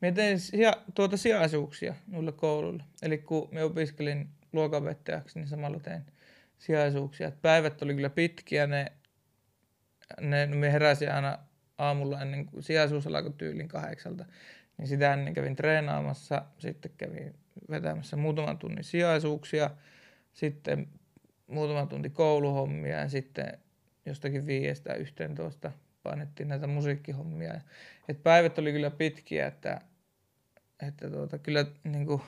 Mä 0.02 0.12
tein 0.12 0.39
sija, 0.39 0.73
tuota 0.95 1.17
sijaisuuksia 1.17 1.95
noille 2.08 2.32
kouluille. 2.32 2.84
Eli 3.02 3.17
kun 3.17 3.49
me 3.52 3.63
opiskelin 3.63 4.30
luokanvettäjäksi, 4.54 5.39
niin 5.39 5.47
samalla 5.47 5.80
tein 5.80 6.06
sijaisuuksia. 6.65 7.28
Et 7.28 7.41
päivät 7.41 7.82
oli 7.82 7.95
kyllä 7.95 8.10
pitkiä, 8.10 8.67
ne, 8.67 8.91
ne 10.21 10.45
me 10.45 10.71
heräsin 10.71 11.12
aina 11.12 11.38
aamulla 11.78 12.21
ennen 12.21 12.45
kuin 12.45 12.63
sijaisuus 12.63 13.08
alkoi 13.08 13.34
tyylin 13.38 13.67
kahdeksalta. 13.67 14.26
Niin 14.78 14.88
sitä 14.88 15.13
ennen 15.13 15.34
kävin 15.34 15.56
treenaamassa, 15.56 16.45
sitten 16.58 16.91
kävin 16.97 17.36
vetämässä 17.69 18.17
muutaman 18.17 18.58
tunnin 18.58 18.84
sijaisuuksia– 18.84 19.69
sitten 20.34 20.88
muutama 21.47 21.86
tunti 21.86 22.10
kouluhommia 22.10 22.99
ja 22.99 23.10
sitten 23.10 23.58
jostakin 24.06 24.45
viiestä 24.45 24.93
yhteentoista 24.93 25.71
painettiin 26.04 26.49
näitä 26.49 26.67
musiikkihommia. 26.67 27.54
Et 28.08 28.23
päivät 28.23 28.60
oli 28.60 28.71
kyllä 28.71 28.91
pitkiä, 28.91 29.47
että, 29.47 29.82
että 30.88 31.10
tuota, 31.10 31.38
kyllä 31.38 31.65
niin 31.84 32.06
kuin, 32.06 32.21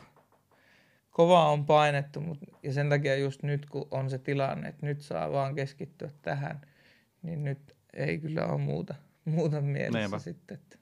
kovaa 1.16 1.52
on 1.52 1.66
painettu, 1.66 2.22
mutta, 2.22 2.46
ja 2.64 2.74
sen 2.74 2.90
takia 2.90 3.16
just 3.16 3.44
nyt 3.44 3.66
kun 3.66 3.88
on 3.92 4.10
se 4.10 4.18
tilanne, 4.18 4.68
että 4.68 4.86
nyt 4.86 5.02
saa 5.02 5.32
vaan 5.32 5.56
keskittyä 5.56 6.10
tähän, 6.22 6.62
niin 7.22 7.44
nyt 7.44 7.76
ei 7.94 8.20
kyllä 8.20 8.46
ole 8.46 8.58
muuta, 8.58 8.96
muuta 9.26 9.62
mielessä 9.62 10.00
Neipä. 10.00 10.20
sitten. 10.20 10.58
Että. 10.58 10.78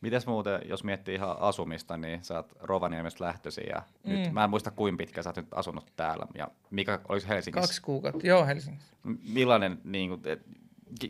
Mites 0.00 0.26
muuten, 0.26 0.60
jos 0.64 0.84
miettii 0.84 1.14
ihan 1.14 1.36
asumista, 1.40 1.96
niin 1.96 2.24
sä 2.24 2.36
oot 2.36 2.52
Rovaniemestä 2.60 3.24
lähtöisin 3.24 3.64
ja 3.68 3.82
mm. 4.06 4.12
nyt 4.12 4.32
mä 4.32 4.44
en 4.44 4.50
muista 4.50 4.70
kuinka 4.70 4.98
pitkä 4.98 5.22
sä 5.22 5.28
oot 5.28 5.36
nyt 5.36 5.54
asunut 5.54 5.92
täällä 5.96 6.26
ja 6.34 6.48
mikä 6.70 6.98
olisi 7.08 7.28
Helsingissä? 7.28 7.68
Kaksi 7.68 7.82
kuukautta, 7.82 8.26
joo 8.26 8.46
Helsingissä. 8.46 8.96
Millainen, 9.32 9.78
niin 9.84 10.08
kuin, 10.08 10.20
et, 10.24 10.42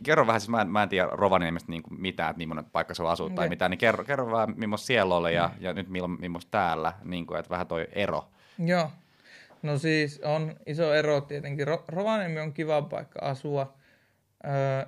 kerro 0.03 0.27
vähän, 0.27 0.41
siis 0.41 0.49
mä 0.49 0.61
en, 0.61 0.69
mä 0.69 0.83
en 0.83 0.89
tiedä 0.89 1.09
Rovaniemestä 1.11 1.71
niin 1.71 1.83
kuin 1.83 2.01
mitään, 2.01 2.29
että 2.29 2.37
millainen 2.37 2.71
paikka 2.71 2.93
se 2.93 3.03
on 3.03 3.09
asua 3.09 3.29
tai 3.29 3.49
mitään, 3.49 3.71
niin 3.71 3.79
kerro, 3.79 4.03
kerro 4.03 4.31
vähän 4.31 4.53
millaista 4.57 4.87
siellä 4.87 5.15
oli 5.15 5.35
ja, 5.35 5.47
mm. 5.47 5.63
ja 5.63 5.73
nyt 5.73 5.89
millaista 5.89 6.51
täällä, 6.51 6.93
niin 7.03 7.27
kuin, 7.27 7.39
että 7.39 7.49
vähän 7.49 7.67
toi 7.67 7.87
ero. 7.91 8.29
Joo, 8.59 8.91
no 9.61 9.77
siis 9.77 10.19
on 10.23 10.55
iso 10.65 10.93
ero 10.93 11.21
tietenkin. 11.21 11.67
Ro- 11.67 11.85
Rovaniemi 11.87 12.39
on 12.39 12.53
kiva 12.53 12.81
paikka 12.81 13.19
asua, 13.19 13.77
öö, 14.45 14.85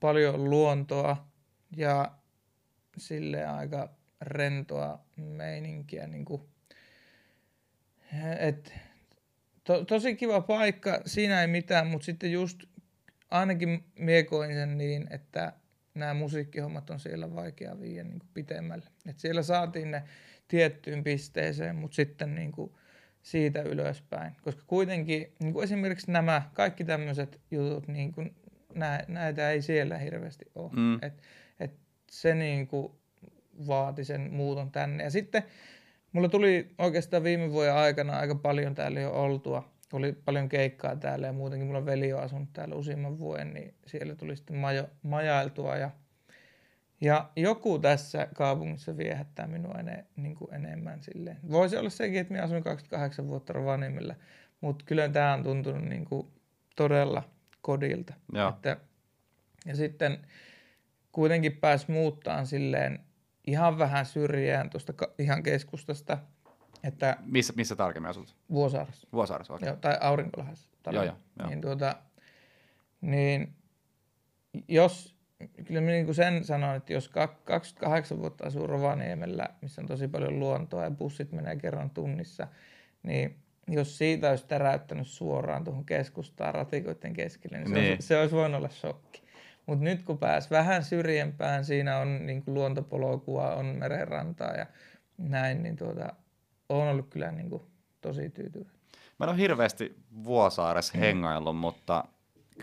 paljon 0.00 0.50
luontoa 0.50 1.26
ja 1.76 2.12
sille 2.98 3.46
aika 3.46 3.88
rentoa 4.20 5.04
meininkiä. 5.16 6.06
Niin 6.06 6.24
kuin, 6.24 6.42
et, 8.38 8.74
to, 9.64 9.84
tosi 9.84 10.16
kiva 10.16 10.40
paikka, 10.40 11.00
siinä 11.06 11.40
ei 11.40 11.46
mitään, 11.46 11.86
mutta 11.86 12.04
sitten 12.04 12.32
just 12.32 12.62
ainakin 13.30 13.84
miekoin 13.98 14.54
sen 14.54 14.78
niin, 14.78 15.06
että 15.10 15.52
nämä 15.94 16.14
musiikkihommat 16.14 16.90
on 16.90 17.00
siellä 17.00 17.34
vaikea 17.34 17.80
viedä 17.80 18.04
niin 18.04 18.22
pitemmälle. 18.34 18.86
Et 19.06 19.18
siellä 19.18 19.42
saatiin 19.42 19.90
ne 19.90 20.02
tiettyyn 20.48 21.04
pisteeseen, 21.04 21.76
mutta 21.76 21.94
sitten 21.94 22.34
niin 22.34 22.52
kuin 22.52 22.72
siitä 23.22 23.62
ylöspäin. 23.62 24.32
Koska 24.42 24.62
kuitenkin 24.66 25.32
niin 25.40 25.52
kuin 25.52 25.64
esimerkiksi 25.64 26.10
nämä 26.10 26.42
kaikki 26.52 26.84
tämmöiset 26.84 27.40
jutut, 27.50 27.88
niin 27.88 28.12
kuin, 28.12 28.34
nä, 28.74 29.04
näitä 29.08 29.50
ei 29.50 29.62
siellä 29.62 29.98
hirveästi 29.98 30.44
ole. 30.54 30.70
Mm. 30.72 30.98
Et, 31.02 31.22
et 31.60 31.74
se 32.10 32.34
niin 32.34 32.66
kuin 32.66 32.92
vaati 33.66 34.04
sen 34.04 34.28
muuton 34.32 34.70
tänne. 34.70 35.04
Ja 35.04 35.10
sitten 35.10 35.42
mulla 36.12 36.28
tuli 36.28 36.68
oikeastaan 36.78 37.24
viime 37.24 37.52
vuoden 37.52 37.74
aikana 37.74 38.18
aika 38.18 38.34
paljon 38.34 38.74
täällä 38.74 39.00
jo 39.00 39.10
oltua. 39.10 39.76
Oli 39.92 40.12
paljon 40.12 40.48
keikkaa 40.48 40.96
täällä 40.96 41.26
ja 41.26 41.32
muutenkin 41.32 41.66
mulla 41.66 41.86
veli 41.86 42.12
on 42.12 42.22
asunut 42.22 42.48
täällä 42.52 42.74
useamman 42.74 43.18
vuoden, 43.18 43.54
niin 43.54 43.74
siellä 43.86 44.14
tuli 44.14 44.36
sitten 44.36 44.56
majo, 44.56 44.90
majailtua. 45.02 45.76
Ja, 45.76 45.90
ja 47.00 47.30
joku 47.36 47.78
tässä 47.78 48.28
kaupungissa 48.34 48.96
viehättää 48.96 49.46
minua 49.46 49.74
ene, 49.74 50.04
niin 50.16 50.34
kuin 50.34 50.54
enemmän 50.54 51.02
silleen. 51.02 51.38
Voisi 51.50 51.76
olla 51.76 51.90
sekin, 51.90 52.20
että 52.20 52.32
minä 52.32 52.44
asuin 52.44 52.62
28 52.62 53.28
vuotta 53.28 53.52
Rovaniemellä, 53.52 54.14
mutta 54.60 54.84
kyllä 54.84 55.08
tämä 55.08 55.34
on 55.34 55.42
tuntunut 55.42 55.84
niin 55.84 56.04
kuin 56.04 56.26
todella 56.76 57.22
kodilta. 57.60 58.14
Joo. 58.32 58.48
Että, 58.48 58.76
ja 59.66 59.76
sitten 59.76 60.18
kuitenkin 61.12 61.56
pääsi 61.56 61.90
muuttaa 61.90 62.44
silleen 62.44 63.00
ihan 63.46 63.78
vähän 63.78 64.06
syrjään 64.06 64.70
tuosta 64.70 64.92
ihan 65.18 65.42
keskustasta. 65.42 66.18
Että 66.84 67.16
missä, 67.24 67.52
missä 67.56 67.76
tarkemmin 67.76 68.10
asut? 68.10 68.36
Vuosaaressa. 68.50 69.08
Vuosaaressa, 69.12 69.54
okei. 69.54 69.68
Okay. 69.68 69.80
tai 69.80 69.98
Aurinkolahdessa. 70.00 70.68
Joo, 70.92 71.04
joo, 71.04 71.16
joo. 71.38 71.48
Niin, 71.48 71.60
tuota, 71.60 71.96
niin 73.00 73.54
jos, 74.68 75.15
kyllä 75.64 75.80
minä 75.80 75.92
niin 75.92 76.14
sen 76.14 76.44
sanon, 76.44 76.76
että 76.76 76.92
jos 76.92 77.08
28 77.08 78.18
vuotta 78.18 78.46
asuu 78.46 78.66
Rovaniemellä, 78.66 79.48
missä 79.62 79.80
on 79.82 79.86
tosi 79.86 80.08
paljon 80.08 80.38
luontoa 80.40 80.84
ja 80.84 80.90
bussit 80.90 81.32
menee 81.32 81.56
kerran 81.56 81.90
tunnissa, 81.90 82.48
niin 83.02 83.36
jos 83.68 83.98
siitä 83.98 84.30
olisi 84.30 84.46
täräyttänyt 84.46 85.06
suoraan 85.06 85.64
tuohon 85.64 85.84
keskustaan 85.84 86.54
ratikoiden 86.54 87.12
keskelle, 87.12 87.58
niin, 87.58 87.74
niin. 87.74 87.84
Se, 87.84 87.90
olisi, 87.90 88.06
se 88.06 88.20
olisi 88.20 88.34
voinut 88.34 88.58
olla 88.58 88.68
shokki. 88.68 89.22
Mutta 89.66 89.84
nyt 89.84 90.02
kun 90.02 90.18
pääs 90.18 90.50
vähän 90.50 90.84
syrjempään, 90.84 91.64
siinä 91.64 91.98
on 91.98 92.26
niin 92.26 92.42
kuin 92.42 92.54
luontopolkua, 92.54 93.54
on 93.54 93.66
merenrantaa 93.66 94.52
ja 94.52 94.66
näin, 95.18 95.62
niin 95.62 95.76
tuota, 95.76 96.12
on 96.68 96.88
ollut 96.88 97.06
kyllä 97.10 97.32
niin 97.32 97.50
kuin 97.50 97.62
tosi 98.00 98.30
tyytyväinen. 98.30 98.76
Mä 99.18 99.24
en 99.26 99.30
ole 99.30 99.38
hirveästi 99.38 99.96
Vuosaaressa 100.24 100.94
mm. 100.94 101.00
hengaillut, 101.00 101.56
mutta 101.56 102.04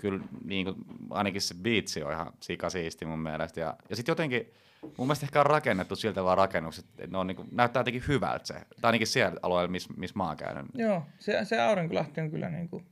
kyllä 0.01 0.23
niin 0.43 0.65
kuin, 0.65 0.77
ainakin 1.09 1.41
se 1.41 1.55
biitsi 1.61 2.03
on 2.03 2.11
ihan 2.11 2.33
sikasiisti 2.39 3.05
mun 3.05 3.19
mielestä. 3.19 3.59
Ja, 3.59 3.75
ja 3.89 3.95
sitten 3.95 4.11
jotenkin, 4.11 4.53
mun 4.81 5.07
mielestä 5.07 5.25
ehkä 5.25 5.39
on 5.39 5.45
rakennettu 5.45 5.95
siltä 5.95 6.23
vaan 6.23 6.37
rakennukset, 6.37 6.85
että 6.85 7.07
ne 7.07 7.17
on, 7.17 7.27
niin 7.27 7.35
kuin, 7.35 7.47
näyttää 7.51 7.79
jotenkin 7.79 8.03
hyvältä 8.07 8.45
se. 8.45 8.53
Tai 8.53 8.65
ainakin 8.83 9.07
siellä 9.07 9.39
alueella, 9.43 9.71
missä 9.71 9.93
miss 9.97 10.15
mä 10.15 10.27
oon 10.27 10.37
käynyt. 10.37 10.65
Joo, 10.73 11.03
se, 11.19 11.45
se 11.45 11.61
Aurinkolahti 11.61 12.21
on 12.21 12.31
kyllä 12.31 12.49
niin 12.49 12.69
kuin, 12.69 12.85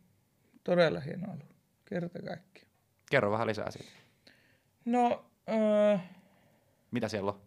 todella 0.63 0.99
hieno 0.99 1.31
alue. 1.31 1.51
Kerta 1.85 2.19
kaikki. 2.21 2.65
Kerro 3.11 3.31
vähän 3.31 3.47
lisää 3.47 3.71
siitä. 3.71 3.91
No, 4.85 5.25
öö, 5.49 5.97
Mitä 6.91 7.07
siellä 7.07 7.31
on? 7.31 7.41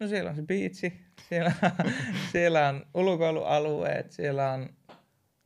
No 0.00 0.08
siellä 0.08 0.30
on 0.30 0.36
se 0.36 0.42
biitsi, 0.42 1.00
siellä, 1.28 1.52
siellä 2.32 2.68
on 2.68 2.86
ulkoilualueet, 2.94 4.12
siellä 4.12 4.50
on 4.50 4.68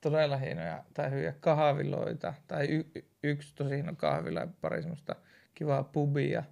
todella 0.00 0.36
hienoja 0.36 0.84
tai 0.94 1.10
hyviä 1.10 1.32
kahviloita, 1.40 2.34
tai 2.48 2.68
y- 2.68 3.04
yksi 3.22 3.54
tosi 3.54 3.74
hieno 3.74 3.94
kahvila 3.96 4.40
ja 4.40 4.48
pari 4.60 4.82
semmoista 4.82 5.16
kivaa 5.54 5.84
pubia. 5.84 6.42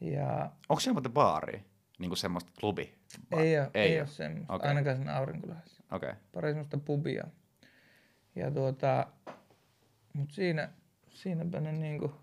Ja... 0.00 0.50
Onko 0.68 0.80
siellä 0.80 0.94
muuten 0.94 1.12
baari? 1.12 1.64
Niin 1.98 2.10
kuin 2.10 2.18
semmoista 2.18 2.52
klubi? 2.60 2.94
Ei 3.32 3.58
ole, 3.58 3.70
ei, 3.74 3.92
ei 3.92 4.00
ole 4.00 4.06
semmoista, 4.06 4.54
okay. 4.54 4.68
ainakaan 4.68 4.96
sen 4.96 5.08
aurinkolahdessa. 5.08 5.82
Okay. 5.90 6.14
Pari 6.32 6.48
semmoista 6.48 6.78
pubia. 6.78 7.24
Ja 8.36 8.50
tuota, 8.50 9.06
mutta 10.12 10.34
siinä 10.34 10.68
siinäpä 11.08 11.60
ne 11.60 11.72
niinku... 11.72 12.14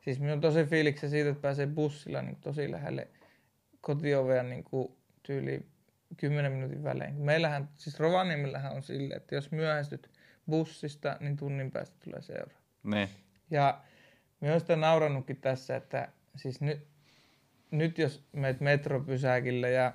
Siis 0.00 0.20
minä 0.20 0.32
on 0.32 0.40
tosi 0.40 0.64
fiiliksi 0.64 1.08
siitä, 1.08 1.30
että 1.30 1.42
pääsee 1.42 1.66
bussilla 1.66 2.22
niin 2.22 2.36
tosi 2.36 2.70
lähelle 2.70 3.08
kotiovea 3.80 4.42
niin 4.42 4.64
tyyli 5.22 5.66
10 6.16 6.52
minuutin 6.52 6.84
välein. 6.84 7.14
Meillähän, 7.14 7.68
siis 7.76 8.00
Rovaniemellähän 8.00 8.72
on 8.72 8.82
silleen, 8.82 9.16
että 9.16 9.34
jos 9.34 9.50
myöhästyt 9.50 10.10
bussista, 10.50 11.16
niin 11.20 11.36
tunnin 11.36 11.70
päästä 11.70 11.96
tulee 12.04 12.22
seura. 12.22 12.56
Niin. 12.82 13.08
Ja 13.50 13.80
minä 14.40 14.52
olen 14.52 14.60
sitä 14.60 14.76
naurannutkin 14.76 15.36
tässä, 15.36 15.76
että 15.76 16.08
siis 16.36 16.60
nyt, 16.60 16.86
nyt 17.70 17.98
jos 17.98 18.24
meet 18.32 18.60
metropysäkille 18.60 19.70
ja, 19.70 19.92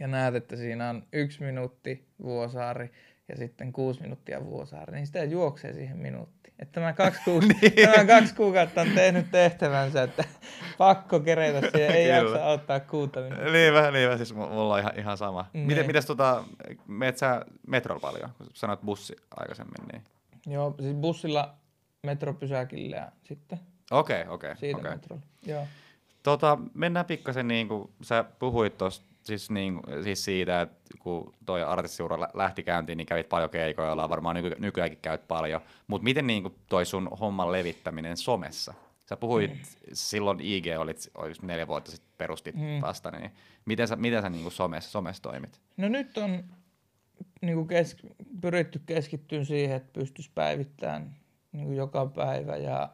ja 0.00 0.06
näet, 0.06 0.34
että 0.34 0.56
siinä 0.56 0.90
on 0.90 1.06
yksi 1.12 1.42
minuutti 1.42 2.08
Vuosaari 2.22 2.92
ja 3.28 3.36
sitten 3.36 3.72
kuusi 3.72 4.00
minuuttia 4.00 4.44
Vuosaari, 4.44 4.94
niin 4.94 5.06
sitä 5.06 5.24
juoksee 5.24 5.72
siihen 5.72 5.98
minuuttiin. 5.98 6.54
Että 6.58 6.72
tämä 6.72 6.92
kaksi, 6.92 7.20
kuukautta, 7.24 7.56
niin. 7.62 7.88
tämä 7.88 8.04
kaksi 8.04 8.34
kuukautta 8.34 8.80
on 8.80 8.90
tehnyt 8.94 9.30
tehtävänsä, 9.30 10.02
että 10.02 10.24
pakko 10.78 11.20
kerätä 11.20 11.60
siihen, 11.60 11.90
ei 11.90 12.08
jaksa 12.08 12.44
auttaa 12.44 12.80
kuuta 12.80 13.20
minuuttia. 13.20 13.52
Niin 13.52 13.74
vähän, 13.74 13.92
niin 13.92 14.04
vähän, 14.04 14.18
siis 14.18 14.34
mulla 14.34 14.74
on 14.74 14.80
ihan, 14.80 14.98
ihan 14.98 15.16
sama. 15.16 15.50
Niin. 15.52 15.66
Miten, 15.66 15.86
mites 15.86 16.06
tota, 16.06 16.44
meet 16.86 17.18
sä 17.18 17.44
metrolla 17.66 18.00
paljon, 18.00 18.30
kun 18.38 18.46
sanoit 18.54 18.80
bussi 18.80 19.16
aikaisemmin, 19.36 19.88
niin? 19.92 20.02
Joo, 20.46 20.74
siis 20.80 20.94
bussilla 20.96 21.54
metropysäkille 22.02 22.96
ja 22.96 23.12
sitten 23.24 23.60
Okei, 23.90 24.22
okay, 24.22 24.34
okei. 24.34 24.50
Okay, 24.50 24.60
siitä 24.60 24.78
okay. 24.78 24.90
metrolla, 24.90 25.22
joo. 25.46 25.66
Tota, 26.22 26.58
mennään 26.74 27.06
pikkasen 27.06 27.48
niin 27.48 27.68
kuin 27.68 27.90
sä 28.02 28.24
puhuit 28.38 28.78
tuosta 28.78 29.13
siis, 29.24 29.50
niin, 29.50 29.80
siis 30.02 30.24
siitä, 30.24 30.60
että 30.60 30.98
kun 30.98 31.34
toi 31.46 31.62
artistiura 31.62 32.28
lähti 32.34 32.62
käyntiin, 32.62 32.96
niin 32.96 33.06
kävit 33.06 33.28
paljon 33.28 33.50
keikoilla, 33.50 34.08
varmaan 34.08 34.36
nyky- 34.36 34.56
nykyäänkin 34.58 34.98
käyt 35.02 35.28
paljon, 35.28 35.60
mutta 35.86 36.04
miten 36.04 36.26
niin 36.26 36.42
kuin 36.42 36.54
toi 36.68 36.86
sun 36.86 37.08
homman 37.20 37.52
levittäminen 37.52 38.16
somessa? 38.16 38.74
Sä 39.08 39.16
puhuit, 39.16 39.50
mm. 39.50 39.60
silloin 39.92 40.40
IG 40.40 40.66
olit, 40.78 41.10
olit 41.14 41.42
neljä 41.42 41.66
vuotta 41.66 41.90
sitten 41.90 42.14
perustit 42.18 42.54
mm. 42.54 42.80
vasta, 42.80 43.10
niin 43.10 43.30
miten 43.64 43.88
sä, 43.88 43.96
miten 43.96 44.22
sä 44.22 44.30
niin 44.30 44.42
kuin 44.42 44.52
somessa, 44.52 44.90
somessa 44.90 45.22
toimit? 45.22 45.60
No 45.76 45.88
nyt 45.88 46.18
on 46.18 46.44
niin 47.40 47.54
kuin 47.54 47.68
kes, 47.68 47.96
pyritty 48.40 48.80
keskittyä 48.86 49.44
siihen, 49.44 49.76
että 49.76 49.92
pystyisi 49.92 50.30
päivittämään 50.34 51.16
niin 51.52 51.66
kuin 51.66 51.76
joka 51.76 52.06
päivä 52.06 52.56
ja 52.56 52.88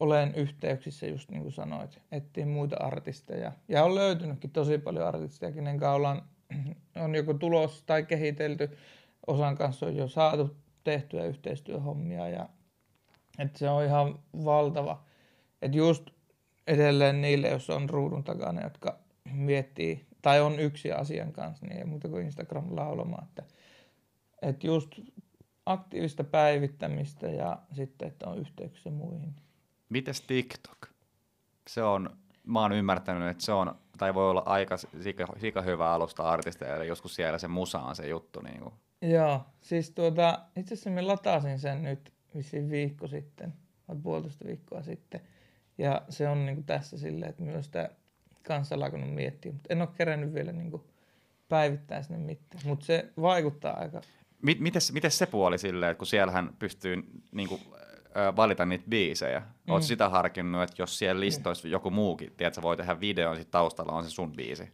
olen 0.00 0.34
yhteyksissä, 0.34 1.06
just 1.06 1.30
niin 1.30 1.42
kuin 1.42 1.52
sanoit, 1.52 2.00
etsii 2.12 2.44
muita 2.44 2.76
artisteja. 2.76 3.52
Ja 3.68 3.84
on 3.84 3.94
löytynytkin 3.94 4.50
tosi 4.50 4.78
paljon 4.78 5.06
artisteja, 5.06 5.52
kenen 5.52 5.78
kanssa 5.78 5.94
ollaan, 5.94 6.22
on 7.04 7.14
joko 7.14 7.34
tulos 7.34 7.82
tai 7.82 8.04
kehitelty. 8.04 8.78
Osan 9.26 9.56
kanssa 9.56 9.86
on 9.86 9.96
jo 9.96 10.08
saatu 10.08 10.56
tehtyä 10.84 11.24
yhteistyöhommia. 11.24 12.28
Ja, 12.28 12.48
että 13.38 13.58
se 13.58 13.70
on 13.70 13.84
ihan 13.84 14.18
valtava. 14.44 15.04
Että 15.62 15.76
just 15.76 16.10
edelleen 16.66 17.20
niille, 17.20 17.48
jos 17.48 17.70
on 17.70 17.90
ruudun 17.90 18.24
takana, 18.24 18.62
jotka 18.62 18.98
miettii 19.32 20.06
tai 20.22 20.40
on 20.40 20.60
yksi 20.60 20.92
asian 20.92 21.32
kanssa, 21.32 21.66
niin 21.66 21.78
ei 21.78 21.84
muuta 21.84 22.08
kuin 22.08 22.24
Instagram 22.24 22.76
laulamaan. 22.76 23.24
Että, 23.28 23.42
että 24.42 24.66
just 24.66 24.90
aktiivista 25.66 26.24
päivittämistä 26.24 27.26
ja 27.26 27.58
sitten, 27.72 28.08
että 28.08 28.28
on 28.28 28.38
yhteyksissä 28.38 28.90
muihin. 28.90 29.34
Mites 29.88 30.20
TikTok? 30.20 30.78
Se 31.68 31.82
on, 31.82 32.16
mä 32.46 32.60
oon 32.60 32.72
ymmärtänyt, 32.72 33.28
että 33.28 33.44
se 33.44 33.52
on, 33.52 33.74
tai 33.98 34.14
voi 34.14 34.30
olla 34.30 34.42
aika 34.46 34.76
sika, 34.76 35.26
sika 35.36 35.62
hyvä 35.62 35.92
alusta 35.92 36.22
artisteille, 36.22 36.86
joskus 36.86 37.14
siellä 37.14 37.38
se 37.38 37.48
musa 37.48 37.78
on 37.80 37.96
se 37.96 38.08
juttu. 38.08 38.40
Niin 38.40 38.60
kuin. 38.60 38.74
Joo, 39.02 39.46
siis 39.60 39.90
tuota, 39.90 40.38
itse 40.56 40.74
asiassa 40.74 40.90
mä 40.90 41.06
latasin 41.06 41.58
sen 41.58 41.82
nyt 41.82 42.12
vissiin 42.36 42.70
viikko 42.70 43.08
sitten, 43.08 43.54
vai 43.88 43.96
puolitoista 44.02 44.44
viikkoa 44.44 44.82
sitten. 44.82 45.20
Ja 45.78 46.02
se 46.08 46.28
on 46.28 46.46
niin 46.46 46.56
kuin 46.56 46.66
tässä 46.66 46.98
silleen, 46.98 47.30
että 47.30 47.42
myös 47.42 47.66
sitä 47.66 47.90
kanssa 48.42 48.74
alkanut 48.74 49.14
miettiä, 49.14 49.52
mutta 49.52 49.72
en 49.72 49.82
ole 49.82 49.88
kerännyt 49.96 50.34
vielä 50.34 50.52
niin 50.52 50.70
kuin 50.70 50.82
päivittää 51.48 52.02
sinne 52.02 52.18
mitään, 52.18 52.62
mutta 52.64 52.86
se 52.86 53.12
vaikuttaa 53.20 53.80
aika... 53.80 54.00
Mites, 54.42 54.92
mites 54.92 55.18
se 55.18 55.26
puoli 55.26 55.58
silleen, 55.58 55.90
että 55.90 55.98
kun 55.98 56.06
siellähän 56.06 56.56
pystyy 56.58 56.96
niin 57.32 57.48
kuin, 57.48 57.60
valita 58.36 58.66
niitä 58.66 58.84
biisejä. 58.88 59.40
Mm. 59.40 59.72
Oletko 59.72 59.86
sitä 59.86 60.08
harkinnut, 60.08 60.62
että 60.62 60.82
jos 60.82 60.98
siellä 60.98 61.20
listoissa 61.20 61.68
mm. 61.68 61.72
joku 61.72 61.90
muukin, 61.90 62.32
tiedät, 62.36 62.62
voi 62.62 62.76
tehdä 62.76 63.00
videon, 63.00 63.36
sit 63.36 63.50
taustalla 63.50 63.92
on 63.92 64.04
se 64.04 64.10
sun 64.10 64.32
biisi? 64.32 64.68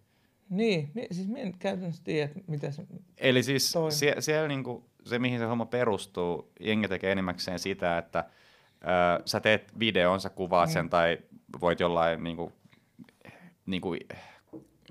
Niin, 0.50 0.92
siis 1.10 1.28
minä 1.28 1.40
en 1.40 1.58
käytännössä 1.58 2.04
tiedä, 2.04 2.32
mitä 2.46 2.70
se 2.70 2.86
Eli 3.18 3.42
siis 3.42 3.74
sie, 3.88 4.14
siellä 4.18 4.48
niinku, 4.48 4.84
se, 5.04 5.18
mihin 5.18 5.38
se 5.38 5.44
homma 5.44 5.66
perustuu, 5.66 6.52
jengi 6.60 6.88
tekee 6.88 7.12
enimmäkseen 7.12 7.58
sitä, 7.58 7.98
että 7.98 8.24
ö, 8.82 9.22
sä 9.24 9.40
teet 9.40 9.78
videon, 9.78 10.20
sä 10.20 10.30
kuvaat 10.30 10.68
mm. 10.68 10.72
sen 10.72 10.90
tai 10.90 11.18
voit 11.60 11.80
jollain 11.80 12.24
niinku, 12.24 12.52
niinku, 13.66 13.96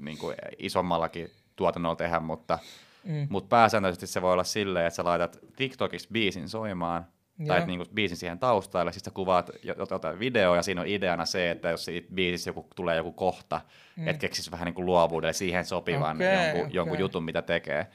niinku 0.02 0.34
isommallakin 0.58 1.30
tuotannolla 1.56 1.96
tehdä, 1.96 2.20
mutta, 2.20 2.60
mm. 3.04 3.28
mutta 3.30 3.48
pääsääntöisesti 3.48 4.08
se 4.08 4.22
voi 4.22 4.34
olla 4.34 4.44
silleen, 4.44 4.86
että 4.86 4.96
sä 4.96 5.04
laitat 5.04 5.40
TikTokissa 5.56 6.10
biisin 6.12 6.50
soimaan, 6.50 7.06
tai 7.48 7.58
että 7.58 7.68
niinku 7.68 7.86
biisin 7.94 8.18
siihen 8.18 8.40
taustalle, 8.40 8.92
sitten 8.92 9.12
sä 9.12 9.16
kuvaat 9.16 9.50
jotain 9.90 10.20
videoa, 10.20 10.56
ja 10.56 10.64
siinä 10.64 10.82
on 10.82 10.88
ideana 10.88 11.26
se, 11.26 11.52
että 11.52 11.70
jos 11.70 11.86
siitä 11.86 12.08
biisissä 12.14 12.50
joku, 12.50 12.68
tulee 12.76 12.98
joku 12.98 13.12
kohta, 13.12 13.62
mm. 13.96 14.08
että 14.08 14.20
keksisi 14.20 14.52
vähän 14.52 14.66
niinku 14.66 14.86
luovuudelle 14.86 15.34
siihen 15.34 15.66
sopivan 15.66 16.16
okay, 16.18 16.34
jonkun, 16.34 16.62
okay. 16.62 16.72
jonkun 16.74 17.00
jutun, 17.00 17.24
mitä 17.24 17.42
tekee. 17.42 17.88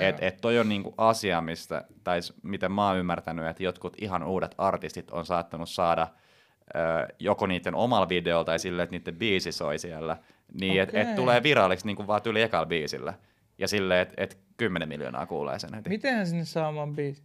että 0.00 0.26
et 0.26 0.40
toi 0.40 0.58
on 0.58 0.68
niinku 0.68 0.94
asia, 0.98 1.40
mistä, 1.40 1.84
tai 2.04 2.20
miten 2.42 2.72
mä 2.72 2.88
oon 2.88 2.98
ymmärtänyt, 2.98 3.46
että 3.46 3.62
jotkut 3.62 3.96
ihan 4.00 4.22
uudet 4.22 4.54
artistit 4.58 5.10
on 5.10 5.26
saattanut 5.26 5.68
saada 5.68 6.08
ö, 6.74 7.14
joko 7.18 7.46
niiden 7.46 7.74
omalla 7.74 8.08
videolla 8.08 8.44
tai 8.44 8.58
sille, 8.58 8.82
että 8.82 8.96
niiden 8.96 9.16
biisi 9.16 9.52
soi 9.52 9.78
siellä, 9.78 10.16
niin 10.60 10.72
okay. 10.72 10.82
että 10.82 11.00
et 11.00 11.16
tulee 11.16 11.42
viralliksi 11.42 11.86
niinku 11.86 12.06
vaan 12.06 12.20
yli 12.24 12.42
ekalla 12.42 12.66
biisillä. 12.66 13.14
Ja 13.58 13.68
silleen, 13.68 14.00
että 14.00 14.14
et 14.16 14.38
10 14.56 14.88
miljoonaa 14.88 15.26
kuulee 15.26 15.58
sen 15.58 15.74
heti. 15.74 15.88
Mitenhän 15.88 16.26
sinne 16.26 16.44
saa 16.44 16.68
oman 16.68 16.94
biisin? 16.94 17.24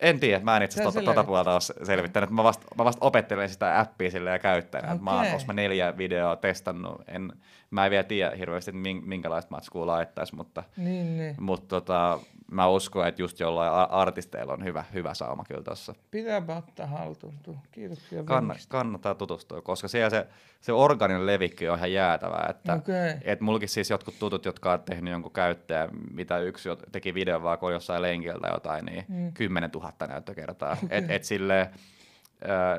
En 0.00 0.20
tiedä, 0.20 0.44
mä 0.44 0.56
en 0.56 0.62
itse 0.62 0.80
asiassa 0.80 1.00
tota, 1.00 1.14
tota 1.14 1.24
puolta 1.24 1.52
ole 1.52 1.86
selvittänyt. 1.86 2.30
Mä 2.30 2.44
vasta, 2.44 2.66
mä 2.78 2.84
vasta 2.84 3.06
opettelen 3.06 3.48
sitä 3.48 3.80
appia 3.80 4.10
sille 4.10 4.30
ja 4.30 4.38
käyttäjänä. 4.38 4.92
Okay. 4.92 5.04
Mä 5.04 5.12
oon 5.12 5.26
mä 5.46 5.52
neljä 5.52 5.98
videoa 5.98 6.36
testannut. 6.36 7.02
En, 7.08 7.32
mä 7.70 7.84
en 7.84 7.90
vielä 7.90 8.04
tiedä 8.04 8.36
hirveästi, 8.36 8.70
että 8.70 9.06
minkälaista 9.06 9.50
matskua 9.50 9.86
laittaisi, 9.86 10.34
mutta, 10.34 10.62
niin, 10.76 11.18
niin. 11.18 11.34
mutta 11.40 11.68
tota, 11.68 12.18
mä 12.50 12.68
uskon, 12.68 13.08
että 13.08 13.22
just 13.22 13.40
jollain 13.40 13.90
artisteilla 13.90 14.52
on 14.52 14.64
hyvä, 14.64 14.84
hyvä 14.94 15.14
sauma 15.14 15.44
kyllä 15.44 15.62
tuossa. 15.62 15.94
Pitääpä 16.10 16.56
ottaa 16.56 16.86
haltuun 16.86 17.34
Kiitoksia 17.72 18.24
Kann, 18.24 18.54
Kannattaa 18.68 19.14
tutustua, 19.14 19.62
koska 19.62 19.88
siellä 19.88 20.10
se, 20.10 20.26
se 20.60 20.72
organinen 20.72 21.26
levikki 21.26 21.68
on 21.68 21.78
ihan 21.78 21.92
jäätävää. 21.92 22.46
Että, 22.50 22.74
okay. 22.74 23.14
et 23.24 23.40
mulkin 23.40 23.68
siis 23.68 23.90
jotkut 23.90 24.18
tutut, 24.18 24.44
jotka 24.44 24.72
on 24.72 24.82
tehnyt 24.82 25.10
jonkun 25.10 25.32
käyttäjän, 25.32 25.90
mitä 26.12 26.38
yksi 26.38 26.68
teki 26.92 27.14
videon 27.14 27.42
vaan 27.42 27.58
kun 27.58 27.72
jossain 27.72 28.02
lenkiltä 28.02 28.48
jotain, 28.48 28.86
niin 28.86 29.04
mm. 29.08 29.32
10 29.32 29.70
000 29.70 29.92
näyttökertaa. 30.08 30.72
Okay. 30.72 30.98
Et, 30.98 31.10
et 31.10 31.24
silleen, 31.24 31.66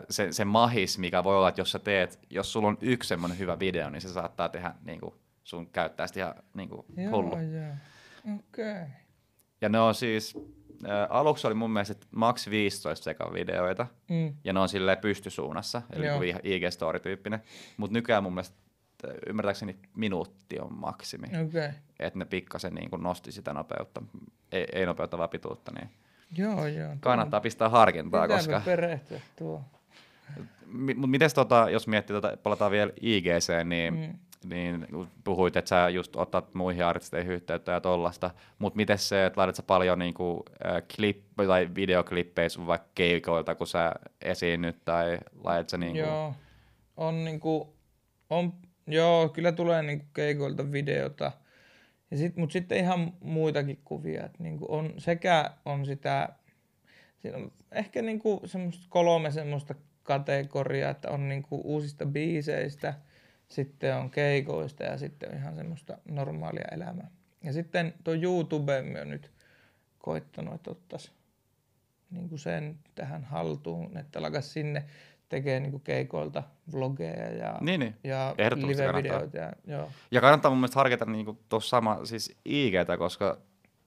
se, 0.09 0.31
se 0.31 0.45
mahis, 0.45 0.97
mikä 0.97 1.23
voi 1.23 1.37
olla, 1.37 1.49
että 1.49 1.61
jos 1.61 1.71
sä 1.71 1.79
teet, 1.79 2.19
jos 2.29 2.53
sulla 2.53 2.67
on 2.67 2.77
yksi 2.81 3.07
semmoinen 3.07 3.39
hyvä 3.39 3.59
video, 3.59 3.89
niin 3.89 4.01
se 4.01 4.09
saattaa 4.09 4.49
tehdä 4.49 4.73
niin 4.83 4.99
kuin, 4.99 5.13
sun 5.43 5.69
käyttäjästä 5.69 6.19
ihan 6.19 6.35
niin 6.53 6.69
kuin, 6.69 6.85
hullu. 7.11 7.35
Joo, 7.35 7.73
Okei. 8.35 8.71
Okay. 8.71 8.87
Ja 9.61 9.69
ne 9.69 9.79
on 9.79 9.95
siis, 9.95 10.35
ä, 10.89 11.05
aluksi 11.09 11.47
oli 11.47 11.53
mun 11.53 11.71
mielestä 11.71 12.07
max 12.11 12.49
15 12.49 13.03
sekan 13.03 13.33
videoita, 13.33 13.87
mm. 14.09 14.33
ja 14.43 14.53
ne 14.53 14.59
on 14.59 14.69
silleen 14.69 14.97
pystysuunnassa, 14.97 15.81
eli 15.93 16.05
Joo. 16.05 16.19
Niinku 16.19 16.39
IG-story-tyyppinen. 16.43 17.39
Mutta 17.77 17.93
nykyään 17.93 18.23
mun 18.23 18.33
mielestä 18.33 18.57
ymmärtääkseni 19.27 19.79
minuutti 19.95 20.59
on 20.59 20.73
maksimi. 20.73 21.27
Okay. 21.27 21.71
Että 21.99 22.19
ne 22.19 22.25
pikkasen 22.25 22.75
niin 22.75 22.89
nosti 22.97 23.31
sitä 23.31 23.53
nopeutta, 23.53 24.01
ei, 24.51 24.65
ei 24.73 24.85
nopeutta 24.85 25.17
vaan 25.17 25.29
pituutta. 25.29 25.71
Niin 25.71 25.89
joo, 26.35 26.67
joo. 26.67 26.95
Kannattaa 26.99 27.41
pistää 27.41 27.69
harkintaa, 27.69 28.21
Pitää 28.21 28.37
koska... 28.37 28.61
perehtyä 28.65 29.21
tuo. 29.35 29.61
Mutta 30.71 31.07
miten 31.07 31.29
tota, 31.35 31.67
jos 31.69 31.87
miettii, 31.87 32.13
tota, 32.13 32.37
palataan 32.43 32.71
vielä 32.71 32.91
IGC, 33.01 33.63
niin 33.65 33.93
mm 33.93 34.13
niin 34.49 34.87
puhuit, 35.23 35.55
että 35.55 35.69
sä 35.69 35.89
just 35.89 36.15
otat 36.15 36.53
muihin 36.53 36.85
artisteihin 36.85 37.31
yhteyttä 37.31 37.71
ja 37.71 37.81
tollasta, 37.81 38.31
mutta 38.59 38.77
miten 38.77 38.97
se, 38.97 39.25
että 39.25 39.41
laitat 39.41 39.55
sä 39.55 39.63
paljon 39.63 39.99
niinku, 39.99 40.45
äh, 40.65 40.83
klip, 40.95 41.21
tai 41.47 41.69
videoklippejä 41.75 42.49
sun 42.49 42.67
vaikka 42.67 42.87
keikoilta, 42.95 43.55
kun 43.55 43.67
sä 43.67 43.93
esiinnyt, 44.21 44.85
tai 44.85 45.17
laitat 45.43 45.69
sä 45.69 45.77
niinku... 45.77 45.97
Joo, 45.97 46.33
on 46.97 47.25
niinku, 47.25 47.75
on, 48.29 48.53
joo, 48.87 49.29
kyllä 49.29 49.51
tulee 49.51 49.83
niinku 49.83 50.05
keikoilta 50.13 50.71
videota, 50.71 51.31
ja 52.11 52.17
sit, 52.17 52.35
mutta 52.35 52.53
sitten 52.53 52.77
ihan 52.77 53.13
muitakin 53.21 53.79
kuvia, 53.85 54.25
että 54.25 54.43
niinku 54.43 54.65
on, 54.69 54.93
sekä 54.97 55.51
on 55.65 55.85
sitä, 55.85 56.29
siinä 57.17 57.37
on 57.37 57.51
ehkä 57.71 58.01
niinku 58.01 58.41
semmoista 58.45 58.85
kolme 58.89 59.31
semmoista 59.31 59.75
kategoriaa, 60.03 60.91
että 60.91 61.09
on 61.09 61.29
niinku 61.29 61.61
uusista 61.63 62.05
biiseistä– 62.05 62.93
sitten 63.47 63.95
on 63.95 64.09
keikoista 64.09 64.83
ja 64.83 64.97
sitten 64.97 65.29
on 65.29 65.37
ihan 65.37 65.55
semmoista 65.55 65.97
normaalia 66.05 66.67
elämää. 66.71 67.11
Ja 67.43 67.53
sitten 67.53 67.93
tuo 68.03 68.13
YouTube 68.13 68.79
on 69.01 69.09
nyt 69.09 69.31
koittanut, 69.99 70.53
että 70.53 70.71
ottaisi 70.71 71.11
niin 72.11 72.29
kuin 72.29 72.39
sen 72.39 72.79
tähän 72.95 73.23
haltuun, 73.23 73.97
että 73.97 74.19
alkaisi 74.19 74.49
sinne 74.49 74.85
tekee 75.29 75.59
niin 75.59 75.81
keikoilta 75.81 76.43
vlogeja 76.73 77.31
ja, 77.33 77.57
niin, 77.61 77.79
niin. 77.79 77.95
ja 78.03 78.35
live-videoita. 78.37 79.37
Ja, 79.37 79.53
joo. 79.67 79.91
ja 80.11 80.21
kannattaa 80.21 80.51
mun 80.51 80.57
mielestä 80.57 80.79
harkita 80.79 81.05
niin 81.05 81.39
tuossa 81.49 81.69
sama 81.69 82.05
siis 82.05 82.35
IGtä, 82.45 82.97
koska 82.97 83.37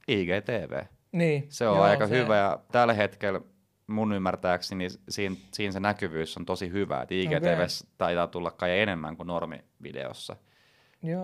IGTV. 0.08 0.82
Niin. 1.12 1.46
Se 1.48 1.68
on 1.68 1.76
joo, 1.76 1.84
aika 1.84 2.06
se... 2.06 2.14
hyvä 2.14 2.36
ja 2.36 2.58
tällä 2.72 2.94
hetkellä 2.94 3.40
mun 3.86 4.12
ymmärtääkseni 4.12 4.88
siinä, 5.08 5.36
siinä 5.52 5.72
se 5.72 5.80
näkyvyys 5.80 6.36
on 6.36 6.46
tosi 6.46 6.70
hyvä. 6.70 7.02
Että 7.02 7.14
IGTV 7.14 7.52
okay. 7.54 7.66
taitaa 7.98 8.26
tulla 8.26 8.50
kai 8.50 8.80
enemmän 8.80 9.16
kuin 9.16 9.26
normivideossa. 9.26 10.36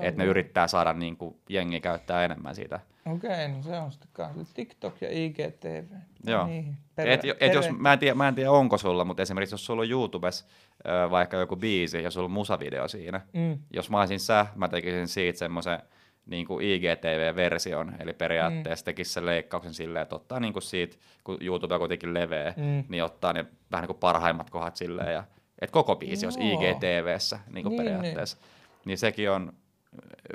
Että 0.00 0.22
ne 0.22 0.28
yrittää 0.28 0.66
saada 0.66 0.92
niin 0.92 1.16
kuin, 1.16 1.36
jengi 1.48 1.80
käyttää 1.80 2.24
enemmän 2.24 2.54
siitä. 2.54 2.80
Okei, 3.06 3.30
okay, 3.30 3.48
no 3.48 3.62
se 3.62 3.78
on 3.78 3.92
sitten 3.92 4.08
kanssa 4.12 4.54
TikTok 4.54 5.00
ja 5.00 5.08
IGTV. 5.10 5.84
Joo. 6.26 6.46
Niin, 6.46 6.76
perä, 6.94 7.14
et, 7.14 7.20
et 7.40 7.54
jos, 7.54 7.70
mä, 7.78 7.92
en 7.92 7.98
tiedä, 7.98 8.14
mä 8.14 8.28
en 8.28 8.34
tiedä 8.34 8.50
onko 8.50 8.78
sulla, 8.78 9.04
mutta 9.04 9.22
esimerkiksi 9.22 9.54
jos 9.54 9.66
sulla 9.66 9.82
on 9.82 9.90
YouTubessa 9.90 10.46
äh, 10.88 11.10
vaikka 11.10 11.36
joku 11.36 11.56
biisi 11.56 12.02
ja 12.02 12.10
sulla 12.10 12.24
on 12.24 12.30
musavideo 12.30 12.88
siinä, 12.88 13.20
mm. 13.32 13.58
jos 13.72 13.90
mä 13.90 14.00
olisin 14.00 14.20
sä, 14.20 14.46
mä 14.54 14.68
tekisin 14.68 15.08
siitä 15.08 15.38
semmoisen 15.38 15.78
niin 16.26 16.46
kuin 16.46 16.64
IGTV-version, 16.64 17.94
eli 17.98 18.12
periaatteessa 18.12 18.82
mm. 18.82 18.84
tekisi 18.84 19.12
sen 19.12 19.26
leikkauksen 19.26 19.74
silleen, 19.74 20.02
että 20.02 20.16
ottaa 20.16 20.40
niin 20.40 20.52
kuin 20.52 20.62
siitä, 20.62 20.96
kun 21.24 21.38
YouTube 21.40 21.74
on 21.74 21.80
kuitenkin 21.80 22.14
leveä, 22.14 22.54
mm. 22.56 22.84
niin 22.88 23.04
ottaa 23.04 23.32
ne 23.32 23.44
vähän 23.70 23.82
niin 23.82 23.86
kuin 23.88 23.98
parhaimmat 23.98 24.50
kohdat 24.50 24.76
silleen, 24.76 25.12
ja, 25.12 25.24
että 25.60 25.72
koko 25.72 25.96
biisi 25.96 26.26
olisi 26.26 26.40
IGTVssä 26.52 27.38
niin 27.52 27.62
kuin 27.62 27.76
niin, 27.76 27.84
periaatteessa. 27.84 28.36
Niin. 28.36 28.82
niin 28.84 28.98
sekin 28.98 29.30
on 29.30 29.52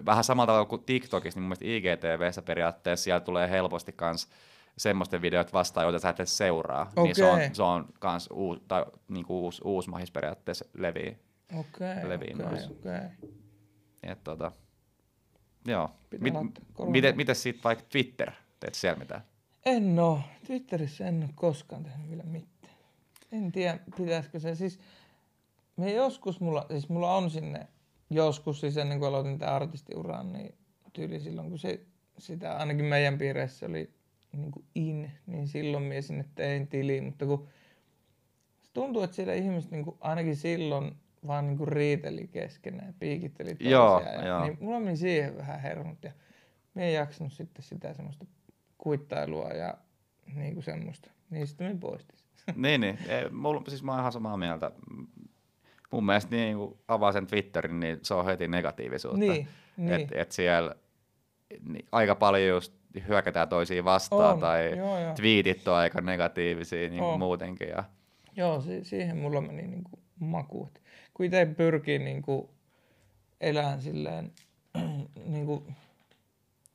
vähän 0.05 0.23
samalla 0.23 0.47
tavalla 0.47 0.65
kuin 0.65 0.83
TikTokissa, 0.83 1.39
niin 1.39 1.43
mun 1.43 1.57
mielestä 1.57 1.65
IGTVssä 1.65 2.41
periaatteessa 2.41 3.03
siellä 3.03 3.19
tulee 3.19 3.49
helposti 3.49 3.91
kans 3.91 4.27
semmoisten 4.77 5.21
videoita 5.21 5.53
vastaan, 5.53 5.83
joita 5.83 5.99
sä 5.99 6.09
et 6.09 6.19
edes 6.19 6.37
seuraa. 6.37 6.81
Okay. 6.81 7.03
Niin 7.03 7.15
se 7.15 7.25
on, 7.25 7.39
se 7.53 7.63
on 7.63 7.85
kans 7.99 8.29
uu, 8.33 8.57
tai, 8.67 8.85
niin 9.07 9.25
kuin 9.25 9.37
uusi, 9.37 9.61
uusi 9.65 9.89
mahis 9.89 10.11
periaatteessa 10.11 10.65
levii. 10.73 11.17
Okei, 11.59 11.91
okay, 12.03 12.15
okei, 12.15 12.35
okei. 12.71 13.29
Et 14.03 14.23
tota, 14.23 14.51
joo. 15.65 15.91
Mit, 16.19 16.33
miten, 16.87 17.15
miten 17.15 17.35
sitten 17.35 17.63
vaikka 17.63 17.85
Twitter? 17.89 18.31
Teet 18.59 18.75
siellä 18.75 18.99
mitään? 18.99 19.21
En 19.65 19.99
oo. 19.99 20.19
Twitterissä 20.45 21.07
en 21.07 21.23
ole 21.23 21.29
koskaan 21.35 21.83
tehnyt 21.83 22.09
vielä 22.09 22.23
mitään. 22.23 22.73
En 23.31 23.51
tiedä, 23.51 23.79
pitäisikö 23.97 24.39
se. 24.39 24.55
Siis 24.55 24.79
me 25.77 25.93
joskus 25.93 26.39
mulla, 26.39 26.65
siis 26.69 26.89
mulla 26.89 27.15
on 27.15 27.29
sinne 27.29 27.67
joskus 28.11 28.59
siis 28.59 28.77
ennen 28.77 28.99
kuin 28.99 29.09
aloitin 29.09 29.39
tämän 29.39 29.53
artistiuran, 29.53 30.33
niin 30.33 30.55
tyyli 30.93 31.19
silloin 31.19 31.49
kun 31.49 31.59
se, 31.59 31.81
sitä 32.17 32.57
ainakin 32.57 32.85
meidän 32.85 33.17
piireissä 33.17 33.65
oli 33.65 33.93
niin 34.37 34.51
kuin 34.51 34.65
in, 34.75 35.11
niin 35.25 35.47
silloin 35.47 35.83
minä 35.83 36.01
sinne 36.01 36.25
tein 36.35 36.67
tili, 36.67 37.01
mutta 37.01 37.25
kun 37.25 37.47
se 38.63 38.69
tuntuu, 38.73 39.01
että 39.01 39.15
siellä 39.15 39.33
ihmiset 39.33 39.71
niin 39.71 39.83
kuin, 39.83 39.97
ainakin 39.99 40.35
silloin 40.35 40.95
vaan 41.27 41.47
niin 41.47 41.57
kuin 41.57 41.67
riiteli 41.67 42.27
keskenään 42.27 42.87
ja 42.87 42.93
piikitteli 42.99 43.55
toisiaan. 43.55 43.71
Joo, 43.71 44.13
ja, 44.13 44.27
joo. 44.27 44.45
Niin 44.45 44.57
mulla 44.61 44.79
meni 44.79 44.97
siihen 44.97 45.37
vähän 45.37 45.61
hermot 45.61 46.03
ja 46.03 46.11
minä 46.73 46.85
en 46.85 46.93
jaksanut 46.93 47.33
sitten 47.33 47.63
sitä 47.63 47.93
semmoista 47.93 48.25
kuittailua 48.77 49.49
ja 49.49 49.77
niin 50.35 50.53
kuin 50.53 50.63
semmoista. 50.63 51.11
Niin 51.29 51.47
sitten 51.47 51.67
minä 51.67 51.79
poistin. 51.79 52.19
niin, 52.55 52.81
niin. 52.81 52.97
Ei, 53.07 53.29
mulla, 53.29 53.63
siis 53.67 53.83
mä 53.83 53.91
oon 53.91 53.99
ihan 53.99 54.11
samaa 54.11 54.37
mieltä 54.37 54.71
mun 55.91 56.05
mielestä 56.05 56.35
niin 56.35 56.57
kun 56.57 56.79
avaa 56.87 57.11
sen 57.11 57.27
Twitterin, 57.27 57.79
niin 57.79 57.99
se 58.01 58.13
on 58.13 58.25
heti 58.25 58.47
negatiivisuutta. 58.47 59.19
Niin, 59.19 59.47
niin. 59.77 59.93
Että 59.93 60.21
et 60.21 60.31
siellä 60.31 60.75
niin 61.69 61.85
aika 61.91 62.15
paljon 62.15 62.47
just 62.47 62.73
hyökätään 63.07 63.49
toisiin 63.49 63.83
vastaan 63.83 64.33
on, 64.33 64.39
tai 64.39 64.77
joo, 64.77 64.99
joo. 64.99 65.13
tweetit 65.13 65.67
on 65.67 65.75
aika 65.75 66.01
negatiivisia 66.01 66.89
niin 66.89 67.03
kuin 67.03 67.19
muutenkin. 67.19 67.69
Ja... 67.69 67.83
Joo, 68.35 68.61
si- 68.61 68.83
siihen 68.83 69.17
mulla 69.17 69.41
meni 69.41 69.67
niin 69.67 69.83
kuin 69.83 69.99
maku. 70.19 70.69
Kun 71.13 71.25
itse 71.25 71.45
pyrkii 71.45 71.99
niin 71.99 72.21
kuin 72.21 72.49
elämään 73.41 73.81
silleen 73.81 74.31
niin 75.33 75.45
kuin, 75.45 75.75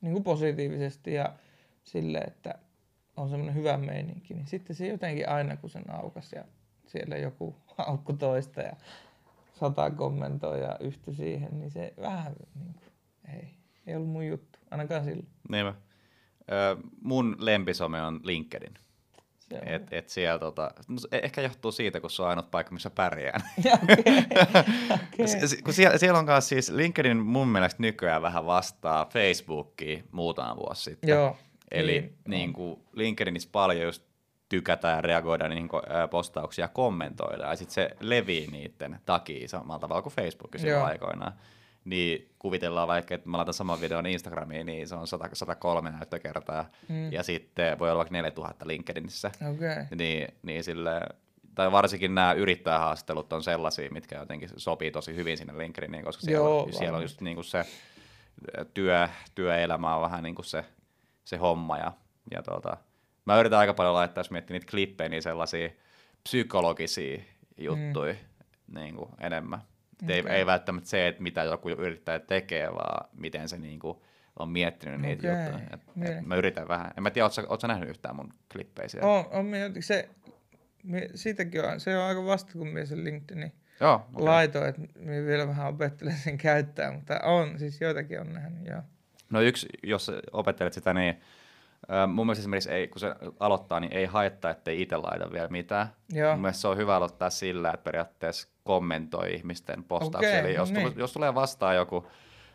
niin 0.01 0.13
kuin 0.13 0.23
positiivisesti 0.23 1.13
ja 1.13 1.33
sille, 1.83 2.17
että 2.17 2.55
on 3.17 3.29
semmoinen 3.29 3.55
hyvä 3.55 3.77
meininki, 3.77 4.33
niin 4.33 4.47
sitten 4.47 4.75
se 4.75 4.87
jotenkin 4.87 5.29
aina 5.29 5.57
kun 5.57 5.69
sen 5.69 5.91
aukas 5.91 6.33
ja 6.33 6.43
siellä 6.87 7.17
joku 7.17 7.55
aukku 7.77 8.13
toista 8.13 8.61
ja 8.61 8.73
sata 9.59 9.91
kommentoi 9.91 10.61
ja 10.61 10.77
yhtä 10.79 11.13
siihen, 11.13 11.59
niin 11.59 11.71
se 11.71 11.93
vähän 12.01 12.33
niin 12.55 12.73
kuin, 12.73 12.91
ei, 13.35 13.49
ei 13.87 13.95
ollut 13.95 14.09
mun 14.09 14.27
juttu, 14.27 14.59
ainakaan 14.71 15.03
silloin. 15.03 15.27
Niinpä. 15.49 15.73
Ö, 16.51 16.77
mun 17.01 17.35
lempisome 17.39 18.01
on 18.01 18.19
LinkedIn. 18.23 18.73
Et, 19.65 19.93
et 19.93 20.09
siellä, 20.09 20.39
tota, 20.39 20.71
no, 20.87 20.97
e, 21.11 21.17
ehkä 21.23 21.41
johtuu 21.41 21.71
siitä, 21.71 21.99
kun 21.99 22.09
se 22.09 22.21
on 22.21 22.29
ainut 22.29 22.51
paikka, 22.51 22.73
missä 22.73 22.89
pärjään. 22.89 23.41
okay. 23.75 24.03
kun 25.63 25.73
siellä, 25.73 25.97
siellä 25.97 26.19
on 26.19 26.25
myös 26.25 26.49
siis 26.49 26.69
LinkedIn 26.69 27.17
mun 27.17 27.47
mielestä 27.47 27.81
nykyään 27.81 28.21
vähän 28.21 28.45
vastaa 28.45 29.05
Facebookia 29.05 30.03
muutama 30.11 30.55
vuosi 30.55 30.83
sitten. 30.83 31.09
Joo. 31.09 31.37
Eli 31.71 32.01
niin, 32.01 32.17
niin 32.27 32.53
kuin 32.53 32.79
LinkedInissä 32.93 33.49
paljon 33.51 33.85
just 33.85 34.03
tykätä 34.49 34.87
ja 34.87 35.01
reagoida 35.01 35.47
niihin 35.47 35.69
postauksia 36.11 36.63
ja 36.63 36.69
kommentoida, 36.69 37.47
ja 37.47 37.55
sitten 37.55 37.73
se 37.73 37.89
levii 37.99 38.47
niiden 38.47 38.99
takia 39.05 39.47
samalla 39.47 39.79
tavalla 39.79 40.01
kuin 40.01 40.13
Facebookissa 40.13 40.85
aikoinaan. 40.85 41.33
Niin 41.85 42.29
kuvitellaan 42.39 42.87
vaikka, 42.87 43.15
että 43.15 43.29
mä 43.29 43.37
laitan 43.37 43.53
saman 43.53 43.81
videon 43.81 44.05
Instagramiin, 44.05 44.65
niin 44.65 44.87
se 44.87 44.95
on 44.95 45.07
100, 45.07 45.29
103 45.33 45.91
näyttökertaa, 45.91 46.65
mm. 46.87 47.11
ja 47.11 47.23
sitten 47.23 47.79
voi 47.79 47.89
olla 47.89 47.97
vaikka 47.97 48.13
4000 48.13 48.67
LinkedInissä. 48.67 49.31
Okay. 49.53 49.85
Niin, 49.95 50.27
niin 50.43 50.63
sille, 50.63 51.01
tai 51.55 51.71
varsinkin 51.71 52.15
nämä 52.15 52.33
yrittäjähaastattelut 52.33 53.33
on 53.33 53.43
sellaisia, 53.43 53.91
mitkä 53.91 54.17
jotenkin 54.17 54.49
sopii 54.57 54.91
tosi 54.91 55.15
hyvin 55.15 55.37
sinne 55.37 55.57
LinkedIniin, 55.57 56.03
koska 56.03 56.21
siellä, 56.21 56.43
Joo, 56.43 56.63
on, 56.63 56.73
siellä 56.73 56.97
on 56.97 57.03
just 57.03 57.21
niin 57.21 57.35
kuin 57.35 57.45
se 57.45 57.65
työ, 58.73 59.07
työelämä 59.35 59.95
on 59.95 60.01
vähän 60.01 60.23
niin 60.23 60.35
kuin 60.35 60.45
se, 60.45 60.65
se 61.25 61.37
homma, 61.37 61.77
ja, 61.77 61.91
ja 62.31 62.43
tuota, 62.43 62.77
mä 63.27 63.39
yritän 63.39 63.59
aika 63.59 63.73
paljon 63.73 63.93
laittaa, 63.93 64.19
jos 64.19 64.31
miettii 64.31 64.53
niitä 64.53 64.71
klippejä, 64.71 65.09
niin 65.09 65.23
sellaisia 65.23 65.69
psykologisia 66.23 67.21
juttuja 67.57 68.13
mm. 68.13 68.79
niin 68.79 68.95
kuin 68.95 69.09
enemmän. 69.19 69.59
Okay. 70.03 70.15
Ei, 70.15 70.23
ei 70.29 70.45
välttämättä 70.45 70.89
se, 70.89 71.07
että 71.07 71.23
mitä 71.23 71.43
joku 71.43 71.69
yrittää 71.69 72.19
tekee, 72.19 72.73
vaan 72.73 73.09
miten 73.13 73.49
se 73.49 73.57
niin 73.57 73.79
kuin 73.79 73.97
on 74.39 74.49
miettinyt 74.49 75.01
niitä 75.01 75.31
okay. 75.31 75.43
juttuja. 75.43 75.67
Et, 75.73 75.95
niin. 75.95 76.17
et 76.17 76.25
mä 76.25 76.35
yritän 76.35 76.67
vähän. 76.67 76.91
En 76.97 77.03
mä 77.03 77.11
tiedä, 77.11 77.29
ootko 77.47 77.67
nähnyt 77.67 77.89
yhtään 77.89 78.15
mun 78.15 78.33
klippejä 78.51 78.87
siellä? 78.87 79.09
On, 79.09 79.25
on 79.31 79.47
se, 79.79 80.09
me, 80.83 81.09
siitäkin 81.15 81.65
on, 81.65 81.79
se 81.79 81.97
on 81.97 82.03
aika 82.03 82.25
vasta, 82.25 82.53
kun 82.53 82.67
minä 82.67 82.85
sen 82.85 83.03
LinkedInin 83.03 83.53
joo, 83.79 83.93
okay. 83.95 84.25
laitoin, 84.25 84.69
että 84.69 84.81
minä 84.99 85.25
vielä 85.25 85.47
vähän 85.47 85.67
opettelen 85.67 86.17
sen 86.17 86.37
käyttää, 86.37 86.91
mutta 86.91 87.19
on, 87.23 87.59
siis 87.59 87.81
joitakin 87.81 88.21
on 88.21 88.33
nähnyt, 88.33 88.67
joo. 88.67 88.81
No 89.29 89.41
yksi, 89.41 89.67
jos 89.83 90.11
opettelet 90.31 90.73
sitä, 90.73 90.93
niin 90.93 91.21
mun 92.07 92.25
mielestä 92.25 92.41
esimerkiksi 92.41 92.71
ei, 92.71 92.87
kun 92.87 92.99
se 92.99 93.15
aloittaa, 93.39 93.79
niin 93.79 93.93
ei 93.93 94.05
haittaa, 94.05 94.51
ettei 94.51 94.81
itse 94.81 94.97
laita 94.97 95.31
vielä 95.31 95.47
mitään. 95.47 95.87
Joo. 96.13 96.31
Mun 96.31 96.41
mielestä 96.41 96.61
se 96.61 96.67
on 96.67 96.77
hyvä 96.77 96.95
aloittaa 96.95 97.29
sillä, 97.29 97.71
että 97.71 97.83
periaatteessa 97.83 98.47
kommentoi 98.63 99.33
ihmisten 99.33 99.83
postauksia. 99.83 100.29
Okay, 100.29 100.39
Eli 100.39 100.53
jos, 100.53 100.71
no 100.71 100.79
niin. 100.79 100.93
jos 100.97 101.13
tulee 101.13 101.35
vastaan 101.35 101.75
joku 101.75 102.07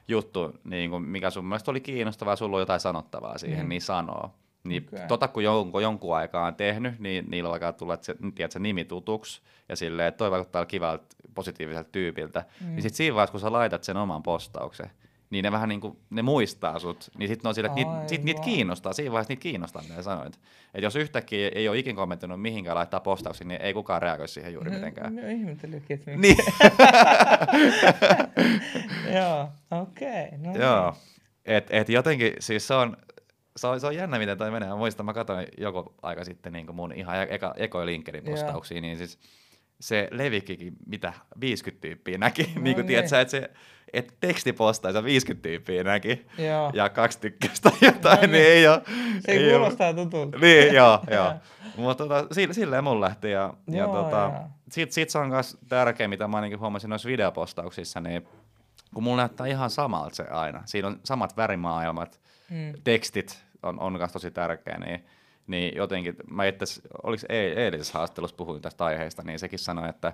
juttu, 0.08 0.60
niin 0.64 0.90
kuin 0.90 1.02
mikä 1.02 1.30
sun 1.30 1.44
mielestä 1.44 1.70
oli 1.70 1.80
kiinnostavaa, 1.80 2.36
sulla 2.36 2.56
on 2.56 2.62
jotain 2.62 2.80
sanottavaa 2.80 3.38
siihen, 3.38 3.66
mm. 3.66 3.68
niin 3.68 3.82
sanoo. 3.82 4.30
Niin 4.64 4.88
okay. 4.92 5.06
tota 5.06 5.28
kun 5.28 5.44
jonkun, 5.44 5.82
jonkun 5.82 6.16
aikaa 6.16 6.46
on 6.46 6.54
tehnyt, 6.54 6.98
niin 6.98 7.24
niillä 7.28 7.50
alkaa 7.50 7.72
tulla 7.72 7.98
se, 8.00 8.14
tiedät, 8.34 8.52
se 8.52 8.58
nimi 8.58 8.84
tutuksi 8.84 9.42
ja 9.68 9.76
silleen, 9.76 10.08
että 10.08 10.18
toi 10.18 10.30
vaikuttaa 10.30 10.66
kivalta 10.66 11.16
positiiviselta 11.34 11.88
tyypiltä. 11.92 12.44
Mm. 12.60 12.66
Niin 12.66 12.82
sit 12.82 12.94
siinä 12.94 13.14
vaiheessa, 13.14 13.32
kun 13.32 13.40
sä 13.40 13.52
laitat 13.52 13.84
sen 13.84 13.96
oman 13.96 14.22
postauksen, 14.22 14.90
niin 15.32 15.42
ne 15.42 15.52
vähän 15.52 15.68
niin 15.68 15.80
kuin, 15.80 15.98
ne 16.10 16.22
muistaa 16.22 16.78
sut, 16.78 17.10
niin 17.18 17.28
sitten 17.28 17.48
on 17.48 17.54
sillä, 17.54 17.66
että 17.66 17.74
niitä, 17.74 17.90
sit 18.06 18.22
niitä 18.22 18.40
kiinnostaa, 18.40 18.92
siinä 18.92 19.12
vaiheessa 19.12 19.30
niitä 19.30 19.42
kiinnostaa, 19.42 19.82
mitä 19.82 20.02
sanoit. 20.02 20.34
Että 20.74 20.86
jos 20.86 20.96
yhtäkkiä 20.96 21.50
ei 21.54 21.68
ole 21.68 21.78
ikin 21.78 21.96
kommentoinut 21.96 22.42
mihinkään 22.42 22.76
laittaa 22.76 23.00
postauksia, 23.00 23.46
niin 23.46 23.60
ei 23.60 23.74
kukaan 23.74 24.02
reagoi 24.02 24.28
siihen 24.28 24.54
juuri 24.54 24.70
no, 24.70 24.76
mitenkään. 24.76 25.16
No 25.16 25.28
ihmettelykin, 25.28 25.98
että 25.98 26.10
niin. 26.16 26.36
Joo, 29.16 29.48
okei. 29.70 30.26
Okay, 30.26 30.38
no 30.38 30.56
Joo, 30.56 30.90
niin. 30.90 31.00
et, 31.44 31.66
et 31.70 31.88
jotenkin, 31.88 32.32
siis 32.38 32.66
se 32.66 32.74
on, 32.74 32.96
se 33.56 33.66
on, 33.66 33.80
se 33.80 33.86
on 33.86 33.96
jännä, 33.96 34.18
miten 34.18 34.38
toi 34.38 34.50
menee. 34.50 34.68
Mä 34.68 34.76
muistan, 34.76 35.06
mä 35.06 35.12
katsoin 35.12 35.46
joku 35.58 35.94
aika 36.02 36.24
sitten 36.24 36.52
niin 36.52 36.74
mun 36.74 36.92
ihan 36.92 37.26
eka, 37.30 37.54
ekoja 37.56 37.86
LinkedIn 37.86 38.24
postauksia, 38.24 38.80
niin 38.80 38.98
siis 38.98 39.18
se 39.82 40.08
levikkikin, 40.10 40.72
mitä 40.86 41.12
50 41.40 41.82
tyyppiä 41.82 42.18
näki, 42.18 42.42
no 42.42 42.62
niin 42.62 42.74
kuin 42.74 42.74
niin. 42.74 42.86
tiedät 42.86 43.12
että 43.12 43.30
se 43.30 43.50
että 43.92 44.14
tekstipostaisa 44.20 45.04
50 45.04 45.42
tyyppiä 45.42 45.84
näki 45.84 46.26
joo. 46.38 46.70
ja 46.74 46.88
kaksi 46.88 47.20
tykkästä 47.20 47.70
jotain, 47.80 48.20
no, 48.20 48.26
niin, 48.26 48.32
niin 48.32 48.46
ei 48.46 48.68
ole. 48.68 48.82
Se 49.20 49.32
ei 49.32 49.50
kuulostaa 49.50 49.88
ole. 49.88 49.96
tutulta. 49.96 50.38
Niin, 50.38 50.74
joo, 50.74 51.00
joo. 51.14 51.32
Mutta 51.76 52.04
tota, 52.06 52.34
sille, 52.34 52.54
silleen 52.54 52.84
mun 52.84 53.00
lähti 53.00 53.30
ja, 53.30 53.54
joo, 53.68 53.78
ja 53.78 54.02
tota, 54.02 54.32
sit, 54.70 54.92
sit 54.92 55.10
se 55.10 55.18
on 55.18 55.28
myös 55.28 55.58
tärkeä, 55.68 56.08
mitä 56.08 56.28
mä 56.28 56.36
ainakin 56.36 56.60
huomasin 56.60 56.90
noissa 56.90 57.08
videopostauksissa, 57.08 58.00
niin 58.00 58.28
kun 58.94 59.02
mulla 59.02 59.16
näyttää 59.16 59.46
ihan 59.46 59.70
samalta 59.70 60.14
se 60.14 60.22
aina. 60.22 60.62
Siinä 60.64 60.88
on 60.88 61.00
samat 61.04 61.36
värimaailmat, 61.36 62.20
mm. 62.50 62.72
tekstit 62.84 63.44
on, 63.62 63.80
on 63.80 63.92
myös 63.92 64.12
tosi 64.12 64.30
tärkeä, 64.30 64.78
niin 64.78 65.04
niin 65.46 65.76
jotenkin, 65.76 66.16
mä 66.30 66.46
itse, 66.46 66.64
oliko 67.02 67.22
eilisessä 67.28 67.98
haastattelussa 67.98 68.36
puhuin 68.36 68.62
tästä 68.62 68.84
aiheesta, 68.84 69.22
niin 69.22 69.38
sekin 69.38 69.58
sanoi, 69.58 69.88
että 69.88 70.12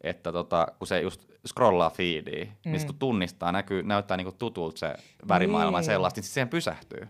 että 0.00 0.32
tota, 0.32 0.66
kun 0.78 0.86
se 0.86 1.00
just 1.00 1.24
scrollaa 1.46 1.90
feedia, 1.90 2.44
mm. 2.44 2.50
niin 2.64 2.80
se 2.80 2.86
tunnistaa, 2.98 3.52
näkyy, 3.52 3.82
näyttää 3.82 4.16
niinku 4.16 4.32
tutulta 4.32 4.78
se 4.78 4.94
värimaailma 5.28 5.78
niin. 5.78 5.84
sellaista, 5.84 6.20
niin 6.20 6.28
siihen 6.28 6.48
pysähtyy. 6.48 7.08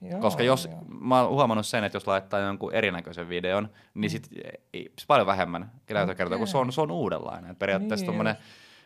Joo, 0.00 0.20
Koska 0.20 0.42
jos, 0.42 0.64
joo. 0.64 0.84
mä 1.00 1.22
oon 1.22 1.30
huomannut 1.30 1.66
sen, 1.66 1.84
että 1.84 1.96
jos 1.96 2.06
laittaa 2.06 2.40
jonkun 2.40 2.74
erinäköisen 2.74 3.28
videon, 3.28 3.68
niin 3.94 4.10
mm. 4.10 4.12
sit 4.12 4.28
sit 4.72 5.04
paljon 5.06 5.26
vähemmän 5.26 5.70
käytökertaa, 5.86 6.36
okay. 6.36 6.38
kun 6.38 6.48
se 6.48 6.58
on, 6.58 6.72
se 6.72 6.80
on 6.80 6.90
uudenlainen. 6.90 7.50
Et 7.50 7.58
periaatteessa 7.58 8.12
niin, 8.12 8.26
just. 8.26 8.40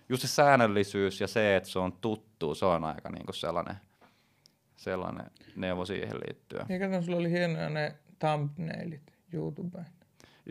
just 0.08 0.22
se 0.22 0.28
säännöllisyys 0.28 1.20
ja 1.20 1.26
se, 1.26 1.56
että 1.56 1.68
se 1.68 1.78
on 1.78 1.92
tuttu, 1.92 2.54
se 2.54 2.66
on 2.66 2.84
aika 2.84 3.10
niinku 3.10 3.32
sellainen, 3.32 3.76
sellainen 4.76 5.26
neuvo 5.56 5.84
siihen 5.84 6.14
liittyen. 6.14 6.66
Ja 6.68 6.78
kato, 6.78 7.02
sulla 7.02 7.18
oli 7.18 7.30
hienoja 7.30 7.68
ne 7.68 7.94
thumbnailit 8.18 9.12
YouTubeen. 9.32 9.86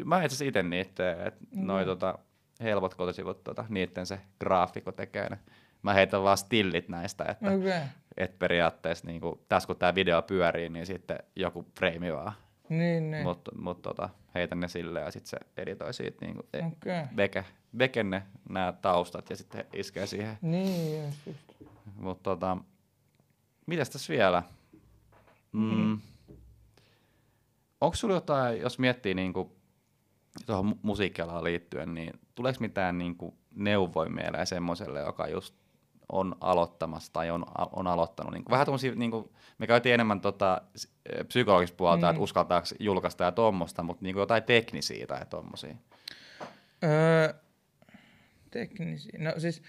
Mä 0.06 0.18
itse 0.18 0.26
asiassa 0.26 0.46
itse 0.46 0.64
niitä, 0.64 1.26
että 1.26 1.46
mm. 1.56 1.66
noi 1.66 1.86
tota, 1.86 2.20
helpot 2.62 2.96
kotisivut, 2.96 3.44
tota, 3.44 3.66
niiden 3.70 4.06
se 4.06 4.20
graafikko 4.40 4.92
tekee 4.92 5.30
ne. 5.30 5.40
Mä 5.82 5.94
heitän 5.94 6.24
vaan 6.24 6.38
stillit 6.38 6.90
näistä, 6.90 7.24
että 7.24 7.52
okay. 7.52 7.82
et 8.18 8.40
periaatteessa 8.40 9.08
niin 9.08 9.22
kuin, 9.22 9.40
tässä 9.50 9.68
kun 9.68 9.76
tämä 9.76 9.96
video 9.96 10.22
pyörii, 10.22 10.70
niin 10.70 10.86
sitten 10.86 11.20
joku 11.36 11.66
freimi 11.80 12.14
vaan. 12.14 12.34
Niin, 12.70 13.12
niin. 13.12 13.24
Mutta 13.24 13.52
mut, 13.56 13.82
tota, 13.82 14.10
heitän 14.36 14.60
ne 14.60 14.68
silleen 14.68 15.06
ja 15.06 15.12
sitten 15.12 15.30
se 15.30 15.38
editoi 15.58 15.94
siitä 15.94 16.26
niin 16.26 16.36
kuin, 16.36 16.66
okay. 16.66 17.08
veke, 17.18 17.46
veke 17.78 18.04
ne 18.04 18.24
nämä 18.50 18.74
taustat 18.82 19.30
ja 19.30 19.36
sitten 19.36 19.66
iskee 19.74 20.08
siihen. 20.08 20.38
Niin, 20.42 21.06
just, 21.06 21.28
just. 21.28 21.72
Mutta 21.96 22.24
tota, 22.24 22.58
mitäs 23.66 23.90
tässä 23.90 24.14
vielä? 24.14 24.44
Mm. 25.52 25.76
Mm. 25.76 26.00
Onko 27.82 27.96
sulla 27.96 28.14
jotain, 28.14 28.62
jos 28.62 28.80
miettii 28.80 29.14
niin 29.14 29.34
kuin, 29.34 29.50
tuohon 30.46 30.80
musiikkialaan 30.82 31.44
liittyen, 31.44 31.94
niin 31.94 32.14
tuleeko 32.36 32.58
mitään 32.60 32.98
niin 32.98 33.16
kuin 33.16 33.36
neuvoja 33.56 34.10
mieleen 34.10 34.48
semmoiselle, 34.48 35.00
joka 35.00 35.28
just 35.28 35.56
on 36.12 36.36
aloittamassa 36.42 37.14
tai 37.14 37.32
on, 37.32 37.46
on 37.72 37.88
aloittanut. 37.88 38.34
Niin 38.34 38.44
kuin, 38.44 38.52
vähän 38.52 38.66
tommosia, 38.66 38.96
niin 38.96 39.12
kuin, 39.12 39.30
me 39.58 39.68
käytiin 39.68 39.94
enemmän 39.94 40.22
tota, 40.22 40.62
psykologista 41.28 41.76
puolta, 41.76 42.06
mm. 42.06 42.10
että 42.10 42.22
uskaltaako 42.22 42.68
julkaista 42.80 43.24
ja 43.24 43.32
tuommoista, 43.32 43.84
mutta 43.84 44.04
niin 44.04 44.14
kuin 44.14 44.22
jotain 44.22 44.44
teknisiä 44.44 45.08
tai 45.08 45.26
tuommoisia. 45.26 45.76
Öö, 46.84 47.34
teknisiä. 48.52 49.20
No 49.20 49.34
siis 49.38 49.62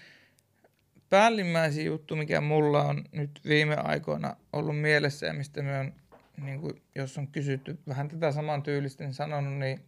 päällimmäisin 1.09 1.85
juttu, 1.85 2.15
mikä 2.15 2.41
mulla 2.41 2.83
on 2.83 3.03
nyt 3.11 3.41
viime 3.45 3.75
aikoina 3.75 4.35
ollut 4.53 4.81
mielessä 4.81 5.25
ja 5.25 5.33
mistä 5.33 5.61
me 5.61 5.79
on, 5.79 5.93
niin 6.41 6.61
kuin, 6.61 6.81
jos 6.95 7.17
on 7.17 7.27
kysytty 7.27 7.79
vähän 7.87 8.07
tätä 8.07 8.31
saman 8.31 8.63
tyylistä, 8.63 9.03
niin 9.03 9.13
sanonut, 9.13 9.53
niin 9.53 9.79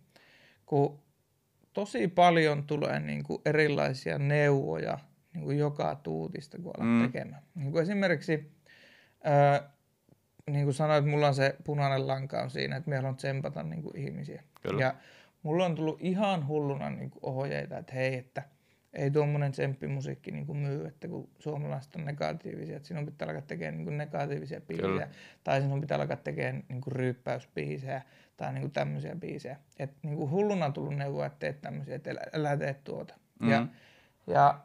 kun 0.66 1.00
tosi 1.74 2.08
paljon 2.08 2.64
tulee 2.64 3.00
niin 3.00 3.24
kuin 3.24 3.41
erilaisia 3.45 4.20
neuvoja 4.20 5.00
niin 5.34 5.43
kuin 5.43 5.58
joka 5.58 5.95
tuutista, 5.95 6.58
kun 6.58 6.74
alat 6.78 6.93
mm. 6.93 7.12
tekemään. 7.12 7.41
Niin 7.56 7.72
kuin 7.72 7.84
esimerkiksi, 7.84 8.52
ää, 9.24 9.70
niin 10.50 10.64
kuin 10.66 10.74
sanoit, 10.74 11.06
mulla 11.06 11.28
on 11.28 11.36
se 11.36 11.56
punainen 11.64 12.08
lanka 12.08 12.41
on 12.41 12.50
siinä, 12.50 12.76
että 12.76 12.89
me 12.89 12.95
haluan 12.95 13.16
tsempata 13.16 13.64
niin 13.64 13.84
kuin 13.84 13.97
ihmisiä. 13.97 14.43
Kyllä. 14.62 14.82
Ja 14.82 14.95
mulla 15.43 15.66
on 15.66 15.76
tullut 15.76 15.97
ihan 16.02 16.47
hulluna 16.47 16.89
niin 16.89 17.10
kuin 17.10 17.26
ohjeita, 17.26 17.78
että 17.78 17.93
hei, 17.93 18.16
että 18.16 18.43
ei 18.93 19.11
tuommoinen 19.11 19.51
tsemppimusiikki 19.51 20.31
niin 20.31 20.45
kuin 20.45 20.57
myy, 20.57 20.87
että 20.87 21.07
kun 21.07 21.29
suomalaiset 21.39 21.95
on 21.95 22.05
negatiivisia, 22.05 22.75
että 22.75 22.87
sinun 22.87 23.05
pitää 23.05 23.27
alkaa 23.27 23.41
tekemään 23.41 23.75
niin 23.75 23.85
kuin 23.85 23.97
negatiivisia 23.97 24.61
biisejä, 24.61 25.07
tai 25.43 25.61
sinun 25.61 25.81
pitää 25.81 25.97
alkaa 25.97 26.17
tekemään 26.17 26.63
niin 26.69 26.81
kuin 26.81 26.91
ryyppäysbiisejä, 26.91 28.01
tai 28.37 28.53
niinku 28.53 28.69
tämmöisiä 28.69 29.15
biisejä. 29.15 29.57
Et 29.79 29.91
niinku 30.03 30.29
hulluna 30.29 30.65
on 30.65 30.73
tullut 30.73 30.95
neuvoa, 30.95 31.25
että 31.25 31.39
teet 31.39 31.61
tämmöisiä, 31.61 31.95
että 31.95 32.11
älä 32.33 32.57
tee 32.57 32.73
tuota. 32.73 33.13
Mm. 33.39 33.49
Ja, 33.49 33.67
ja 34.27 34.59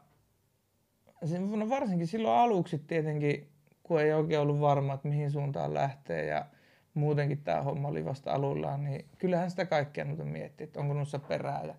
no 1.57 1.69
varsinkin 1.69 2.07
silloin 2.07 2.39
aluksi 2.39 2.77
tietenkin, 2.77 3.49
kun 3.83 4.01
ei 4.01 4.13
oikein 4.13 4.39
ollut 4.41 4.59
varma, 4.59 4.93
että 4.93 5.07
mihin 5.07 5.31
suuntaan 5.31 5.73
lähtee 5.73 6.25
ja 6.25 6.45
muutenkin 6.93 7.41
tämä 7.43 7.61
homma 7.61 7.87
oli 7.87 8.05
vasta 8.05 8.31
aluillaan, 8.31 8.83
niin 8.83 9.05
kyllähän 9.19 9.49
sitä 9.49 9.65
kaikkea 9.65 10.05
miettii, 10.05 10.63
että 10.63 10.79
onko 10.79 10.93
noissa 10.93 11.19
perää. 11.19 11.61
Ja, 11.65 11.75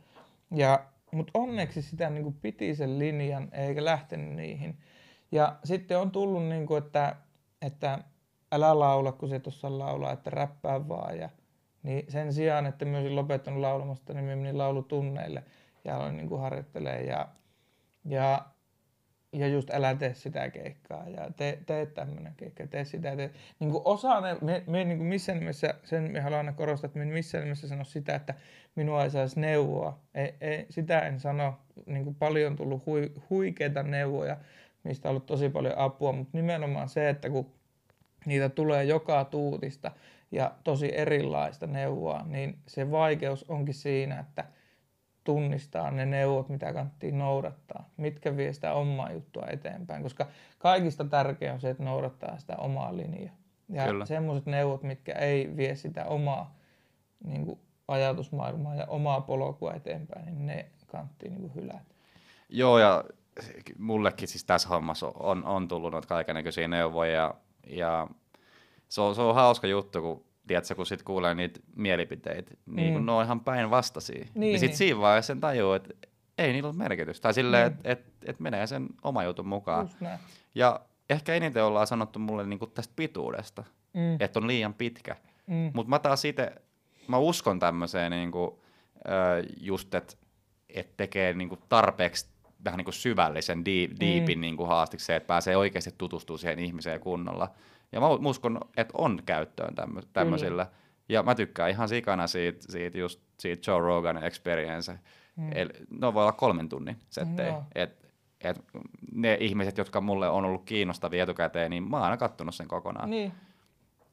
ja, 0.51 0.86
mutta 1.17 1.31
onneksi 1.35 1.83
sitä 1.83 2.11
niin 2.11 2.23
kuin 2.23 2.37
piti 2.43 2.75
sen 2.75 2.99
linjan 2.99 3.49
eikä 3.53 3.85
lähtenyt 3.85 4.37
niihin. 4.37 4.79
Ja 5.33 5.57
sitten 5.64 5.99
on 5.99 6.11
tullut, 6.11 6.45
niin 6.45 6.67
kuin, 6.67 6.85
että, 6.85 7.17
että 7.62 7.99
älä 8.53 8.79
laula, 8.79 9.12
kun 9.12 9.29
se 9.29 9.39
tuossa 9.39 9.79
laulaa, 9.79 10.12
että 10.12 10.31
räppää 10.31 10.89
vaan 10.89 11.19
ja 11.19 11.31
niin 11.83 12.05
sen 12.09 12.33
sijaan, 12.33 12.67
että 12.67 12.87
olisin 12.87 13.17
lopettanut 13.17 13.61
laulamasta, 13.61 14.14
niin 14.14 14.25
mä 14.25 14.37
menin 14.37 14.59
laulutunneille 14.59 15.45
ja 15.85 15.97
aloin 15.97 16.17
niin 16.17 16.29
kuin. 16.29 16.41
Ja, 17.07 17.29
ja, 18.05 18.47
ja 19.37 19.49
just 19.49 19.70
älä 19.70 19.95
tee 19.95 20.14
sitä 20.14 20.51
keikkaa 20.51 21.09
ja 21.09 21.30
tee, 21.37 21.59
tee 21.66 21.87
tämmöinen 21.87 22.34
keikka, 22.37 22.66
tee 22.66 22.84
sitä. 22.84 23.16
Tee. 23.16 23.30
Niin 23.61 23.70
kuin 23.70 23.82
osa 23.84 24.20
ne, 24.20 24.37
me, 24.41 24.64
me 24.66 24.84
niin 24.84 24.99
kuin 24.99 25.09
missään 25.09 25.39
nimessä, 25.39 25.74
sen 25.84 26.03
me 26.12 26.20
haluan 26.20 26.39
aina 26.39 26.53
korostaa, 26.53 26.87
että 26.87 26.99
me 26.99 27.05
missään 27.05 27.45
nimessä 27.45 27.68
sano 27.68 27.84
sitä, 27.84 28.14
että 28.14 28.34
minua 28.74 29.05
ei 29.05 29.11
saisi 29.11 29.41
neuvoa. 29.41 30.01
Ei, 30.14 30.34
ei, 30.41 30.66
sitä 30.70 31.01
en 31.01 31.20
sano. 31.20 31.59
Niin 31.87 32.05
kuin 32.05 32.14
paljon 32.14 32.53
on 32.53 32.57
tullut 32.57 32.87
hui, 32.87 33.12
huikeita 33.30 33.82
neuvoja, 33.82 34.37
mistä 34.84 35.09
on 35.09 35.11
ollut 35.11 35.26
tosi 35.26 35.49
paljon 35.49 35.78
apua, 35.78 36.12
mutta 36.12 36.39
nimenomaan 36.39 36.89
se, 36.89 37.09
että 37.09 37.30
kun 37.30 37.53
niitä 38.26 38.49
tulee 38.49 38.84
joka 38.84 39.24
tuutista, 39.24 39.91
ja 40.30 40.53
tosi 40.64 40.99
erilaista 40.99 41.66
neuvoa, 41.66 42.22
niin 42.26 42.59
se 42.66 42.91
vaikeus 42.91 43.45
onkin 43.49 43.74
siinä, 43.74 44.20
että 44.20 44.45
tunnistaa 45.27 45.91
ne 45.91 46.07
neuvot, 46.07 46.49
mitä 46.49 46.72
kannattaa 46.72 47.11
noudattaa, 47.12 47.89
mitkä 47.97 48.37
vie 48.37 48.53
sitä 48.53 48.72
omaa 48.72 49.12
juttua 49.12 49.47
eteenpäin, 49.51 50.03
koska 50.03 50.27
kaikista 50.59 51.05
tärkeää 51.05 51.55
on 51.55 51.61
se, 51.61 51.70
että 51.70 51.83
noudattaa 51.83 52.39
sitä 52.39 52.57
omaa 52.57 52.97
linjaa. 52.97 53.35
Ja 53.68 54.07
semmoiset 54.07 54.47
neuvot, 54.47 54.83
mitkä 54.83 55.12
ei 55.12 55.57
vie 55.57 55.74
sitä 55.74 56.05
omaa 56.05 56.55
niin 57.24 57.47
kuin 57.47 57.61
ajatusmaailmaa 57.89 58.74
ja 58.74 58.87
omaa 58.87 59.20
polkua 59.20 59.74
eteenpäin, 59.74 60.24
niin 60.24 60.47
ne 60.47 60.66
kannattaa 60.87 61.29
niin 61.29 61.55
hylätä. 61.55 61.95
Joo, 62.49 62.79
ja 62.79 63.05
mullekin 63.79 64.29
siis 64.29 64.45
tässä 64.45 64.68
hommassa 64.68 65.12
on, 65.14 65.45
on 65.45 65.68
tullut 65.68 65.93
noita 65.93 66.09
kaikenlaisia 66.09 66.68
neuvoja, 66.68 67.12
ja, 67.12 67.35
ja 67.66 68.09
se 68.89 69.01
on, 69.01 69.14
se 69.14 69.22
on 69.22 69.35
hauska 69.35 69.66
juttu, 69.66 70.03
kun, 70.03 70.26
tiedätkö, 70.47 70.74
kun 70.74 70.86
sit 70.86 71.03
kuulee 71.03 71.34
niitä 71.34 71.61
mielipiteitä, 71.76 72.55
niin 72.66 72.92
kun 72.92 73.03
mm. 73.03 73.07
ne 73.07 73.12
on 73.12 73.24
ihan 73.24 73.40
päinvastaisia. 73.40 74.18
Niin, 74.18 74.30
niin 74.34 74.59
sitten 74.59 74.78
siinä 74.78 75.01
vaiheessa 75.01 75.26
sen 75.26 75.40
tajuu, 75.40 75.72
että 75.72 75.94
ei 76.38 76.53
niillä 76.53 76.68
ole 76.68 76.76
merkitystä. 76.76 77.22
Tai 77.22 77.34
silleen, 77.34 77.72
mm. 77.72 77.78
että 77.84 77.92
et, 77.92 78.05
et 78.24 78.40
menee 78.40 78.66
sen 78.66 78.86
oma 79.03 79.24
jutun 79.24 79.49
mukaan. 79.49 79.90
Ja 80.55 80.80
ehkä 81.11 81.34
eniten 81.34 81.64
ollaan 81.64 81.86
sanottu 81.86 82.18
mulle 82.18 82.47
niinku 82.47 82.66
tästä 82.66 82.92
pituudesta, 82.97 83.64
mm. 83.94 84.16
että 84.20 84.38
on 84.38 84.47
liian 84.47 84.74
pitkä. 84.74 85.16
Mm. 85.47 85.70
Mutta 85.74 85.90
mä 85.90 85.99
taas 85.99 86.24
itse, 86.24 86.53
mä 87.09 87.18
uskon 87.18 87.59
tämmöiseen 87.59 88.11
niinku, 88.11 88.62
just, 89.61 89.94
että 89.94 90.14
et 90.68 90.97
tekee 90.97 91.32
niinku 91.32 91.59
tarpeeksi 91.68 92.26
vähän 92.64 92.78
niinku 92.78 92.92
syvällisen, 92.92 93.64
deep, 93.64 93.90
deepin 94.01 94.38
mm. 94.38 94.40
niinku 94.40 94.64
haastiksi 94.64 95.07
se, 95.07 95.16
että 95.16 95.26
pääsee 95.26 95.57
oikeasti 95.57 95.94
tutustumaan 95.99 96.38
siihen 96.38 96.59
ihmiseen 96.59 97.01
kunnolla. 97.01 97.49
Ja 97.93 98.01
mä 98.01 98.09
uskon, 98.09 98.61
että 98.76 98.95
on 98.99 99.22
käyttöön 99.26 99.74
tämmöisillä. 100.12 100.64
Mm. 100.64 100.70
Ja 101.09 101.22
mä 101.22 101.34
tykkään 101.34 101.70
ihan 101.70 101.89
sikana 101.89 102.26
siitä, 102.26 102.72
siitä 102.72 102.99
just 102.99 103.20
siitä 103.41 103.70
Joe 103.70 103.80
Rogan 103.80 104.24
experience. 104.24 104.99
Mm. 105.37 105.51
Eli, 105.55 105.70
no 105.91 106.14
voi 106.14 106.22
olla 106.22 106.32
kolmen 106.32 106.68
tunnin 106.68 106.97
settejä. 107.11 107.53
Mm, 107.53 107.64
et, 107.74 108.07
et 108.41 108.64
ne 109.12 109.37
ihmiset, 109.41 109.78
jotka 109.78 110.01
mulle 110.01 110.28
on 110.28 110.45
ollut 110.45 110.64
kiinnostavia 110.64 111.22
etukäteen, 111.22 111.70
niin 111.70 111.91
mä 111.91 111.97
oon 111.97 112.05
aina 112.05 112.16
kattonut 112.16 112.55
sen 112.55 112.68
kokonaan. 112.68 113.11
Niin. 113.11 113.32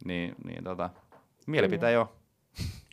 Niin, 0.06 0.36
niin 0.46 0.64
tota, 0.64 0.90
mielipite 1.48 1.92
jo. 1.92 2.16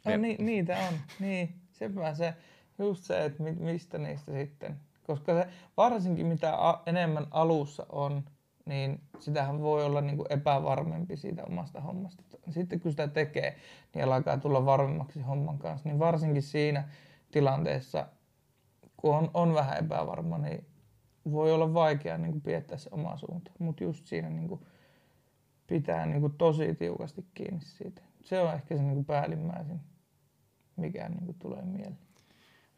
No, 0.05 0.17
ni, 0.17 0.37
niitä 0.39 0.79
on, 0.89 0.95
niin. 1.21 1.55
Sepä 1.73 2.15
se, 2.15 2.35
just 2.79 3.05
se, 3.05 3.25
että 3.25 3.43
mistä 3.43 3.99
niistä 3.99 4.33
sitten. 4.33 4.77
Koska 5.07 5.35
se, 5.35 5.49
varsinkin 5.77 6.27
mitä 6.27 6.69
a, 6.69 6.83
enemmän 6.87 7.27
alussa 7.31 7.87
on, 7.89 8.25
niin 8.67 9.01
sitähän 9.19 9.61
voi 9.61 9.85
olla 9.85 10.01
niin 10.01 10.17
kuin 10.17 10.27
epävarmempi 10.31 11.17
siitä 11.17 11.45
omasta 11.45 11.81
hommasta. 11.81 12.23
Sitten 12.51 12.81
kun 12.81 12.91
sitä 12.91 13.09
tekee, 13.09 13.57
niin 13.95 14.05
alkaa 14.05 14.39
tulla 14.39 14.67
varmemmaksi 14.67 15.21
homman 15.21 15.59
kanssa. 15.59 15.89
Niin 15.89 15.99
varsinkin 15.99 16.43
siinä 16.43 16.89
tilanteessa, 17.31 18.07
kun 18.97 19.17
on, 19.17 19.31
on 19.35 19.55
vähän 19.55 19.79
epävarma, 19.79 20.39
niin 20.39 20.67
voi 21.31 21.53
olla 21.53 21.75
vaikea 21.75 22.19
niin 22.19 22.33
kuin 22.33 22.43
piettää 22.43 22.79
se 22.79 22.91
oma 22.93 23.17
suunta. 23.17 23.51
Mutta 23.59 23.85
just 23.85 24.07
siinä 24.07 24.31
niin 24.31 24.49
kuin 24.49 24.61
pitää 25.67 26.07
niin 26.07 26.21
kuin 26.21 26.35
tosi 26.39 26.75
tiukasti 26.75 27.27
kiinni 27.35 27.61
siitä. 27.61 28.03
Se 28.23 28.41
on 28.41 28.55
ehkä 28.55 28.77
se 28.77 28.83
niin 28.83 28.95
kuin 28.95 29.05
päällimmäisin, 29.05 29.81
mikä 30.77 31.09
niin 31.09 31.25
kuin 31.25 31.39
tulee 31.39 31.63
mieleen. 31.63 31.99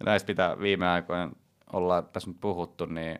Näistä 0.04 0.26
pitää 0.26 0.58
viime 0.58 0.88
aikoina 0.88 1.32
olla 1.72 2.02
tässä 2.02 2.30
nyt 2.30 2.40
puhuttu, 2.40 2.86
niin 2.86 3.18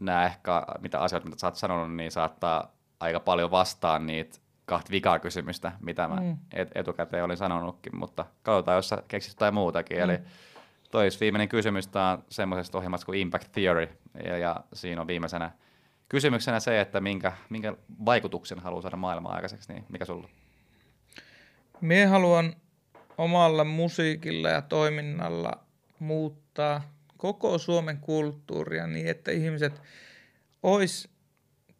nämä 0.00 0.26
ehkä, 0.26 0.62
mitä 0.80 1.00
asioita, 1.00 1.26
mitä 1.28 1.40
sä 1.40 1.46
oot 1.46 1.56
sanonut, 1.56 1.96
niin 1.96 2.10
saattaa 2.10 2.74
aika 3.00 3.20
paljon 3.20 3.50
vastaan 3.50 4.06
niitä 4.06 4.38
kahta 4.64 4.90
vikaa 4.90 5.18
kysymystä, 5.18 5.72
mitä 5.80 6.08
mä 6.08 6.16
mm. 6.20 6.36
et, 6.52 6.70
etukäteen 6.74 7.24
olin 7.24 7.36
sanonutkin, 7.36 7.96
mutta 7.96 8.26
katsotaan, 8.42 8.76
jos 8.76 8.88
sä 8.88 9.02
keksit 9.08 9.32
jotain 9.32 9.54
muutakin. 9.54 9.96
Mm. 9.96 10.02
Eli 10.02 10.18
tois 10.90 11.20
viimeinen 11.20 11.48
kysymys 11.48 11.86
on 11.86 12.24
semmoisesta 12.28 12.78
ohjelmasta 12.78 13.06
kuin 13.06 13.18
Impact 13.18 13.52
Theory, 13.52 13.88
ja, 14.24 14.38
ja 14.38 14.56
siinä 14.72 15.00
on 15.00 15.06
viimeisenä 15.06 15.50
kysymyksenä 16.08 16.60
se, 16.60 16.80
että 16.80 17.00
minkä, 17.00 17.32
minkä 17.48 17.74
vaikutuksen 18.06 18.58
haluaa 18.58 18.82
saada 18.82 18.96
maailmaan 18.96 19.34
aikaiseksi, 19.34 19.72
niin 19.72 19.84
mikä 19.88 20.04
sulla? 20.04 20.28
Mie 21.80 22.06
haluan 22.06 22.56
omalla 23.18 23.64
musiikilla 23.64 24.48
ja 24.48 24.62
toiminnalla 24.62 25.52
muuttaa 25.98 26.82
koko 27.20 27.58
Suomen 27.58 27.98
kulttuuria 27.98 28.86
niin, 28.86 29.06
että 29.06 29.30
ihmiset 29.30 29.82
ois 30.62 31.08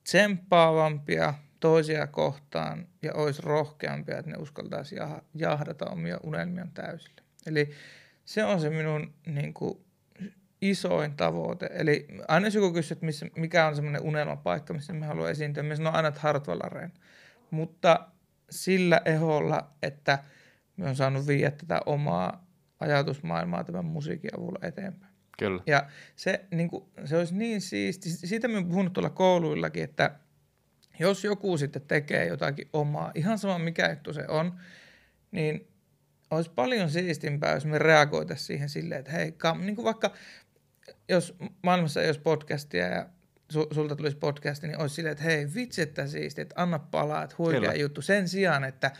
tsemppaavampia 0.04 1.34
toisia 1.60 2.06
kohtaan 2.06 2.88
ja 3.02 3.14
ois 3.14 3.38
rohkeampia, 3.38 4.18
että 4.18 4.30
ne 4.30 4.36
uskaltaisi 4.36 4.96
jahdata 5.34 5.90
omia 5.90 6.18
unelmiaan 6.22 6.70
täysille. 6.70 7.22
Eli 7.46 7.70
se 8.24 8.44
on 8.44 8.60
se 8.60 8.70
minun 8.70 9.14
niin 9.26 9.54
kuin, 9.54 9.84
isoin 10.62 11.16
tavoite. 11.16 11.70
Eli 11.72 12.08
aina 12.28 12.46
jos 12.46 12.54
joku 12.54 12.72
kysyy, 12.72 12.94
että 12.94 13.06
missä, 13.06 13.26
mikä 13.36 13.66
on 13.66 13.74
semmoinen 13.74 14.02
unelmapaikka, 14.02 14.74
missä 14.74 14.92
me 14.92 15.06
haluamme 15.06 15.30
esiintyä, 15.30 15.62
me 15.62 15.76
sanon 15.76 15.94
aina 15.94 16.12
Hartwall 16.16 16.60
Mutta 17.50 18.08
sillä 18.50 19.00
eholla, 19.04 19.70
että 19.82 20.18
me 20.76 20.88
on 20.88 20.96
saanut 20.96 21.26
viedä 21.26 21.50
tätä 21.50 21.80
omaa 21.86 22.46
ajatusmaailmaa 22.80 23.64
tämän 23.64 23.84
musiikin 23.84 24.30
avulla 24.36 24.58
eteenpäin. 24.62 25.09
Kyllä. 25.40 25.62
Ja 25.66 25.86
se, 26.16 26.44
niin 26.50 26.68
kuin, 26.68 26.84
se 27.04 27.16
olisi 27.16 27.34
niin 27.34 27.60
siisti, 27.60 28.10
siitä 28.10 28.48
me 28.48 28.64
puhunut 28.64 28.92
tuolla 28.92 29.10
kouluillakin, 29.10 29.84
että 29.84 30.10
jos 30.98 31.24
joku 31.24 31.58
sitten 31.58 31.82
tekee 31.82 32.26
jotakin 32.26 32.68
omaa, 32.72 33.12
ihan 33.14 33.38
sama 33.38 33.58
mikä 33.58 33.90
juttu 33.90 34.12
se 34.12 34.24
on, 34.28 34.54
niin 35.30 35.68
olisi 36.30 36.50
paljon 36.50 36.90
siistimpää, 36.90 37.54
jos 37.54 37.66
me 37.66 37.78
reagoitaisiin 37.78 38.46
siihen 38.46 38.68
silleen, 38.68 38.98
että 38.98 39.12
hei, 39.12 39.32
kam, 39.32 39.60
niin 39.60 39.76
kuin 39.76 39.84
vaikka 39.84 40.12
jos 41.08 41.36
maailmassa 41.62 42.02
ei 42.02 42.08
olisi 42.08 42.20
podcastia 42.20 42.86
ja 42.86 43.06
su, 43.48 43.66
sulta 43.70 43.96
tulisi 43.96 44.16
podcasti, 44.16 44.66
niin 44.66 44.80
olisi 44.80 44.94
silleen, 44.94 45.12
että 45.12 45.24
hei, 45.24 45.54
vitsi, 45.54 45.82
että 45.82 46.06
siisti, 46.06 46.40
että 46.40 46.62
anna 46.62 46.78
palaa, 46.78 47.22
että 47.22 47.36
huikea 47.38 47.60
Kyllä. 47.60 47.74
juttu. 47.74 48.02
Sen 48.02 48.28
sijaan, 48.28 48.64
että 48.64 48.90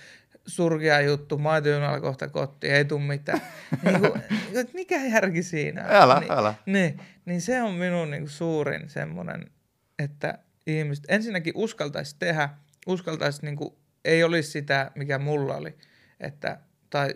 surkea 0.51 1.01
juttu, 1.01 1.38
maitojunalla 1.38 2.01
kohta 2.01 2.28
kotiin, 2.28 2.74
ei 2.74 2.84
tule 2.84 3.01
mitään. 3.01 3.40
niin 3.84 4.01
kuin, 4.01 4.12
että 4.55 4.74
mikä 4.74 5.05
järki 5.07 5.42
siinä 5.42 5.84
on? 5.84 5.90
Älä, 5.90 6.20
niin, 6.20 6.32
älä. 6.32 6.55
Niin, 6.66 7.01
niin 7.24 7.40
se 7.40 7.62
on 7.62 7.74
minun 7.74 8.11
niin 8.11 8.22
kuin 8.22 8.30
suurin 8.30 8.88
semmoinen, 8.88 9.51
että 9.98 10.38
ihmiset 10.66 11.05
ensinnäkin 11.09 11.53
uskaltaisi 11.57 12.16
tehdä, 12.18 12.48
uskaltaisi, 12.86 13.44
niin 13.44 13.57
kuin, 13.57 13.74
ei 14.05 14.24
olisi 14.24 14.51
sitä, 14.51 14.90
mikä 14.94 15.18
mulla 15.18 15.57
oli, 15.57 15.78
että, 16.20 16.59
tai 16.90 17.14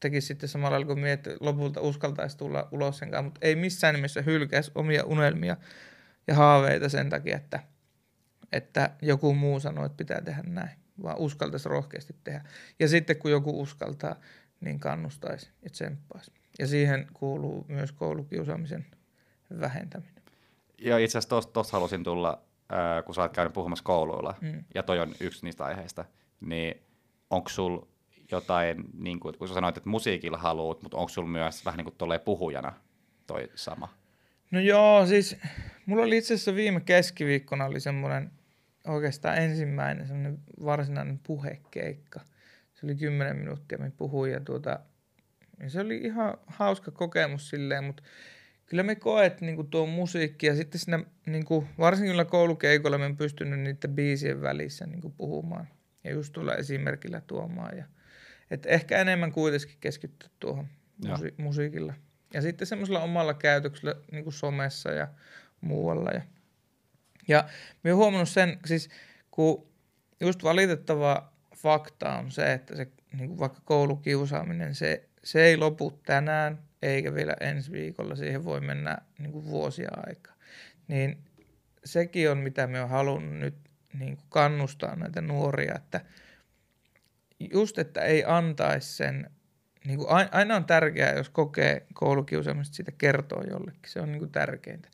tekisi 0.00 0.26
sitten 0.26 0.48
samalla 0.48 0.70
lailla 0.70 0.86
kuin 0.86 1.00
mie, 1.00 1.12
että 1.12 1.30
lopulta 1.40 1.80
uskaltaisi 1.80 2.36
tulla 2.36 2.68
ulos 2.70 2.98
sen 2.98 3.10
kanssa, 3.10 3.22
mutta 3.22 3.40
ei 3.42 3.56
missään 3.56 3.94
nimessä 3.94 4.22
hylkäisi 4.22 4.70
omia 4.74 5.04
unelmia 5.04 5.56
ja 6.26 6.34
haaveita 6.34 6.88
sen 6.88 7.10
takia, 7.10 7.36
että, 7.36 7.60
että 8.52 8.90
joku 9.02 9.34
muu 9.34 9.60
sanoo, 9.60 9.84
että 9.84 9.96
pitää 9.96 10.20
tehdä 10.20 10.42
näin, 10.46 10.81
vaan 11.02 11.18
uskaltaisi 11.18 11.68
rohkeasti 11.68 12.16
tehdä. 12.24 12.44
Ja 12.78 12.88
sitten 12.88 13.16
kun 13.16 13.30
joku 13.30 13.60
uskaltaa, 13.60 14.16
niin 14.60 14.80
kannustaisi 14.80 15.50
ja 15.62 15.70
tsemppaisi. 15.70 16.32
Ja 16.58 16.66
siihen 16.66 17.06
kuuluu 17.12 17.64
myös 17.68 17.92
koulukiusaamisen 17.92 18.86
vähentäminen. 19.60 20.22
Ja 20.78 20.98
itse 20.98 21.18
asiassa 21.18 21.52
tuosta 21.52 21.72
halusin 21.76 22.04
tulla, 22.04 22.42
äh, 22.72 23.04
kun 23.04 23.14
sä 23.14 23.22
oot 23.22 23.32
käynyt 23.32 23.52
puhumassa 23.52 23.84
kouluilla, 23.84 24.34
mm. 24.40 24.64
ja 24.74 24.82
toi 24.82 25.00
on 25.00 25.14
yksi 25.20 25.44
niistä 25.44 25.64
aiheista, 25.64 26.04
niin 26.40 26.82
onko 27.30 27.48
sulla 27.48 27.86
jotain, 28.30 28.84
niin 28.98 29.20
kuin, 29.20 29.38
kun 29.38 29.48
sä 29.48 29.54
sanoit, 29.54 29.76
että 29.76 29.88
musiikilla 29.88 30.38
haluat, 30.38 30.82
mutta 30.82 30.96
onko 30.96 31.08
sulla 31.08 31.28
myös 31.28 31.64
vähän 31.64 31.78
niin 31.78 31.92
kuin 31.98 32.20
puhujana 32.24 32.72
toi 33.26 33.50
sama? 33.54 33.88
No 34.50 34.60
joo, 34.60 35.06
siis 35.06 35.36
mulla 35.86 36.02
oli 36.02 36.16
itse 36.16 36.34
asiassa 36.34 36.54
viime 36.54 36.80
keskiviikkona 36.80 37.64
oli 37.64 37.80
semmoinen 37.80 38.30
oikeastaan 38.86 39.38
ensimmäinen 39.38 40.06
semmoinen 40.06 40.38
varsinainen 40.64 41.20
puhekeikka. 41.26 42.20
Se 42.74 42.86
oli 42.86 42.94
kymmenen 42.94 43.36
minuuttia, 43.36 43.78
me 43.78 43.92
puhuin 43.96 44.32
ja 44.32 44.40
tuota, 44.40 44.80
ja 45.60 45.70
se 45.70 45.80
oli 45.80 45.96
ihan 45.96 46.34
hauska 46.46 46.90
kokemus 46.90 47.50
silleen, 47.50 47.84
mutta 47.84 48.02
kyllä 48.66 48.82
me 48.82 48.94
koet 48.94 49.40
niin 49.40 49.56
kuin 49.56 49.70
tuo 49.70 49.86
musiikki 49.86 50.46
ja 50.46 50.56
sitten 50.56 50.80
siinä 50.80 51.04
niin 51.26 51.44
kuin, 51.44 51.66
varsinkin 51.78 52.26
koulukeikolla 52.26 52.98
me 52.98 53.14
pystynyt 53.18 53.60
niiden 53.60 53.94
biisien 53.94 54.42
välissä 54.42 54.86
niin 54.86 55.00
kuin 55.00 55.14
puhumaan 55.16 55.68
ja 56.04 56.10
just 56.10 56.32
tulla 56.32 56.54
esimerkillä 56.54 57.20
tuomaan 57.26 57.76
ja– 57.76 57.84
että 58.52 58.68
ehkä 58.68 58.98
enemmän 58.98 59.32
kuitenkin 59.32 59.76
keskittyä 59.80 60.28
tuohon 60.40 60.66
musi- 61.06 61.34
musiikilla. 61.36 61.94
Ja 62.34 62.42
sitten 62.42 62.66
semmoisella 62.66 63.00
omalla 63.00 63.34
käytöksellä 63.34 63.94
niin 64.12 64.24
kuin 64.24 64.34
somessa 64.34 64.90
ja 64.90 65.08
muualla. 65.60 66.10
Ja, 66.10 66.22
ja 67.28 67.44
mä 67.84 67.90
oon 67.90 67.96
huomannut 67.96 68.28
sen, 68.28 68.58
siis 68.66 68.90
kun 69.30 69.66
just 70.20 70.42
valitettava 70.42 71.32
fakta 71.56 72.18
on 72.18 72.30
se, 72.30 72.52
että 72.52 72.76
se 72.76 72.88
niin 73.12 73.28
kuin 73.28 73.38
vaikka 73.38 73.60
koulukiusaaminen, 73.64 74.74
se, 74.74 75.08
se 75.24 75.44
ei 75.44 75.56
lopu 75.56 76.00
tänään 76.06 76.58
eikä 76.82 77.14
vielä 77.14 77.36
ensi 77.40 77.72
viikolla. 77.72 78.16
Siihen 78.16 78.44
voi 78.44 78.60
mennä 78.60 78.98
niin 79.18 79.32
kuin 79.32 79.46
vuosia 79.46 79.90
aikaa. 80.06 80.34
Niin 80.88 81.18
sekin 81.84 82.30
on, 82.30 82.38
mitä 82.38 82.66
me 82.66 82.82
on 82.82 82.88
halunnut 82.88 83.38
nyt 83.38 83.54
niin 83.98 84.16
kuin 84.16 84.26
kannustaa 84.28 84.96
näitä 84.96 85.20
nuoria, 85.20 85.74
että– 85.74 86.00
just, 87.52 87.78
että 87.78 88.00
ei 88.00 88.24
antaisi 88.26 88.96
sen, 88.96 89.30
niin 89.84 89.98
kuin 89.98 90.08
aina 90.32 90.56
on 90.56 90.64
tärkeää, 90.64 91.12
jos 91.12 91.28
kokee 91.28 91.86
koulukiusaamista, 91.94 92.74
sitä 92.74 92.92
kertoo 92.92 93.42
jollekin, 93.50 93.80
se 93.86 94.00
on 94.00 94.12
niin 94.12 94.18
kuin 94.18 94.32
tärkeintä. 94.32 94.88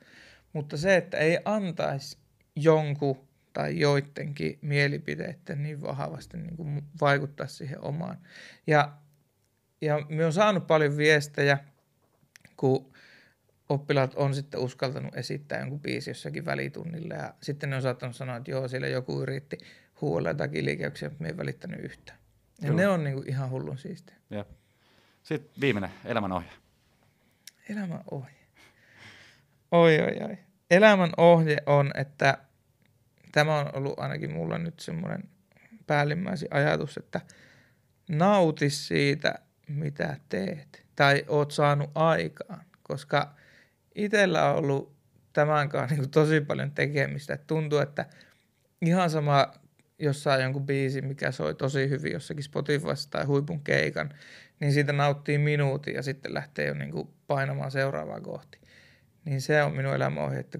Mutta 0.59 0.77
se, 0.77 0.97
että 0.97 1.17
ei 1.17 1.39
antaisi 1.45 2.19
jonkun 2.57 3.29
tai 3.53 3.79
joidenkin 3.79 4.59
mielipiteiden 4.63 5.63
niin 5.63 5.83
vahvasti 5.83 6.37
niin 6.37 6.57
kuin 6.57 6.83
vaikuttaa 7.01 7.47
siihen 7.47 7.85
omaan. 7.85 8.19
Ja, 8.67 8.93
ja 9.81 10.07
me 10.09 10.27
on 10.27 10.33
saanut 10.33 10.67
paljon 10.67 10.97
viestejä, 10.97 11.59
kun 12.57 12.93
oppilaat 13.69 14.15
on 14.15 14.35
sitten 14.35 14.61
uskaltanut 14.61 15.17
esittää 15.17 15.61
jonkun 15.61 15.81
biisi 15.81 16.11
jossakin 16.11 16.45
välitunnilla 16.45 17.15
ja 17.15 17.35
sitten 17.43 17.71
ne 17.71 17.77
on 17.77 17.83
saattanut 17.83 18.17
sanoa, 18.17 18.37
että 18.37 18.51
joo, 18.51 18.69
siellä 18.69 18.89
joku 18.89 19.23
yritti 19.23 19.59
huolella 20.01 20.31
jotakin 20.31 20.65
liikeyksiä, 20.65 21.09
mutta 21.09 21.23
me 21.23 21.29
ei 21.29 21.37
välittänyt 21.37 21.81
yhtään. 21.81 22.19
Ja 22.63 22.73
ne 22.73 22.89
on 22.89 23.05
niinku 23.05 23.25
ihan 23.27 23.51
hullun 23.51 23.79
siistiä. 23.79 24.17
Ja. 24.31 24.45
Sitten 25.23 25.61
viimeinen, 25.61 25.91
elämänohje. 26.05 26.51
Elämänohje. 27.69 28.39
Oi, 29.71 30.01
oi, 30.01 30.29
oi. 30.29 30.48
Elämän 30.71 31.11
ohje 31.17 31.57
on, 31.67 31.91
että 31.95 32.39
tämä 33.33 33.59
on 33.59 33.71
ollut 33.75 33.99
ainakin 33.99 34.33
mulla 34.33 34.59
nyt 34.59 34.81
semmoinen 34.81 35.23
päällimmäisin 35.87 36.49
ajatus, 36.51 36.97
että 36.97 37.21
nauti 38.09 38.71
siitä, 38.71 39.35
mitä 39.69 40.17
teet 40.29 40.85
tai 40.97 41.25
oot 41.29 41.51
saanut 41.51 41.91
aikaan, 41.95 42.65
koska 42.83 43.35
itsellä 43.95 44.51
on 44.51 44.57
ollut 44.57 44.97
tämän 45.33 45.69
kanssa 45.69 45.97
niin 45.97 46.11
tosi 46.11 46.41
paljon 46.41 46.71
tekemistä. 46.71 47.35
Että 47.35 47.47
tuntuu, 47.47 47.79
että 47.79 48.07
ihan 48.83 49.11
sama 49.11 49.53
jossain 49.99 50.43
jonkun 50.43 50.67
biisin, 50.67 51.07
mikä 51.07 51.31
soi 51.31 51.55
tosi 51.55 51.89
hyvin 51.89 52.13
jossakin 52.13 52.45
Spotifyssa 52.45 53.11
tai 53.11 53.25
huipun 53.25 53.61
keikan, 53.61 54.15
niin 54.61 54.73
siitä 54.73 54.93
nauttii 54.93 55.39
minuutin 55.39 55.95
ja 55.95 56.03
sitten 56.03 56.35
lähtee 56.35 56.67
jo 56.67 56.75
niin 56.75 57.09
painamaan 57.27 57.71
seuraavaa 57.71 58.21
kohti. 58.21 58.59
Niin 59.25 59.43
se 59.43 59.63
on 59.63 59.77
minun 59.77 59.95
elämäohje, 59.95 60.41
että 60.41 60.59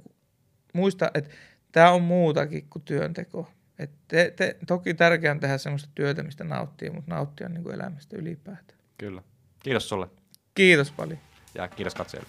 muista, 0.73 1.11
että 1.15 1.31
tämä 1.73 1.91
on 1.91 2.03
muutakin 2.03 2.69
kuin 2.71 2.83
työnteko. 2.83 3.51
Et 3.79 3.91
te, 4.09 4.33
te, 4.37 4.57
toki 4.67 4.95
tärkeää 4.95 5.33
on 5.35 5.41
tehdä 5.41 5.59
sellaista 5.59 5.89
työtä, 5.95 6.23
mistä 6.23 6.45
nauttii, 6.45 6.91
mutta 6.91 7.15
nauttia 7.15 7.49
niin 7.49 7.63
kuin 7.63 7.75
elämästä 7.75 8.17
ylipäätään. 8.17 8.79
Kyllä. 8.99 9.23
Kiitos 9.63 9.89
sulle. 9.89 10.07
Kiitos 10.55 10.93
paljon. 10.93 11.19
Ja 11.55 11.69
kiitos 11.69 11.95
katsojille. 11.95 12.29